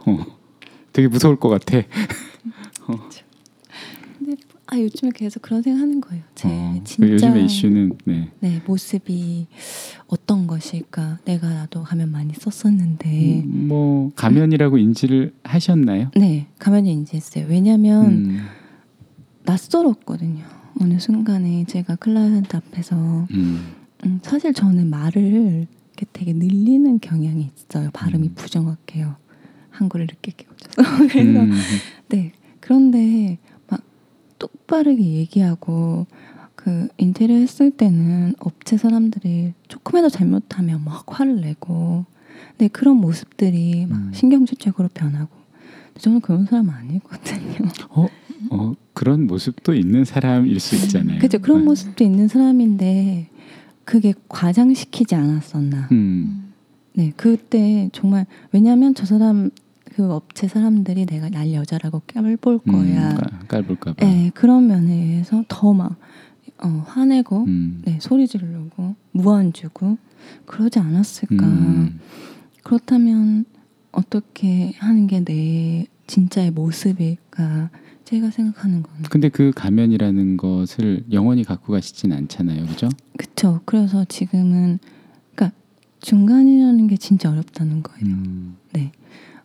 어, 0.07 0.25
되게 0.91 1.07
무서울 1.07 1.37
것 1.37 1.49
같아. 1.49 1.81
아 4.73 4.79
요즘에 4.79 5.11
계속 5.13 5.43
그런 5.43 5.61
생각하는 5.61 6.01
거예요. 6.01 6.23
제 6.33 6.47
어, 6.49 6.73
그 6.79 6.83
진짜 6.83 7.11
요즘의 7.13 7.45
이슈는 7.45 7.93
네. 8.05 8.31
네 8.39 8.59
모습이 8.65 9.45
어떤 10.07 10.47
것일까? 10.47 11.19
내가 11.25 11.47
나도 11.47 11.83
가면 11.83 12.11
많이 12.11 12.33
썼었는데 12.33 13.43
음, 13.45 13.67
뭐 13.67 14.11
가면이라고 14.15 14.79
인지를 14.79 15.35
하셨나요? 15.43 16.09
네 16.15 16.47
가면이 16.57 16.91
인지했어요. 16.91 17.45
왜냐하면 17.49 18.05
음, 18.05 18.39
낯설었거든요. 19.43 20.43
어느 20.81 20.97
순간에 20.99 21.65
제가 21.65 21.95
클라이언트 21.97 22.57
앞에서 22.57 23.27
음, 23.29 23.73
음, 24.07 24.19
사실 24.23 24.55
저는 24.55 24.89
말을 24.89 25.67
이렇게 25.89 26.05
되게 26.11 26.33
늘리는 26.33 26.99
경향이 26.99 27.51
있어요. 27.55 27.91
발음이 27.93 28.29
음. 28.29 28.33
부정확해요. 28.33 29.17
한글을 29.69 30.07
늦게 30.07 30.31
깨우쳐서 30.35 30.73
그래서 31.13 31.43
음, 31.43 31.51
네 32.09 32.31
그런데 32.59 33.37
막 33.51 33.52
똑바르게 34.43 35.01
얘기하고 35.01 36.05
그 36.55 36.89
인테리어 36.97 37.37
했을 37.37 37.71
때는 37.71 38.35
업체 38.39 38.75
사람들이 38.75 39.53
조금이라도 39.69 40.09
잘못하면 40.09 40.83
막 40.83 41.05
화를 41.07 41.39
내고 41.39 42.05
네 42.57 42.67
그런 42.67 42.97
모습들이 42.97 43.85
막 43.87 43.97
음. 43.97 44.11
신경질적으로 44.13 44.89
변하고 44.93 45.29
근데 45.87 45.99
저는 46.01 46.19
그런 46.19 46.45
사람 46.45 46.69
아니거든요. 46.69 47.69
어, 47.89 48.07
어 48.49 48.73
그런 48.93 49.27
모습도 49.27 49.73
있는 49.73 50.03
사람일 50.03 50.59
수 50.59 50.75
있잖아요. 50.75 51.19
그죠 51.19 51.39
그런 51.39 51.59
네. 51.59 51.65
모습도 51.65 52.03
있는 52.03 52.27
사람인데 52.27 53.29
그게 53.85 54.13
과장시키지 54.27 55.15
않았었나. 55.15 55.87
음, 55.93 56.51
네, 56.93 57.13
그때 57.15 57.89
정말 57.93 58.25
왜냐하면 58.51 58.93
저 58.93 59.05
사람 59.05 59.51
그 59.95 60.11
업체 60.11 60.47
사람들이 60.47 61.05
내가 61.05 61.29
날 61.29 61.53
여자라고 61.53 62.01
깨볼 62.07 62.37
거야. 62.59 63.11
음, 63.11 63.15
깔- 63.15 63.47
깔볼까 63.47 63.93
봐. 63.93 64.05
네, 64.05 64.31
그런 64.33 64.67
면에 64.67 64.93
의해서 64.93 65.43
더막 65.47 65.97
어, 66.63 66.67
화내고 66.87 67.43
음, 67.45 67.81
네, 67.85 67.97
소리 68.01 68.27
지르고 68.27 68.95
무안 69.11 69.53
주고 69.53 69.97
그러지 70.45 70.79
않았을까. 70.79 71.45
음, 71.45 71.99
그렇다면 72.63 73.45
어떻게 73.91 74.73
하는 74.77 75.07
게 75.07 75.23
내 75.23 75.85
진짜의 76.07 76.51
모습일까? 76.51 77.69
제가 78.03 78.29
생각하는 78.29 78.83
건 78.83 78.91
근데 79.09 79.29
그 79.29 79.51
가면이라는 79.55 80.35
것을 80.37 81.05
영원히 81.11 81.43
갖고 81.43 81.71
가시진 81.71 82.11
않잖아요, 82.11 82.65
그죠? 82.65 82.89
그쵸. 83.17 83.61
그래서 83.65 84.03
지금은 84.05 84.79
그러니까 85.33 85.55
중간이라는 86.01 86.87
게 86.87 86.97
진짜 86.97 87.31
어렵다는 87.31 87.81
거예요. 87.83 88.05
음, 88.05 88.57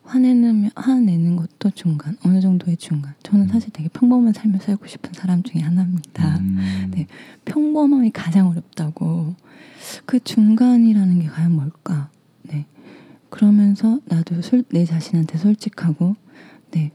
화내는 0.09 0.71
화내는 0.75 1.37
것도 1.37 1.71
중간 1.75 2.17
어느 2.25 2.41
정도의 2.41 2.79
중간. 2.79 3.15
저는 3.23 3.45
음. 3.45 3.49
사실 3.49 3.71
되게 3.73 3.89
평범한 3.93 4.33
삶을 4.33 4.61
살고 4.61 4.87
싶은 4.87 5.13
사람 5.13 5.43
중에 5.43 5.61
하나입니다. 5.61 6.39
음, 6.39 6.91
네. 6.95 7.07
평범함이 7.45 8.11
가장 8.13 8.49
어렵다고. 8.49 9.35
그 10.07 10.19
중간이라는 10.21 11.21
게 11.21 11.27
과연 11.29 11.53
뭘까? 11.53 12.11
네. 12.43 12.65
그러면서 13.29 14.01
나도 14.07 14.41
솔, 14.41 14.65
내 14.71 14.87
자신한테 14.87 15.37
솔직하고, 15.37 16.17
네. 16.71 16.91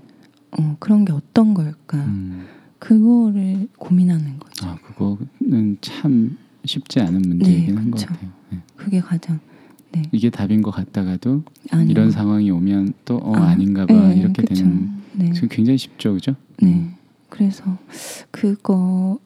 어, 0.52 0.76
그런 0.80 1.06
게 1.06 1.13
어떤 1.13 1.54
걸까? 1.54 2.04
음. 2.06 2.47
그거를 2.80 3.67
고민하는 3.78 4.39
거죠. 4.39 4.67
아 4.67 4.78
그거는 4.82 5.78
참 5.82 6.38
쉽지 6.65 6.99
않은 6.99 7.21
문제이긴 7.21 7.76
네, 7.76 7.82
한 7.82 7.91
것. 7.91 8.06
같아요. 8.06 8.30
네. 8.49 8.60
그게 8.76 8.99
가장 8.99 9.39
네. 9.93 10.01
이게 10.12 10.29
답인 10.29 10.62
것 10.62 10.71
같다가도 10.71 11.43
아닌 11.71 11.89
이런 11.89 12.06
거. 12.08 12.12
상황이 12.12 12.49
오면 12.51 12.93
또 13.06 13.17
어, 13.17 13.36
아, 13.36 13.49
아, 13.49 13.56
닌가봐 13.56 13.93
네, 13.93 14.15
이렇게 14.19 14.41
그쵸. 14.41 14.56
되는 14.56 14.89
네. 15.13 15.32
지금 15.34 15.47
굉장히 15.49 15.77
쉽죠, 15.77 16.13
그죠? 16.13 16.36
네. 16.62 16.89
그래서 17.29 17.63
그거로 18.32 19.19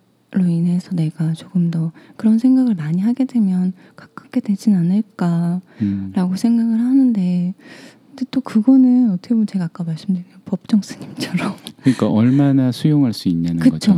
인해서 0.46 0.94
내가 0.96 1.34
조금 1.34 1.72
더 1.72 1.92
그런 2.16 2.38
생각을 2.38 2.76
많이 2.76 3.02
하게 3.02 3.26
되면 3.26 3.74
가깝게 3.96 4.42
되진 4.42 4.76
않을까라고 4.76 5.62
음, 5.82 6.14
생각을 6.36 6.80
하는데 6.80 7.54
근데 8.10 8.26
또 8.32 8.42
그거는 8.42 9.12
어떻게 9.12 9.30
보면 9.36 9.48
제가 9.48 9.66
아까 9.66 9.84
말씀드린 9.84 10.26
법정 10.46 10.82
스님처럼 10.82 11.56
그러니까 11.82 12.08
얼마나 12.10 12.72
수용할 12.72 13.14
수 13.14 13.30
있냐는 13.30 13.70
거죠. 13.70 13.94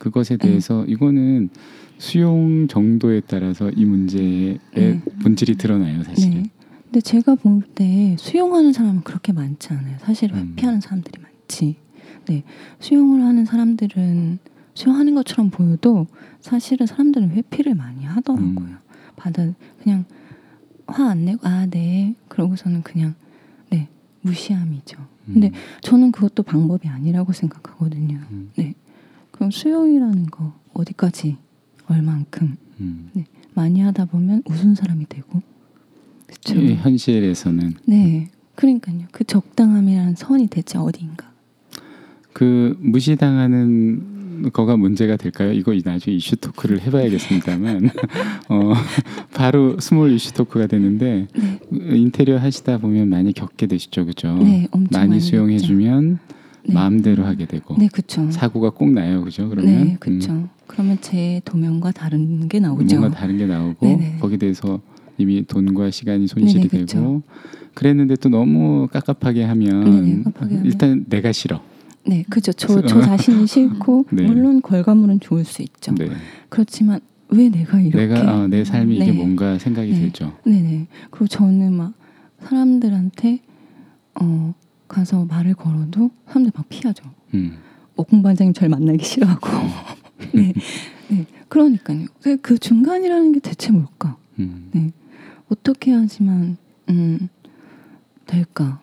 그것에 0.00 0.36
대해서 0.38 0.84
이거는 0.86 1.50
수용 1.98 2.66
정도에 2.66 3.20
따라서 3.20 3.70
이 3.70 3.84
문제의 3.84 4.58
네. 4.74 5.00
본질이 5.22 5.56
드러나요, 5.56 6.02
사실은. 6.02 6.42
네. 6.44 6.50
근데 6.84 7.00
제가 7.00 7.36
볼 7.36 7.62
때 7.74 8.16
수용하는 8.18 8.72
사람은 8.72 9.02
그렇게 9.02 9.32
많지 9.32 9.72
않아요. 9.72 9.96
사실 10.00 10.32
음. 10.32 10.54
회피하는 10.56 10.80
사람들이 10.80 11.22
많지. 11.22 11.76
네, 12.26 12.42
수용을 12.80 13.22
하는 13.22 13.44
사람들은 13.44 14.38
수용하는 14.74 15.14
것처럼 15.14 15.50
보여도 15.50 16.06
사실은 16.40 16.86
사람들은 16.86 17.30
회피를 17.30 17.74
많이 17.74 18.04
하더라고요. 18.04 18.48
음. 18.58 18.76
받아 19.16 19.46
그냥 19.82 20.04
화 20.86 21.10
안 21.10 21.24
내고 21.26 21.46
아 21.46 21.66
네 21.66 22.14
그러고서는 22.28 22.82
그냥 22.82 23.14
네 23.70 23.88
무시함이죠. 24.22 24.96
근데 25.26 25.48
음, 25.48 25.52
저는 25.82 26.10
그것도 26.12 26.42
방법이 26.42 26.88
아니라고 26.88 27.32
생각하거든요. 27.32 28.18
음, 28.30 28.50
네, 28.56 28.74
그럼 29.40 29.50
수용이라는 29.50 30.26
거 30.26 30.52
어디까지 30.74 31.38
얼만큼 31.86 32.56
음. 32.80 33.10
많이 33.54 33.80
하다 33.80 34.04
보면 34.04 34.42
우스운 34.44 34.74
사람이 34.74 35.06
되고 35.08 35.40
그렇죠. 36.26 36.60
이 36.60 36.74
현실에서는 36.74 37.72
네, 37.86 38.28
그러니까요. 38.54 39.06
그 39.12 39.24
적당함이라는 39.24 40.14
선이 40.16 40.48
대체 40.48 40.76
어디인가? 40.76 41.32
그 42.34 42.76
무시당하는 42.80 44.50
거가 44.52 44.76
문제가 44.76 45.16
될까요? 45.16 45.54
이거 45.54 45.74
나중에 45.74 46.14
이슈 46.14 46.36
토크를 46.36 46.82
해봐야겠습니다만 46.82 47.88
어, 48.50 48.74
바로 49.32 49.80
small 49.80 50.12
issue 50.12 50.34
talk가 50.34 50.66
되는데 50.66 51.28
네, 51.34 51.96
인테리어 51.96 52.36
하시다 52.36 52.76
보면 52.76 53.08
많이 53.08 53.32
겪게 53.32 53.68
되시죠, 53.68 54.04
그죠? 54.04 54.34
네, 54.34 54.68
엄청 54.70 55.00
많이 55.00 55.08
많이 55.08 55.20
수용해주면 55.22 56.18
네. 56.66 56.74
마음대로 56.74 57.24
하게 57.24 57.46
되고 57.46 57.76
네, 57.78 57.88
그렇죠. 57.88 58.30
사고가 58.30 58.70
꼭 58.70 58.90
나요, 58.90 59.22
그죠? 59.24 59.48
그러면 59.48 59.84
네, 59.84 59.96
그렇죠. 59.98 60.32
음, 60.32 60.48
그러면 60.66 60.98
제 61.00 61.40
도면과 61.44 61.92
다른 61.92 62.48
게 62.48 62.60
나오죠. 62.60 62.98
뭔가 62.98 63.16
다른 63.16 63.38
게 63.38 63.46
나오고 63.46 63.86
네네. 63.86 64.18
거기에 64.20 64.38
대해서 64.38 64.80
이미 65.18 65.44
돈과 65.44 65.90
시간이 65.90 66.26
손실이 66.26 66.68
네네, 66.68 66.86
되고 66.86 67.22
그랬는데 67.74 68.16
또 68.16 68.28
너무 68.28 68.88
깝깝하게 68.92 69.44
하면 69.44 69.84
네네, 69.84 70.22
깝깝하게 70.24 70.54
하면. 70.56 70.66
일단 70.66 71.04
내가 71.08 71.32
싫어. 71.32 71.60
네, 72.06 72.24
그죠. 72.30 72.52
저, 72.52 72.80
저 72.82 73.00
자신이 73.00 73.46
싫고 73.46 74.06
네. 74.12 74.22
물론 74.22 74.62
결과물은 74.62 75.20
좋을 75.20 75.44
수 75.44 75.62
있죠. 75.62 75.94
네. 75.94 76.08
그렇지만 76.48 77.00
왜 77.28 77.48
내가 77.48 77.80
이렇게 77.80 78.06
내가 78.06 78.34
어, 78.34 78.48
내 78.48 78.64
삶이 78.64 78.96
이게 78.96 79.06
네. 79.06 79.12
뭔가 79.12 79.58
생각이 79.58 79.92
네. 79.92 80.00
들죠. 80.00 80.32
네 80.44 80.60
네. 80.60 80.86
그리고 81.10 81.26
저는 81.26 81.72
막 81.72 81.92
사람들한테 82.40 83.40
어 84.20 84.54
가서 84.90 85.24
말을 85.24 85.54
걸어도 85.54 86.10
사람들 86.26 86.52
막 86.54 86.68
피하죠. 86.68 87.04
음. 87.34 87.58
뭐 87.94 88.04
공반장님 88.04 88.52
절 88.52 88.68
만나기 88.68 89.04
싫어하고. 89.04 89.48
네, 90.34 90.52
네. 91.08 91.26
그러니까요. 91.48 92.06
그, 92.20 92.36
그 92.38 92.58
중간이라는 92.58 93.32
게 93.32 93.40
대체 93.40 93.70
뭘까? 93.70 94.16
음. 94.38 94.70
네. 94.72 94.90
어떻게 95.48 95.92
하지만 95.92 96.56
음 96.88 97.28
될까? 98.26 98.80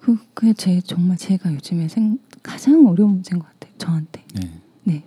그 0.00 0.16
그게 0.34 0.52
제 0.52 0.80
정말 0.80 1.16
제가 1.16 1.52
요즘에 1.52 1.88
생, 1.88 2.18
가장 2.42 2.86
어려운 2.86 3.12
문제인 3.12 3.38
것 3.38 3.48
같아요. 3.48 3.72
저한테. 3.78 4.24
네. 4.34 4.50
네. 4.84 5.04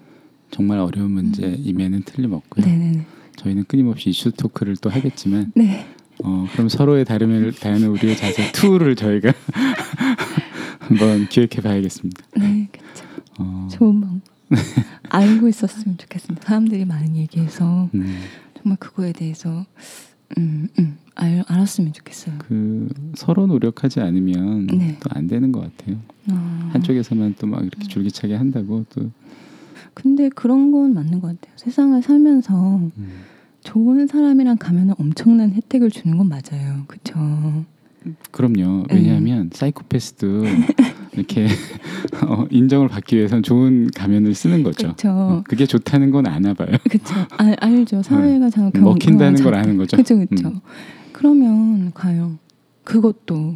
정말 0.52 0.80
어려운 0.80 1.12
문제임에는 1.12 2.04
틀림없고요. 2.04 2.66
네네네. 2.66 3.06
저희는 3.38 3.66
끊임없이 3.68 4.10
이슈 4.10 4.32
토크를 4.32 4.76
또 4.78 4.90
하겠지만 4.90 5.54
네. 5.56 5.86
어, 6.24 6.46
그럼 6.52 6.68
서로의 6.68 7.06
다름을 7.06 7.54
다하는 7.54 7.88
우리의 7.90 8.18
자세 8.18 8.52
2를 8.52 8.98
저희가 8.98 9.32
한번 10.90 11.28
기획해 11.28 11.62
봐야겠습니다. 11.62 12.24
네. 12.38 12.68
그쵸. 12.72 13.06
어, 13.38 13.68
좋은 13.72 14.02
방법. 14.02 14.22
알고 15.10 15.48
있었으면 15.48 15.98
좋겠습니다. 15.98 16.46
사람들이 16.48 16.86
많은 16.86 17.16
얘기해서 17.16 17.90
음, 17.94 18.18
정말 18.58 18.78
그거에 18.80 19.12
대해서 19.14 19.66
음, 20.38 20.68
음, 20.80 20.98
알, 21.16 21.44
알았으면 21.48 21.94
좋겠어요. 21.94 22.36
그 22.40 22.90
서로 23.16 23.46
노력하지 23.46 24.00
않으면 24.00 24.68
네. 24.68 24.98
또안 25.00 25.28
되는 25.28 25.52
것 25.52 25.62
같아요. 25.78 25.98
아, 26.32 26.70
한쪽에서만 26.74 27.36
또 27.38 27.48
막 27.48 27.62
이렇게 27.64 27.88
줄기차게 27.88 28.36
한다고 28.36 28.86
또 28.90 29.12
근데 29.94 30.30
그런 30.30 30.72
건 30.72 30.94
맞는 30.96 31.20
것 31.22 31.28
같아요. 31.40 31.54
세상을 31.58 32.02
살면서 32.02 32.78
음, 32.78 32.92
좋은 33.64 34.08
사람이랑 34.08 34.58
가면은 34.58 34.96
엄청난 34.98 35.52
혜택을 35.52 35.92
주는 35.92 36.18
건 36.18 36.28
맞아요. 36.28 36.86
그렇죠. 36.88 37.66
그럼요. 38.32 38.86
네. 38.90 38.96
왜냐하면 38.96 39.50
사이코패스도 39.54 40.44
이렇게 41.14 41.48
어, 42.26 42.46
인정을 42.50 42.88
받기 42.88 43.18
위해선 43.18 43.44
좋은 43.44 43.90
가면을 43.96 44.34
쓰는 44.34 44.64
거죠. 44.64 44.88
그렇죠. 44.96 45.10
어, 45.12 45.44
그게 45.48 45.66
좋다는 45.66 46.12
건 46.12 46.28
아나 46.28 46.54
봐요. 46.54 46.70
그렇죠. 46.90 47.14
알, 47.38 47.56
알죠. 47.60 48.02
사회가 48.04 48.50
잘 48.50 48.72
경- 48.72 48.84
먹힌다는 48.84 49.42
어, 49.42 49.44
걸 49.44 49.54
잘- 49.54 49.62
아는 49.64 49.78
거죠. 49.78 49.98
그렇죠, 49.98 50.16
그렇죠. 50.16 50.48
음. 50.50 50.60
그러면 51.12 51.92
과연 51.94 52.38
그것도 52.84 53.56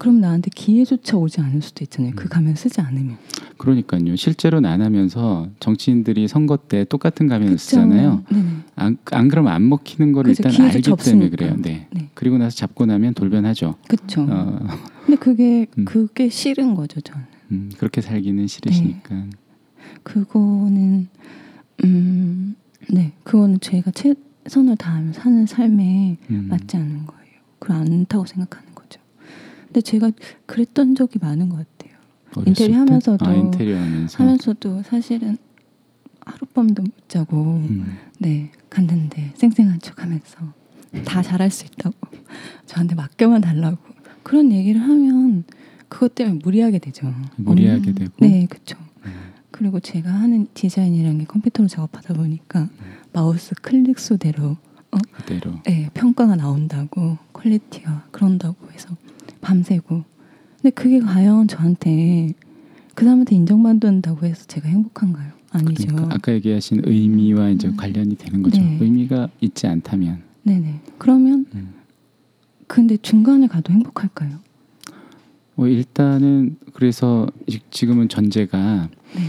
그럼 0.00 0.18
나한테 0.22 0.48
기회조차 0.54 1.18
오지 1.18 1.42
않을 1.42 1.60
수도 1.60 1.84
있잖아요. 1.84 2.12
그 2.16 2.24
음. 2.24 2.28
가면 2.30 2.54
쓰지 2.54 2.80
않으면. 2.80 3.18
그러니까요. 3.58 4.16
실제로는 4.16 4.68
안 4.68 4.80
하면서 4.80 5.46
정치인들이 5.60 6.26
선거 6.26 6.56
때 6.56 6.84
똑같은 6.84 7.28
가면을 7.28 7.52
그쵸? 7.52 7.64
쓰잖아요. 7.64 8.24
네네. 8.30 8.44
안, 8.76 8.96
안 9.12 9.28
그러면 9.28 9.52
안 9.52 9.68
먹히는 9.68 10.12
걸 10.12 10.24
그죠. 10.24 10.48
일단 10.48 10.64
알기 10.68 10.80
때문에 10.80 10.92
없으니까. 10.94 11.36
그래요. 11.36 11.56
네. 11.60 11.86
네. 11.92 12.08
그리고 12.14 12.38
나서 12.38 12.56
잡고 12.56 12.86
나면 12.86 13.12
돌변하죠. 13.12 13.74
그렇죠. 13.88 14.22
어, 14.22 14.66
근데 15.04 15.18
그게 15.18 15.66
음. 15.76 15.84
그게 15.84 16.30
싫은 16.30 16.74
거죠, 16.74 17.02
저는. 17.02 17.26
음, 17.52 17.70
그렇게 17.76 18.00
살기는 18.00 18.46
싫으시니까. 18.46 19.26
그거는 20.02 21.08
음, 21.84 22.54
네, 22.88 23.12
그거는 23.22 23.60
제가 23.60 23.90
최선을 23.90 24.76
다하며 24.76 25.12
사는 25.12 25.44
삶에 25.44 26.16
음, 26.30 26.46
맞지 26.48 26.78
않는 26.78 27.04
거예요. 27.06 27.32
그걸 27.58 27.76
않다고 27.76 28.24
생각하는. 28.24 28.69
근데 29.70 29.80
제가 29.82 30.10
그랬던 30.46 30.96
적이 30.96 31.20
많은 31.22 31.48
것 31.48 31.56
같아요. 31.78 31.96
인테리어 32.44 32.74
때? 32.74 32.78
하면서도 32.78 33.24
아, 33.26 33.32
인테리어 33.34 33.76
하면서. 33.78 34.18
하면서도 34.18 34.82
사실은 34.82 35.36
하룻밤도 36.26 36.82
못 36.82 37.08
자고 37.08 37.36
음, 37.68 37.96
네 38.18 38.50
갔는데 38.68 39.32
쌩쌩한 39.36 39.78
척하면서 39.80 40.38
다 41.04 41.22
잘할 41.22 41.50
수 41.50 41.66
있다고 41.66 41.94
저한테 42.66 42.96
맡겨만 42.96 43.40
달라고 43.40 43.78
그런 44.24 44.50
얘기를 44.50 44.80
하면 44.80 45.44
그것 45.88 46.14
때문에 46.16 46.40
무리하게 46.42 46.78
되죠. 46.80 47.12
무리하게 47.36 47.90
음, 47.90 47.94
되고. 47.94 48.12
네, 48.18 48.46
그렇죠. 48.50 48.76
음, 49.04 49.12
그리고 49.52 49.78
제가 49.78 50.10
하는 50.10 50.48
디자인이라는 50.54 51.18
게 51.18 51.24
컴퓨터로 51.26 51.68
작업하다 51.68 52.14
보니까 52.14 52.68
마우스 53.12 53.54
클릭 53.62 54.00
수대로 54.00 54.56
그대로. 55.12 55.52
네, 55.64 55.88
평가가 55.94 56.34
나온다고 56.34 57.18
quality가 57.32 58.08
그런다고 58.10 58.56
해서 58.72 58.96
밤새고 59.40 60.04
근데 60.60 60.70
그게 60.74 61.00
과연 61.00 61.48
저한테 61.48 62.32
그 62.94 63.04
사람한테 63.04 63.34
인정받는다고 63.36 64.26
해서 64.26 64.44
제가 64.46 64.68
행복한가요? 64.68 65.32
아니죠. 65.52 65.86
그러니까 65.88 66.14
아까 66.14 66.32
얘기하신 66.32 66.82
의미와 66.84 67.50
이제 67.50 67.68
음. 67.68 67.76
관련이 67.76 68.16
되는 68.16 68.42
거죠. 68.42 68.60
네. 68.60 68.78
의미가 68.80 69.28
있지 69.40 69.66
않다면. 69.66 70.18
네네. 70.44 70.80
그러면 70.98 71.46
음. 71.54 71.74
근데 72.66 72.96
중간에 72.98 73.46
가도 73.48 73.72
행복할까요? 73.72 74.38
뭐 75.56 75.66
일단은 75.66 76.56
그래서 76.74 77.26
지- 77.48 77.60
지금은 77.70 78.08
전제가 78.08 78.88
네. 79.16 79.22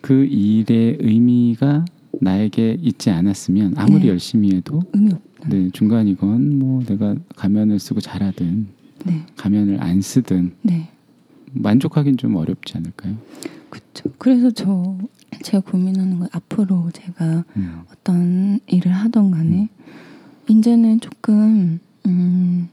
그 0.00 0.24
일의 0.24 0.98
의미가 1.00 1.84
나에게 2.20 2.78
있지 2.80 3.10
않았으면 3.10 3.74
아무리 3.76 4.02
네. 4.04 4.08
열심히 4.08 4.54
해도 4.54 4.80
의미 4.92 5.12
없다. 5.12 5.48
네, 5.50 5.68
중간이건 5.72 6.58
뭐 6.58 6.82
내가 6.84 7.14
가면을 7.36 7.78
쓰고 7.78 8.00
잘하든 8.00 8.66
네. 9.04 9.24
가면을 9.36 9.82
안 9.82 10.00
쓰든 10.00 10.56
네. 10.62 10.88
만족하긴 11.52 12.16
좀 12.16 12.36
어렵지 12.36 12.76
않을까요? 12.76 13.16
그렇죠. 13.70 14.10
그래서 14.18 14.50
저 14.50 14.98
제가 15.42 15.60
고민하는 15.70 16.18
건 16.18 16.28
앞으로 16.32 16.90
제가 16.92 17.44
음. 17.56 17.82
어떤 17.92 18.60
일을 18.66 18.92
하던 18.92 19.30
간에 19.30 19.68
이제는 20.48 21.00
조금 21.00 21.80
음, 22.06 22.68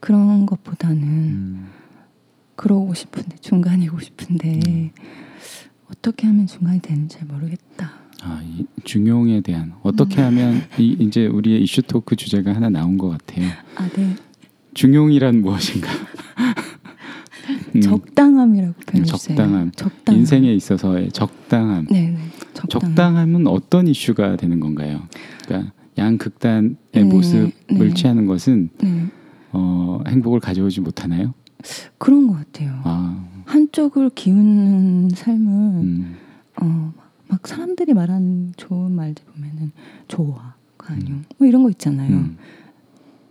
그런 0.00 0.46
것보다는 0.46 1.02
음. 1.02 1.68
그러고 2.56 2.94
싶은데 2.94 3.36
중간이고 3.40 4.00
싶은데 4.00 4.60
음. 4.66 4.90
어떻게 5.90 6.26
하면 6.26 6.46
중간이 6.46 6.80
되는지 6.80 7.18
잘 7.18 7.26
모르겠다. 7.28 7.92
아, 8.22 8.42
이 8.44 8.66
중용에 8.84 9.40
대한 9.42 9.74
어떻게 9.82 10.20
하면 10.20 10.60
이, 10.76 10.96
이제 10.98 11.26
우리의 11.26 11.62
이슈 11.62 11.82
토크 11.82 12.16
주제가 12.16 12.52
하나 12.54 12.68
나온 12.68 12.98
것 12.98 13.08
같아요. 13.10 13.48
아, 13.76 13.88
네. 13.94 14.16
중용이란 14.78 15.40
무엇인가? 15.40 15.90
음, 17.74 17.80
적당함이라고 17.80 18.74
표현해 18.86 19.04
주세요. 19.04 19.36
적당함. 19.36 19.72
적당함. 19.72 20.20
인생에 20.20 20.54
있어서의 20.54 21.10
적당함. 21.10 21.88
네, 21.90 22.10
네. 22.10 22.18
적당함. 22.54 22.94
적당함 22.94 23.34
은 23.34 23.46
어떤 23.48 23.88
이슈가 23.88 24.36
되는 24.36 24.60
건가요? 24.60 25.02
그러니까 25.44 25.72
양극단의 25.98 26.76
네, 26.92 27.02
모습을 27.02 27.52
네. 27.70 27.94
취하는 27.94 28.26
것은 28.26 28.70
네. 28.80 29.06
어, 29.50 30.00
행복을 30.06 30.38
가져오지 30.38 30.80
못하나요? 30.80 31.34
그런 31.98 32.28
것 32.28 32.34
같아요. 32.34 32.80
아, 32.84 33.26
한쪽을 33.46 34.10
기우는 34.10 35.08
삶은 35.10 35.48
음, 35.48 36.16
어, 36.62 36.92
막 37.26 37.48
사람들이 37.48 37.94
말하는 37.94 38.52
좋은 38.56 38.92
말들 38.92 39.24
보면은 39.34 39.72
좋아, 40.06 40.54
관용 40.78 41.24
뭐 41.36 41.48
이런 41.48 41.64
거 41.64 41.70
있잖아요. 41.70 42.10
음, 42.10 42.36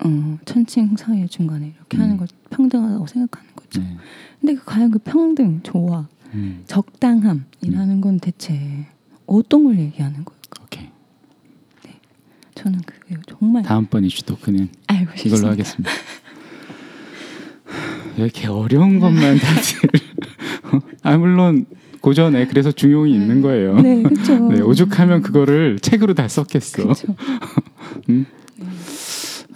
어, 0.04 0.38
천칭 0.46 0.96
사회 0.96 1.26
중간에 1.28 1.74
이렇게 1.76 1.98
음. 1.98 2.02
하는 2.02 2.18
걸 2.18 2.28
평등하다고 2.50 3.08
생각하는 3.08 3.50
거죠. 3.56 3.82
네, 3.82 3.98
근데 4.40 4.56
그 4.56 4.66
과연 4.66 4.92
그 4.92 5.00
평등, 5.00 5.62
좋아, 5.64 6.08
음, 6.34 6.64
적당함이라는 6.68 8.02
건 8.02 8.20
대체 8.20 8.86
어떤 9.26 9.64
걸 9.64 9.80
얘기하는 9.80 10.24
걸까? 10.24 10.64
오케이. 10.64 10.88
저는 12.56 12.82
그게 12.82 13.16
정말 13.28 13.64
다음번 13.64 14.04
이슈 14.06 14.24
토크는. 14.24 14.70
이걸로 15.26 15.52
하겠습니다. 15.52 15.92
왜 18.18 18.24
이렇게 18.24 18.48
어려운 18.48 19.00
것만 19.00 19.38
다들 19.38 19.90
아 21.04 21.18
물론 21.18 21.66
고전에 22.02 22.48
그래서 22.48 22.72
중용이 22.72 23.14
있는 23.14 23.42
거예요. 23.42 23.80
네, 23.80 24.02
그렇죠. 24.02 24.48
네, 24.50 24.62
오죽하면 24.62 25.22
그거를 25.22 25.80
책으로 25.80 26.14
다 26.14 26.28
썼겠어. 26.28 26.84
그렇죠. 26.84 27.16
음? 28.10 28.26
네. 28.56 28.66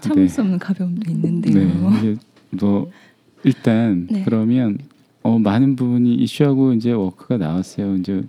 참을 0.01 0.23
네. 0.23 0.27
수 0.27 0.41
없는 0.41 0.59
가벼움도 0.59 1.09
있는데요. 1.09 1.53
네, 1.53 2.15
뭐 2.51 2.91
일단 3.43 4.07
네. 4.09 4.23
그러면 4.23 4.79
어, 5.23 5.37
많은 5.39 5.75
부분이 5.75 6.15
이슈하고 6.15 6.73
이제 6.73 6.91
워크가 6.91 7.37
나왔어요. 7.37 7.95
이제 7.95 8.23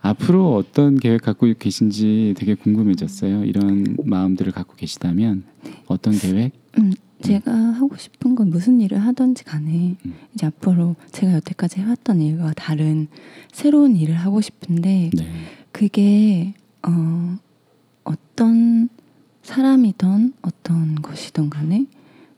앞으로 0.00 0.54
어떤 0.54 0.98
계획 0.98 1.22
갖고 1.22 1.52
계신지 1.58 2.34
되게 2.36 2.54
궁금해졌어요. 2.54 3.44
이런 3.44 3.96
마음들을 4.04 4.52
갖고 4.52 4.74
계시다면 4.74 5.44
어떤 5.86 6.14
계획? 6.14 6.52
음, 6.78 6.92
제가 7.20 7.52
하고 7.52 7.96
싶은 7.96 8.34
건 8.34 8.50
무슨 8.50 8.80
일을 8.80 8.98
하든지 8.98 9.44
간에 9.44 9.96
음. 10.04 10.14
이제 10.34 10.46
앞으로 10.46 10.96
제가 11.10 11.34
여태까지 11.34 11.80
해왔던 11.80 12.20
일과 12.20 12.52
다른 12.54 13.08
새로운 13.52 13.96
일을 13.96 14.14
하고 14.14 14.40
싶은데 14.40 15.10
네. 15.12 15.26
그게 15.72 16.54
어, 16.86 17.36
어떤 18.04 18.88
사람이든 19.48 20.34
어떤 20.42 20.94
것이든 20.96 21.48
간에 21.48 21.86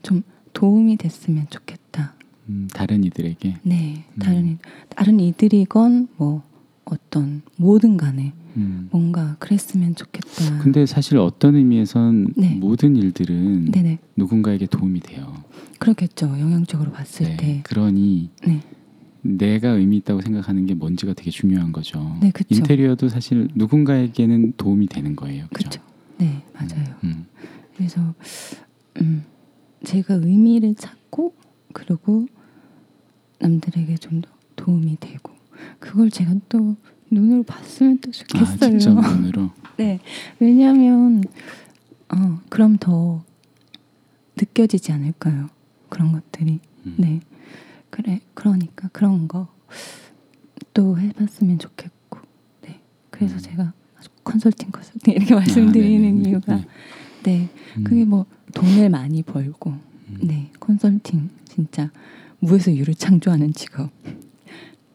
좀 0.01 0.23
도움이 0.53 0.97
됐으면 0.97 1.49
좋겠다. 1.51 2.15
음, 2.49 2.69
다른 2.73 3.03
이들에게. 3.03 3.57
네, 3.65 4.05
음. 4.15 4.19
다른 4.21 4.47
이, 4.47 4.57
다른 4.91 5.19
이들이건 5.19 6.09
뭐 6.17 6.45
어떤 6.85 7.43
뭐든 7.57 7.97
간에 7.97 8.33
음. 8.57 8.89
뭔가 8.93 9.35
그랬으면 9.41 9.97
좋겠다. 9.97 10.59
근데 10.59 10.87
사실 10.87 11.19
어떤 11.19 11.57
의미에선 11.57 12.35
네. 12.37 12.55
모든 12.55 12.95
일들은 12.95 13.73
네네 13.73 13.99
누군가에게 14.15 14.67
도움이 14.67 15.01
돼요. 15.01 15.43
그렇겠죠. 15.81 16.27
영향적으로 16.39 16.93
봤을 16.93 17.27
네. 17.27 17.37
때. 17.37 17.61
그러니 17.65 18.31
네, 18.47 18.61
내가 19.23 19.71
의미 19.71 19.97
있다고 19.97 20.21
생각하는 20.21 20.67
게 20.67 20.75
뭔지가 20.75 21.15
되게 21.15 21.33
중요한 21.33 21.73
거죠. 21.73 22.17
네, 22.21 22.31
그쵸. 22.31 22.55
인테리어도 22.55 23.09
사실 23.09 23.49
누군가에게는 23.57 24.53
도움이 24.57 24.87
되는 24.87 25.17
거예요. 25.17 25.47
그렇죠. 25.53 25.81
네, 26.21 26.43
맞아요. 26.55 26.95
음, 27.05 27.27
그래서 27.77 28.15
음, 29.01 29.25
제가 29.85 30.15
의미를 30.15 30.75
찾고 30.75 31.35
그리고 31.73 32.27
남들에게 33.39 33.97
좀 33.97 34.21
더 34.23 34.29
도움이 34.57 34.99
되고 35.01 35.33
그걸 35.79 36.11
제가 36.11 36.35
또 36.51 36.77
눈으로 37.11 37.43
봤으면 37.45 37.99
또 38.01 38.11
아, 38.11 38.13
좋겠어요. 38.13 38.79
직접 38.79 38.95
눈으로. 39.01 39.51
네, 39.79 39.99
왜냐하면 40.39 41.23
어, 42.11 42.41
그럼 42.51 42.77
더 42.77 43.25
느껴지지 44.37 44.93
않을까요? 44.93 45.49
그런 45.89 46.13
것들이. 46.13 46.61
음. 46.87 46.95
네, 46.99 47.21
그래 47.89 48.21
그러니까 48.35 48.89
그런 48.93 49.27
거 49.29 49.49
또 50.75 50.99
해봤으면 50.99 51.59
좋겠고. 51.59 52.19
네, 52.63 52.81
그래서 53.11 53.35
음. 53.35 53.39
제가 53.41 53.73
컨설팅 54.31 54.71
컨설팅 54.71 55.15
이렇게 55.15 55.35
말씀드리는 55.35 56.25
아. 56.25 56.29
이유가 56.29 56.57
네. 56.57 56.67
네, 57.23 57.49
음, 57.77 57.85
그게 57.85 58.05
뭐 58.05 58.27
돈을 58.55 58.89
많이 58.89 59.23
벌고 59.23 59.71
음. 59.71 60.19
네 60.23 60.51
컨설팅 60.61 61.29
진짜 61.45 61.91
무에서 62.39 62.75
유를 62.75 62.95
창조하는 62.95 63.53
직업 63.53 63.91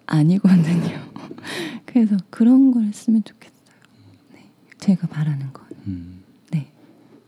아니거든요. 0.08 1.00
그래서 1.86 2.18
그런 2.30 2.72
걸 2.72 2.84
했으면 2.84 3.24
좋겠어요. 3.24 3.56
네, 4.34 4.46
제가 4.80 5.08
바라는 5.08 5.52
건. 5.54 5.66
음. 5.88 6.20
네, 6.52 6.68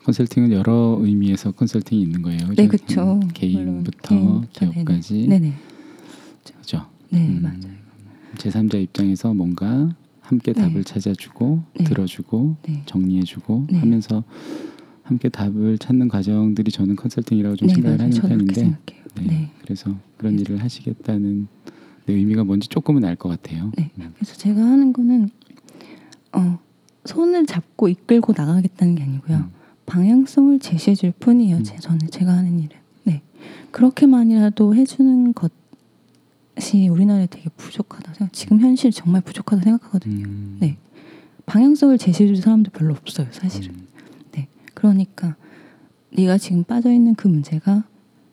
컨설팅은 0.03 0.51
여러 0.51 0.97
의미에서 1.01 1.51
컨설팅이 1.51 2.01
있는 2.01 2.22
거예요. 2.22 2.39
네, 2.55 2.68
그죠? 2.68 3.20
음, 3.22 3.28
개인부터 3.34 4.10
개인부터, 4.10 4.49
기업까지. 4.72 5.28
네네, 5.28 5.53
그죠? 6.60 6.86
네 7.10 7.28
음, 7.28 7.41
맞아요. 7.41 7.76
제3자 8.38 8.82
입장에서 8.82 9.34
뭔가 9.34 9.93
함께 10.28 10.51
네. 10.51 10.61
답을 10.61 10.84
찾아주고 10.84 11.63
네. 11.80 11.84
들어주고 11.86 12.57
네, 12.67 12.84
정리해주고 12.86 13.67
네. 13.71 13.80
하면서 13.80 14.25
함께 15.03 15.30
답을 15.30 15.78
찾는 15.78 16.09
과정들이 16.09 16.69
저는 16.69 16.97
컨설팅이라고 16.97 17.55
좀네 17.55 17.73
생각을. 17.75 17.99
하는 18.01 18.11
편인데. 18.11 18.78
그래서 19.61 19.95
그런 20.17 20.36
네. 20.36 20.41
일을 20.41 20.61
하시겠다는 20.61 21.47
내 22.05 22.13
의미가 22.13 22.43
뭔지 22.43 22.67
조금은 22.67 23.05
알 23.05 23.15
것 23.15 23.30
같아요. 23.30 23.71
네. 23.78 23.89
음. 23.99 24.11
그래서 24.15 24.36
제가 24.36 24.61
하는 24.61 24.91
거는 24.91 25.30
어 26.34 26.59
손을 27.05 27.45
잡고 27.45 27.88
이끌고 27.88 28.34
나가겠다는 28.36 28.95
게 28.95 29.03
아니고요. 29.03 29.38
음. 29.38 29.51
방향성을 29.86 30.59
제시해 30.59 30.93
줄 30.93 31.11
뿐이에요. 31.17 31.57
음. 31.57 31.63
제, 31.63 31.78
저는 31.78 31.99
제가 32.11 32.34
하는 32.34 32.59
일은. 32.59 32.75
네. 33.05 33.21
그렇게만이라도 33.71 34.75
해주는 34.75 35.34
것 35.34 35.53
이 36.74 36.88
우리나라에 36.89 37.28
되게 37.28 37.49
부족하다 37.55 38.14
생각. 38.16 38.34
지금 38.34 38.60
현실 38.60 38.91
정말 38.91 39.22
부족하다 39.22 39.62
생각하거든요. 39.64 40.26
음. 40.28 40.58
네. 40.60 40.78
방향성을 41.45 41.97
제시해 41.97 42.28
줄 42.28 42.38
사람도 42.38 42.72
별로 42.72 42.93
없어요, 42.93 43.28
사실은. 43.32 43.70
음. 43.76 43.88
그러니까 44.74 45.36
네가 46.12 46.38
지금 46.38 46.64
빠져 46.64 46.91
있는 46.91 47.16
그 47.16 47.28
문제가 47.28 47.84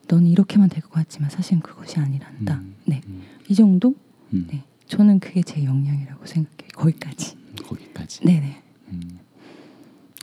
넌 0.09 0.27
이렇게만 0.27 0.68
될 0.68 0.83
것 0.83 0.91
같지만 0.91 1.31
사실은 1.31 1.61
그것이 1.61 1.99
아니란다. 1.99 2.57
음. 2.57 2.75
네. 2.85 3.01
음. 3.07 3.22
이 3.49 3.55
정도? 3.55 3.95
음. 4.35 4.47
네. 4.51 4.62
저는 4.87 5.20
그게 5.20 5.41
제 5.43 5.64
역량이라고 5.64 6.27
생각해요. 6.27 6.68
거기까지. 6.75 7.37
거기까지. 7.66 8.25
네네. 8.27 8.62
음. 8.89 9.18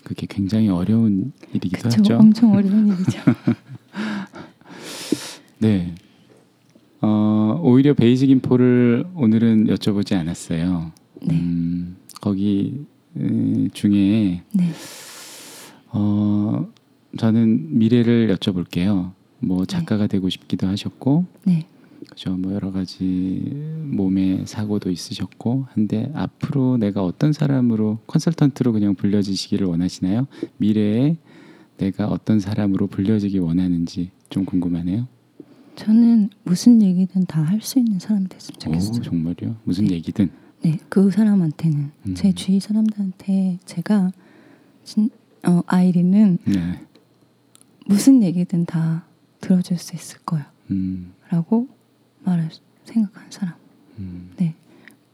그게 0.03 0.27
굉장히 0.29 0.69
어려운 0.69 1.31
일이기도 1.53 1.89
그쵸. 1.89 1.97
하죠. 1.99 2.17
엄청 2.17 2.51
어려운 2.53 2.87
일이죠. 2.93 3.19
네. 5.57 5.95
어, 7.81 7.83
오히려 7.83 7.95
베이직 7.95 8.29
인포를 8.29 9.05
오늘은 9.15 9.65
여쭤보지 9.65 10.15
않았어요. 10.15 10.91
네. 11.23 11.33
음, 11.33 11.97
거기 12.21 12.85
에, 13.17 13.67
중에 13.73 14.43
네. 14.53 14.69
어, 15.87 16.67
저는 17.17 17.79
미래를 17.79 18.35
여쭤볼게요. 18.35 19.13
뭐 19.39 19.65
작가가 19.65 20.05
되고 20.05 20.29
싶기도 20.29 20.67
하셨고, 20.67 21.25
네. 21.43 21.65
그죠? 22.07 22.37
뭐 22.37 22.53
여러 22.53 22.71
가지 22.71 23.51
몸에 23.85 24.43
사고도 24.45 24.91
있으셨고, 24.91 25.65
한데 25.71 26.11
앞으로 26.13 26.77
내가 26.77 27.03
어떤 27.03 27.33
사람으로 27.33 27.97
컨설턴트로 28.05 28.73
그냥 28.73 28.93
불려지시기를 28.93 29.65
원하시나요? 29.65 30.27
미래에 30.57 31.17
내가 31.77 32.05
어떤 32.09 32.39
사람으로 32.39 32.85
불려지기 32.85 33.39
원하는지 33.39 34.11
좀 34.29 34.45
궁금하네요. 34.45 35.07
저는 35.75 36.29
무슨 36.43 36.81
얘기든 36.81 37.25
다 37.25 37.41
할 37.43 37.61
수 37.61 37.79
있는 37.79 37.99
사람이 37.99 38.27
됐으면 38.27 38.55
오, 38.55 38.59
좋겠어요. 38.59 39.01
정말요? 39.01 39.55
무슨 39.63 39.85
네. 39.85 39.95
얘기든. 39.95 40.29
네, 40.63 40.77
그 40.89 41.09
사람한테는 41.09 41.91
음. 42.07 42.15
제 42.15 42.31
주위 42.33 42.59
사람들한테 42.59 43.57
제가 43.65 44.11
진, 44.83 45.09
어, 45.43 45.61
아이리는 45.65 46.37
네. 46.45 46.81
무슨 47.87 48.21
얘기든 48.21 48.65
다 48.65 49.05
들어줄 49.39 49.77
수 49.77 49.95
있을 49.95 50.19
음, 50.69 51.13
거야라고 51.29 51.67
말을 52.23 52.49
생각하는 52.85 53.31
사람. 53.31 53.55
음, 53.97 54.31
네, 54.37 54.53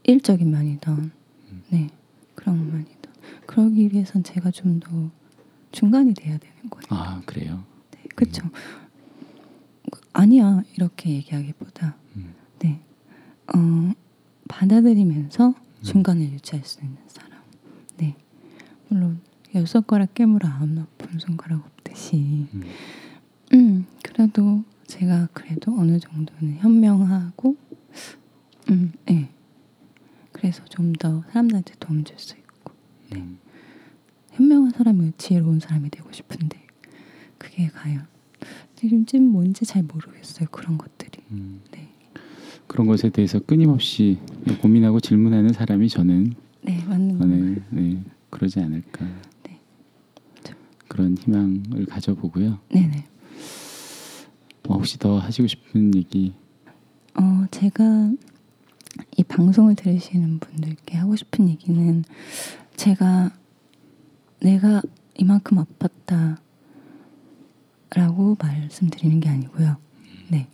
일적인 0.04 0.50
면이든, 0.50 1.10
네 1.70 1.88
그런 2.34 2.66
면이든 2.70 3.10
그러기 3.46 3.90
위해선 3.92 4.22
제가 4.22 4.50
좀 4.50 4.80
더 4.80 5.10
중간이 5.72 6.14
돼야 6.14 6.36
되는 6.38 6.70
거예요. 6.70 6.84
아 6.90 7.20
그래요. 7.26 7.62
네, 7.92 8.02
그렇죠. 8.14 8.42
아니야 10.22 10.62
이렇게 10.76 11.10
얘기하기보다 11.10 11.96
음. 12.16 12.34
네 12.58 12.80
어, 13.54 13.92
받아들이면서 14.48 15.54
중간을 15.82 16.22
유지할 16.32 16.64
수 16.64 16.80
있는 16.80 16.96
사람. 17.06 17.38
네 17.98 18.16
물론 18.88 19.20
열 19.54 19.66
손가락 19.66 20.14
깨물어 20.14 20.48
아홉 20.48 20.68
나쁜 20.70 21.18
손가락 21.20 21.64
없듯이 21.64 22.48
음. 22.52 22.62
음 23.54 23.86
그래도 24.02 24.64
제가 24.88 25.28
그래도 25.32 25.72
어느 25.78 26.00
정도는 26.00 26.56
현명하고 26.56 27.56
음 28.70 28.92
예. 29.10 29.28
그래서 30.32 30.64
좀 30.64 30.92
더 30.94 31.22
사람들한테 31.28 31.74
도움 31.78 32.02
줄 32.04 32.18
수 32.18 32.34
있고 32.36 32.72
음. 33.14 33.38
현명한 34.32 34.72
사람이 34.72 35.12
지혜로운 35.16 35.60
사람이 35.60 35.90
되고 35.90 36.10
싶은데 36.10 36.60
그게 37.38 37.68
과연 37.68 38.06
요즘 38.84 39.24
뭔지 39.32 39.64
잘 39.64 39.82
모르겠어요 39.82 40.48
그런 40.50 40.78
것들이 40.78 41.10
음. 41.32 41.60
네, 41.72 41.88
그런 42.66 42.86
것에 42.86 43.10
대해서 43.10 43.38
끊임없이 43.40 44.18
고민하고 44.62 45.00
질문하는 45.00 45.52
사람이 45.52 45.88
저는 45.88 46.34
네 46.62 46.82
맞는 46.84 47.18
거 47.18 47.24
네, 47.26 47.56
네, 47.70 48.02
그러지 48.30 48.60
않을까 48.60 49.04
네. 49.44 49.58
저- 50.44 50.54
그런 50.88 51.16
희망을 51.16 51.86
가져보고요. 51.88 52.58
네네 52.70 53.04
어, 54.68 54.74
혹시 54.74 54.98
더 54.98 55.18
하시고 55.18 55.48
싶은 55.48 55.94
얘기? 55.94 56.34
어 57.14 57.46
제가 57.50 58.12
이 59.16 59.22
방송을 59.24 59.74
들으시는 59.74 60.38
분들께 60.38 60.96
하고 60.98 61.16
싶은 61.16 61.48
얘기는 61.48 62.04
제가 62.76 63.30
내가 64.40 64.82
이만큼 65.16 65.58
아팠다 65.64 66.36
라고 67.90 68.36
말씀드리는 68.38 69.20
게 69.20 69.28
아니고요. 69.28 69.76
네. 70.28 70.48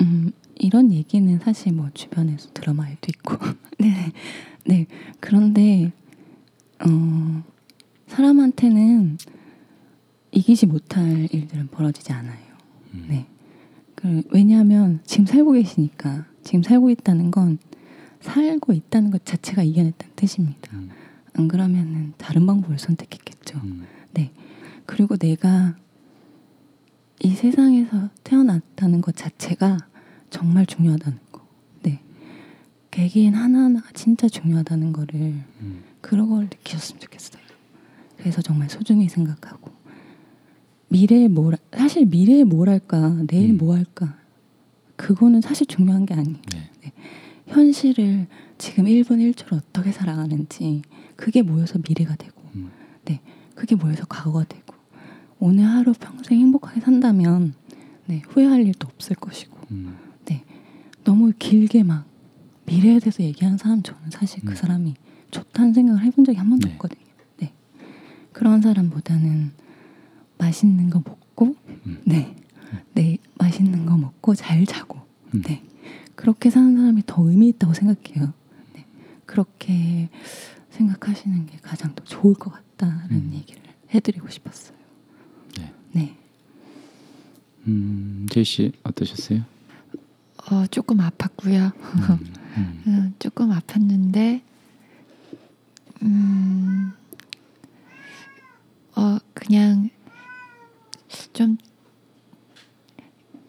음, 0.00 0.32
이런 0.54 0.92
얘기는 0.92 1.38
사실 1.40 1.72
뭐 1.72 1.90
주변에서 1.92 2.50
드라마에도 2.54 3.00
있고. 3.08 3.36
네. 3.78 4.12
네. 4.64 4.86
그런데 5.20 5.92
어 6.80 7.42
사람한테는 8.06 9.18
이기지 10.30 10.66
못할 10.66 11.28
일들은 11.32 11.68
벌어지지 11.68 12.12
않아요. 12.12 12.46
음. 12.94 13.06
네. 13.08 13.26
그 13.94 14.22
왜냐하면 14.30 15.00
지금 15.04 15.26
살고 15.26 15.52
계시니까 15.52 16.26
지금 16.42 16.62
살고 16.62 16.90
있다는 16.90 17.30
건 17.30 17.58
살고 18.20 18.72
있다는 18.72 19.10
것 19.10 19.24
자체가 19.24 19.62
이겨냈다는 19.62 20.14
뜻입니다. 20.16 20.76
음. 20.76 20.90
안 21.34 21.48
그러면은 21.48 22.14
다른 22.16 22.46
방법을 22.46 22.78
선택했겠죠. 22.78 23.58
음. 23.64 23.86
그리고 24.88 25.18
내가 25.18 25.76
이 27.22 27.30
세상에서 27.30 28.10
태어났다는 28.24 29.00
것 29.00 29.16
자체가 29.16 29.78
정말 30.30 30.66
중요하다는 30.66 31.18
거. 31.32 31.46
네. 31.82 32.00
개개인 32.90 33.34
하나하나가 33.34 33.90
진짜 33.92 34.28
중요하다는 34.28 34.92
거를 34.92 35.20
음. 35.60 35.82
그런 36.00 36.28
걸 36.28 36.44
느끼셨으면 36.44 37.00
좋겠어요. 37.00 37.42
그래서 38.16 38.42
정말 38.42 38.68
소중히 38.68 39.08
생각하고 39.08 39.70
미래에 40.88 41.28
뭘 41.28 41.56
사실 41.72 42.06
미래에 42.06 42.44
뭘 42.44 42.68
할까 42.68 43.16
내일 43.26 43.50
음. 43.50 43.58
뭐 43.58 43.74
할까 43.76 44.16
그거는 44.96 45.40
사실 45.40 45.66
중요한 45.66 46.06
게 46.06 46.14
아니에요. 46.14 46.38
네. 46.52 46.92
현실을 47.46 48.26
지금 48.58 48.84
1분 48.84 49.32
1초를 49.32 49.54
어떻게 49.54 49.92
살아가는지 49.92 50.82
그게 51.16 51.42
모여서 51.42 51.78
미래가 51.86 52.16
되고 52.16 52.40
음. 52.54 52.70
네 53.04 53.20
그게 53.54 53.74
모여서 53.74 54.04
과거가 54.06 54.44
되고 54.44 54.67
오늘 55.40 55.64
하루 55.64 55.92
평생 55.92 56.38
행복하게 56.38 56.80
산다면 56.80 57.54
네 58.06 58.22
후회할 58.28 58.66
일도 58.66 58.88
없을 58.88 59.16
것이고 59.16 59.56
음. 59.70 59.96
너무 61.08 61.32
길게 61.38 61.84
막 61.84 62.04
미래에 62.66 62.98
대해서 62.98 63.22
얘기하는 63.22 63.56
사람 63.56 63.82
저는 63.82 64.10
사실 64.10 64.44
음. 64.44 64.48
그 64.50 64.54
사람이 64.54 64.94
좋다는 65.30 65.72
생각을 65.72 66.04
해본 66.04 66.26
적이 66.26 66.36
한 66.36 66.50
번도 66.50 66.68
네. 66.68 66.74
없거든요. 66.74 67.00
네 67.38 67.52
그런 68.32 68.60
사람보다는 68.60 69.52
맛있는 70.36 70.90
거 70.90 70.98
먹고 71.02 71.56
음. 71.86 72.02
네, 72.04 72.36
네 72.92 73.16
맛있는 73.38 73.86
거 73.86 73.96
먹고 73.96 74.34
잘 74.34 74.66
자고 74.66 75.00
음. 75.34 75.40
네 75.46 75.62
그렇게 76.14 76.50
사는 76.50 76.76
사람이 76.76 77.04
더 77.06 77.22
의미 77.22 77.48
있다고 77.48 77.72
생각해요. 77.72 78.34
네 78.74 78.84
그렇게 79.24 80.10
생각하시는 80.68 81.46
게 81.46 81.56
가장 81.62 81.94
더 81.94 82.04
좋을 82.04 82.34
것 82.34 82.52
같다는 82.52 83.10
음. 83.12 83.30
얘기를 83.32 83.62
해드리고 83.94 84.28
싶었어요. 84.28 84.76
네. 85.92 86.02
네. 86.02 86.16
음, 87.66 88.26
제이 88.30 88.44
씨 88.44 88.72
어떠셨어요? 88.82 89.42
어, 90.50 90.66
조금 90.70 90.98
아팠고요. 90.98 91.72
음, 91.74 92.34
음. 92.56 92.82
음, 92.86 93.14
조금 93.20 93.50
아팠는데, 93.50 94.40
음, 96.02 96.92
어, 98.96 99.18
그냥 99.34 99.90
좀 101.32 101.56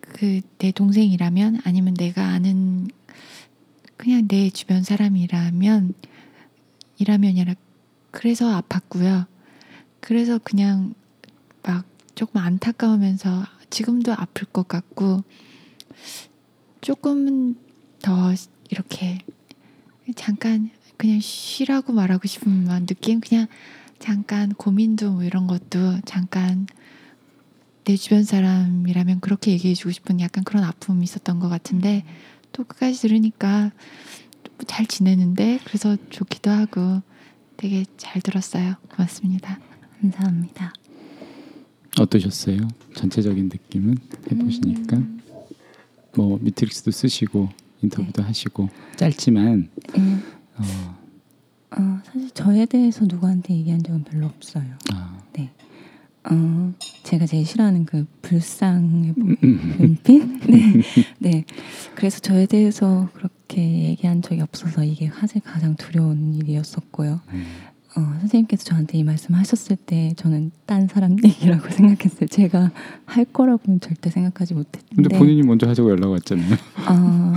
그 0.02 0.42
내 0.58 0.72
동생이라면 0.74 1.62
아니면 1.64 1.94
내가 1.94 2.26
아는 2.28 2.90
그냥 3.96 4.28
내 4.28 4.50
주변 4.50 4.84
사람이라면 4.84 5.94
이라면이라 6.98 7.56
그래서 8.12 8.60
아팠고요. 8.62 9.28
그래서 10.02 10.38
그냥 10.44 10.90
막 10.90 10.99
조금 12.20 12.42
안타까우면서 12.42 13.46
지금도 13.70 14.12
아플 14.12 14.46
것 14.46 14.68
같고 14.68 15.24
조금은 16.82 17.56
더 18.02 18.34
이렇게 18.70 19.20
잠깐 20.18 20.70
그냥 20.98 21.22
쉬라고 21.22 21.94
말하고 21.94 22.28
싶은 22.28 22.66
느낌? 22.86 23.22
그냥 23.22 23.48
잠깐 24.00 24.50
고민도 24.50 25.14
뭐 25.14 25.24
이런 25.24 25.48
것도 25.48 26.02
잠깐 26.04 26.68
내 27.86 27.96
주변 27.96 28.26
사람이라면 28.26 29.22
그렇게 29.22 29.52
얘기해주고 29.52 29.92
싶은 29.92 30.20
약간 30.20 30.44
그런 30.44 30.66
아픔이 30.66 31.02
있었던 31.06 31.40
것 31.40 31.48
같은데 31.48 32.04
또 32.52 32.66
끝까지 32.66 33.00
들으니까 33.00 33.72
잘 34.68 34.86
지내는데 34.86 35.62
그래서 35.64 35.96
좋기도 36.10 36.52
하고 36.52 37.02
되게 37.56 37.86
잘 37.96 38.22
들었어요. 38.22 38.76
고맙습니다. 38.90 39.58
감사합니다. 40.02 40.74
어떠셨어요? 42.00 42.68
전체적인 42.96 43.46
느낌은 43.46 43.98
해보시니까 44.32 44.98
음, 44.98 45.22
뭐 46.16 46.40
미트릭스도 46.42 46.92
쓰시고 46.92 47.50
인터뷰도 47.82 48.24
하시고 48.24 48.70
짧지만 48.96 49.70
음, 49.98 50.24
어, 50.58 50.64
어, 51.72 52.00
사실 52.06 52.30
저에 52.32 52.66
대해서 52.66 53.06
누구한테 53.06 53.54
얘기한 53.56 53.84
적은 53.84 54.04
별로 54.04 54.26
없어요. 54.26 54.66
아, 54.92 55.22
네. 55.34 55.52
어, 56.30 56.74
제가 57.04 57.26
제일 57.26 57.46
싫어하는 57.46 57.86
그 57.86 58.06
불쌍의 58.22 59.14
음, 59.18 59.36
음. 59.44 59.76
눈빛? 59.80 60.24
네. 60.50 60.82
네. 61.20 61.46
그래서 61.96 62.20
저에 62.20 62.46
대해서 62.46 63.10
그렇게 63.14 63.62
얘기한 63.62 64.22
적이 64.22 64.42
없어서 64.42 64.84
이게 64.84 65.10
사실 65.10 65.42
가장 65.42 65.76
두려운 65.76 66.36
일이었었고요. 66.36 67.22
음. 67.30 67.46
어, 67.96 68.02
선생님께서 68.20 68.64
저한테 68.64 68.98
이 68.98 69.04
말씀 69.04 69.34
하셨을 69.34 69.76
때 69.76 70.14
저는 70.16 70.52
딴 70.66 70.88
사람 70.88 71.16
얘기라고 71.24 71.70
생각했어요. 71.70 72.28
제가 72.28 72.72
할 73.06 73.26
거라고는 73.26 73.80
절대 73.80 74.10
생각하지 74.10 74.54
못했는데. 74.54 74.96
근데 74.96 75.18
본인이 75.18 75.42
먼저 75.44 75.68
하자고 75.68 75.90
연락 75.90 76.12
왔잖아요. 76.12 76.54
어, 76.54 77.34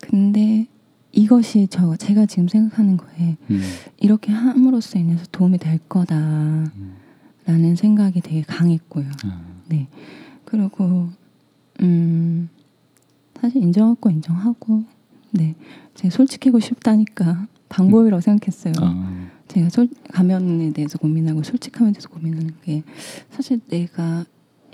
근데 0.00 0.66
이것이 1.12 1.66
저 1.70 1.96
제가 1.96 2.26
지금 2.26 2.48
생각하는 2.48 2.96
거에 2.96 3.36
음, 3.50 3.62
이렇게 3.98 4.32
함으로써 4.32 4.98
인해서 4.98 5.24
도움이 5.32 5.58
될 5.58 5.78
거다라는 5.88 6.70
음. 7.48 7.76
생각이 7.76 8.20
되게 8.20 8.42
강했고요. 8.42 9.06
아, 9.24 9.40
네. 9.68 9.88
그리고 10.44 11.08
음 11.80 12.48
사실 13.40 13.62
인정할 13.62 13.94
거 13.96 14.10
인정하고 14.10 14.84
네. 15.30 15.54
제가 15.94 16.14
솔직히고 16.14 16.60
싶다니까 16.60 17.46
방법이라고 17.68 18.20
생각했어요. 18.20 18.72
아, 18.80 19.28
제가 19.48 19.70
솔, 19.70 19.88
가면에 20.12 20.72
대해서 20.72 20.98
고민하고 20.98 21.42
솔직함에 21.42 21.92
대해서 21.92 22.08
고민하는 22.08 22.52
게 22.64 22.82
사실 23.30 23.60
내가 23.68 24.24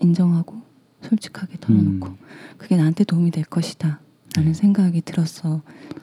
인정하고 0.01 0.61
솔직하게 1.03 1.57
털어놓고 1.61 2.09
음. 2.09 2.17
그게 2.59 2.77
나한테 2.77 3.05
도움이 3.05 3.31
될 3.31 3.45
것이다 3.45 4.01
라는 4.37 4.53
네. 4.53 4.55
생각이 4.55 5.01
들어서 5.03 5.63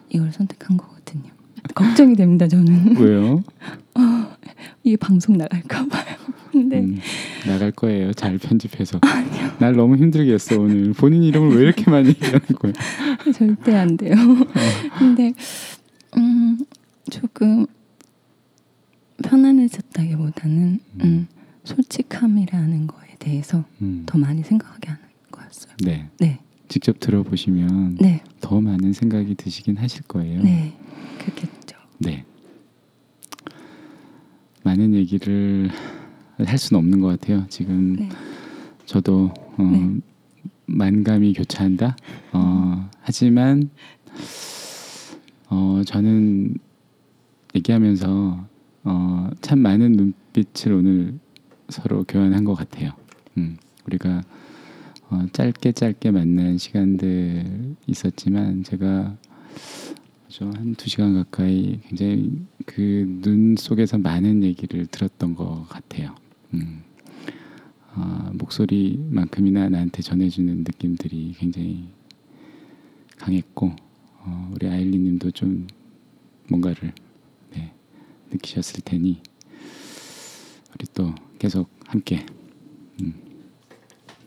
이걸 0.09 0.31
선택한 0.31 0.77
거거든요. 0.77 1.31
걱정이 1.75 2.15
됩니다. 2.15 2.47
저는 2.47 2.95
왜요? 2.99 3.43
이게 4.83 4.95
방송 4.95 5.37
나갈까 5.37 5.85
봐요. 5.87 6.17
근데 6.51 6.79
음, 6.79 6.99
나갈 7.47 7.71
거예요. 7.71 8.13
잘 8.13 8.37
편집해서. 8.37 8.99
날 9.59 9.73
너무 9.75 9.95
힘들게 9.95 10.33
했어 10.33 10.59
오늘. 10.59 10.93
본인 10.93 11.23
이름을 11.23 11.55
왜 11.55 11.63
이렇게 11.63 11.89
많이 11.89 12.09
얘기하는 12.09 12.39
거야? 12.59 12.73
절대 13.35 13.75
안 13.75 13.95
돼요. 13.95 14.15
근데 14.97 15.33
음, 16.17 16.57
조금 17.09 17.65
편안해졌다기보다는 19.21 20.79
음, 21.03 21.27
솔직함이라는 21.63 22.87
거에 22.87 23.15
대해서 23.19 23.63
음, 23.81 24.03
더 24.05 24.17
많이 24.17 24.43
생각하게 24.43 24.89
하는 24.89 25.01
거였어요. 25.31 25.73
네. 25.83 26.09
네, 26.19 26.39
직접 26.67 26.99
들어보시면 26.99 27.97
네, 27.99 28.23
더 28.39 28.59
많은 28.61 28.93
생각이 28.93 29.35
드시긴 29.35 29.77
하실 29.77 30.03
거예요. 30.03 30.41
네, 30.41 30.73
그렇겠죠. 31.19 31.77
네. 31.99 32.25
많은 34.63 34.93
얘기를 34.93 35.69
할 36.37 36.57
수는 36.57 36.79
없는 36.79 36.99
것 37.01 37.07
같아요. 37.19 37.45
지금 37.49 37.95
네, 37.95 38.09
저도 38.85 39.33
어, 39.57 39.63
네. 39.63 39.99
만감이 40.67 41.33
교차한다. 41.33 41.95
어, 42.33 42.89
하지만 43.01 43.69
어, 45.49 45.81
저는 45.85 46.55
얘기하면서 47.55 48.50
어, 48.83 49.29
참 49.41 49.59
많은 49.59 49.91
눈빛을 49.93 50.73
오늘 50.73 51.19
서로 51.69 52.03
교환한 52.03 52.43
것 52.43 52.55
같아요. 52.55 52.91
음, 53.37 53.57
우리가 53.85 54.21
어, 55.09 55.25
짧게 55.33 55.73
짧게 55.73 56.11
만난 56.11 56.57
시간들 56.57 57.75
있었지만 57.87 58.63
제가 58.63 59.17
한두 60.39 60.89
시간 60.89 61.13
가까이 61.13 61.79
굉장히 61.87 62.31
그 62.65 63.05
눈 63.21 63.55
속에서 63.55 63.97
많은 63.97 64.43
얘기를 64.43 64.87
들었던 64.87 65.35
것 65.35 65.67
같아요. 65.69 66.15
음. 66.53 66.81
아, 67.93 68.31
목소리만큼이나 68.33 69.69
나한테 69.69 70.01
전해주는 70.01 70.59
느낌들이 70.59 71.35
굉장히 71.37 71.89
강했고 73.17 73.75
어, 74.19 74.51
우리 74.53 74.67
아일리님도 74.67 75.31
좀 75.31 75.67
뭔가를 76.49 76.81
네, 76.81 76.93
느끼셨을 78.31 78.81
테니 78.81 79.21
우리 80.73 80.85
또 80.93 81.13
계속 81.37 81.69
함께 81.85 82.25
음, 83.01 83.13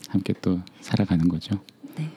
함께 0.09 0.33
또 0.41 0.61
살아가는 0.81 1.27
거죠. 1.27 1.59
네, 1.95 2.11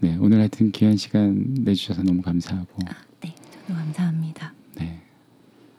네 0.00 0.16
오늘 0.20 0.38
하여튼 0.40 0.70
귀한 0.72 0.96
시간 0.96 1.54
내주셔서 1.60 2.02
너무 2.02 2.22
감사하고 2.22 2.72
아, 2.86 2.94
네, 3.20 3.34
저도 3.50 3.74
감사합니다. 3.74 4.52
네 4.76 5.00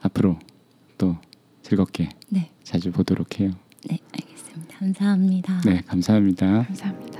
앞으로 0.00 0.38
또 0.98 1.16
즐겁게 1.62 2.08
네, 2.28 2.50
자주 2.62 2.90
보도록 2.90 3.40
해요. 3.40 3.50
네, 3.86 3.98
알겠습니다. 4.12 4.78
감사합니다. 4.78 5.60
네 5.64 5.82
감사합니다. 5.82 6.64
감사합니다 6.64 7.13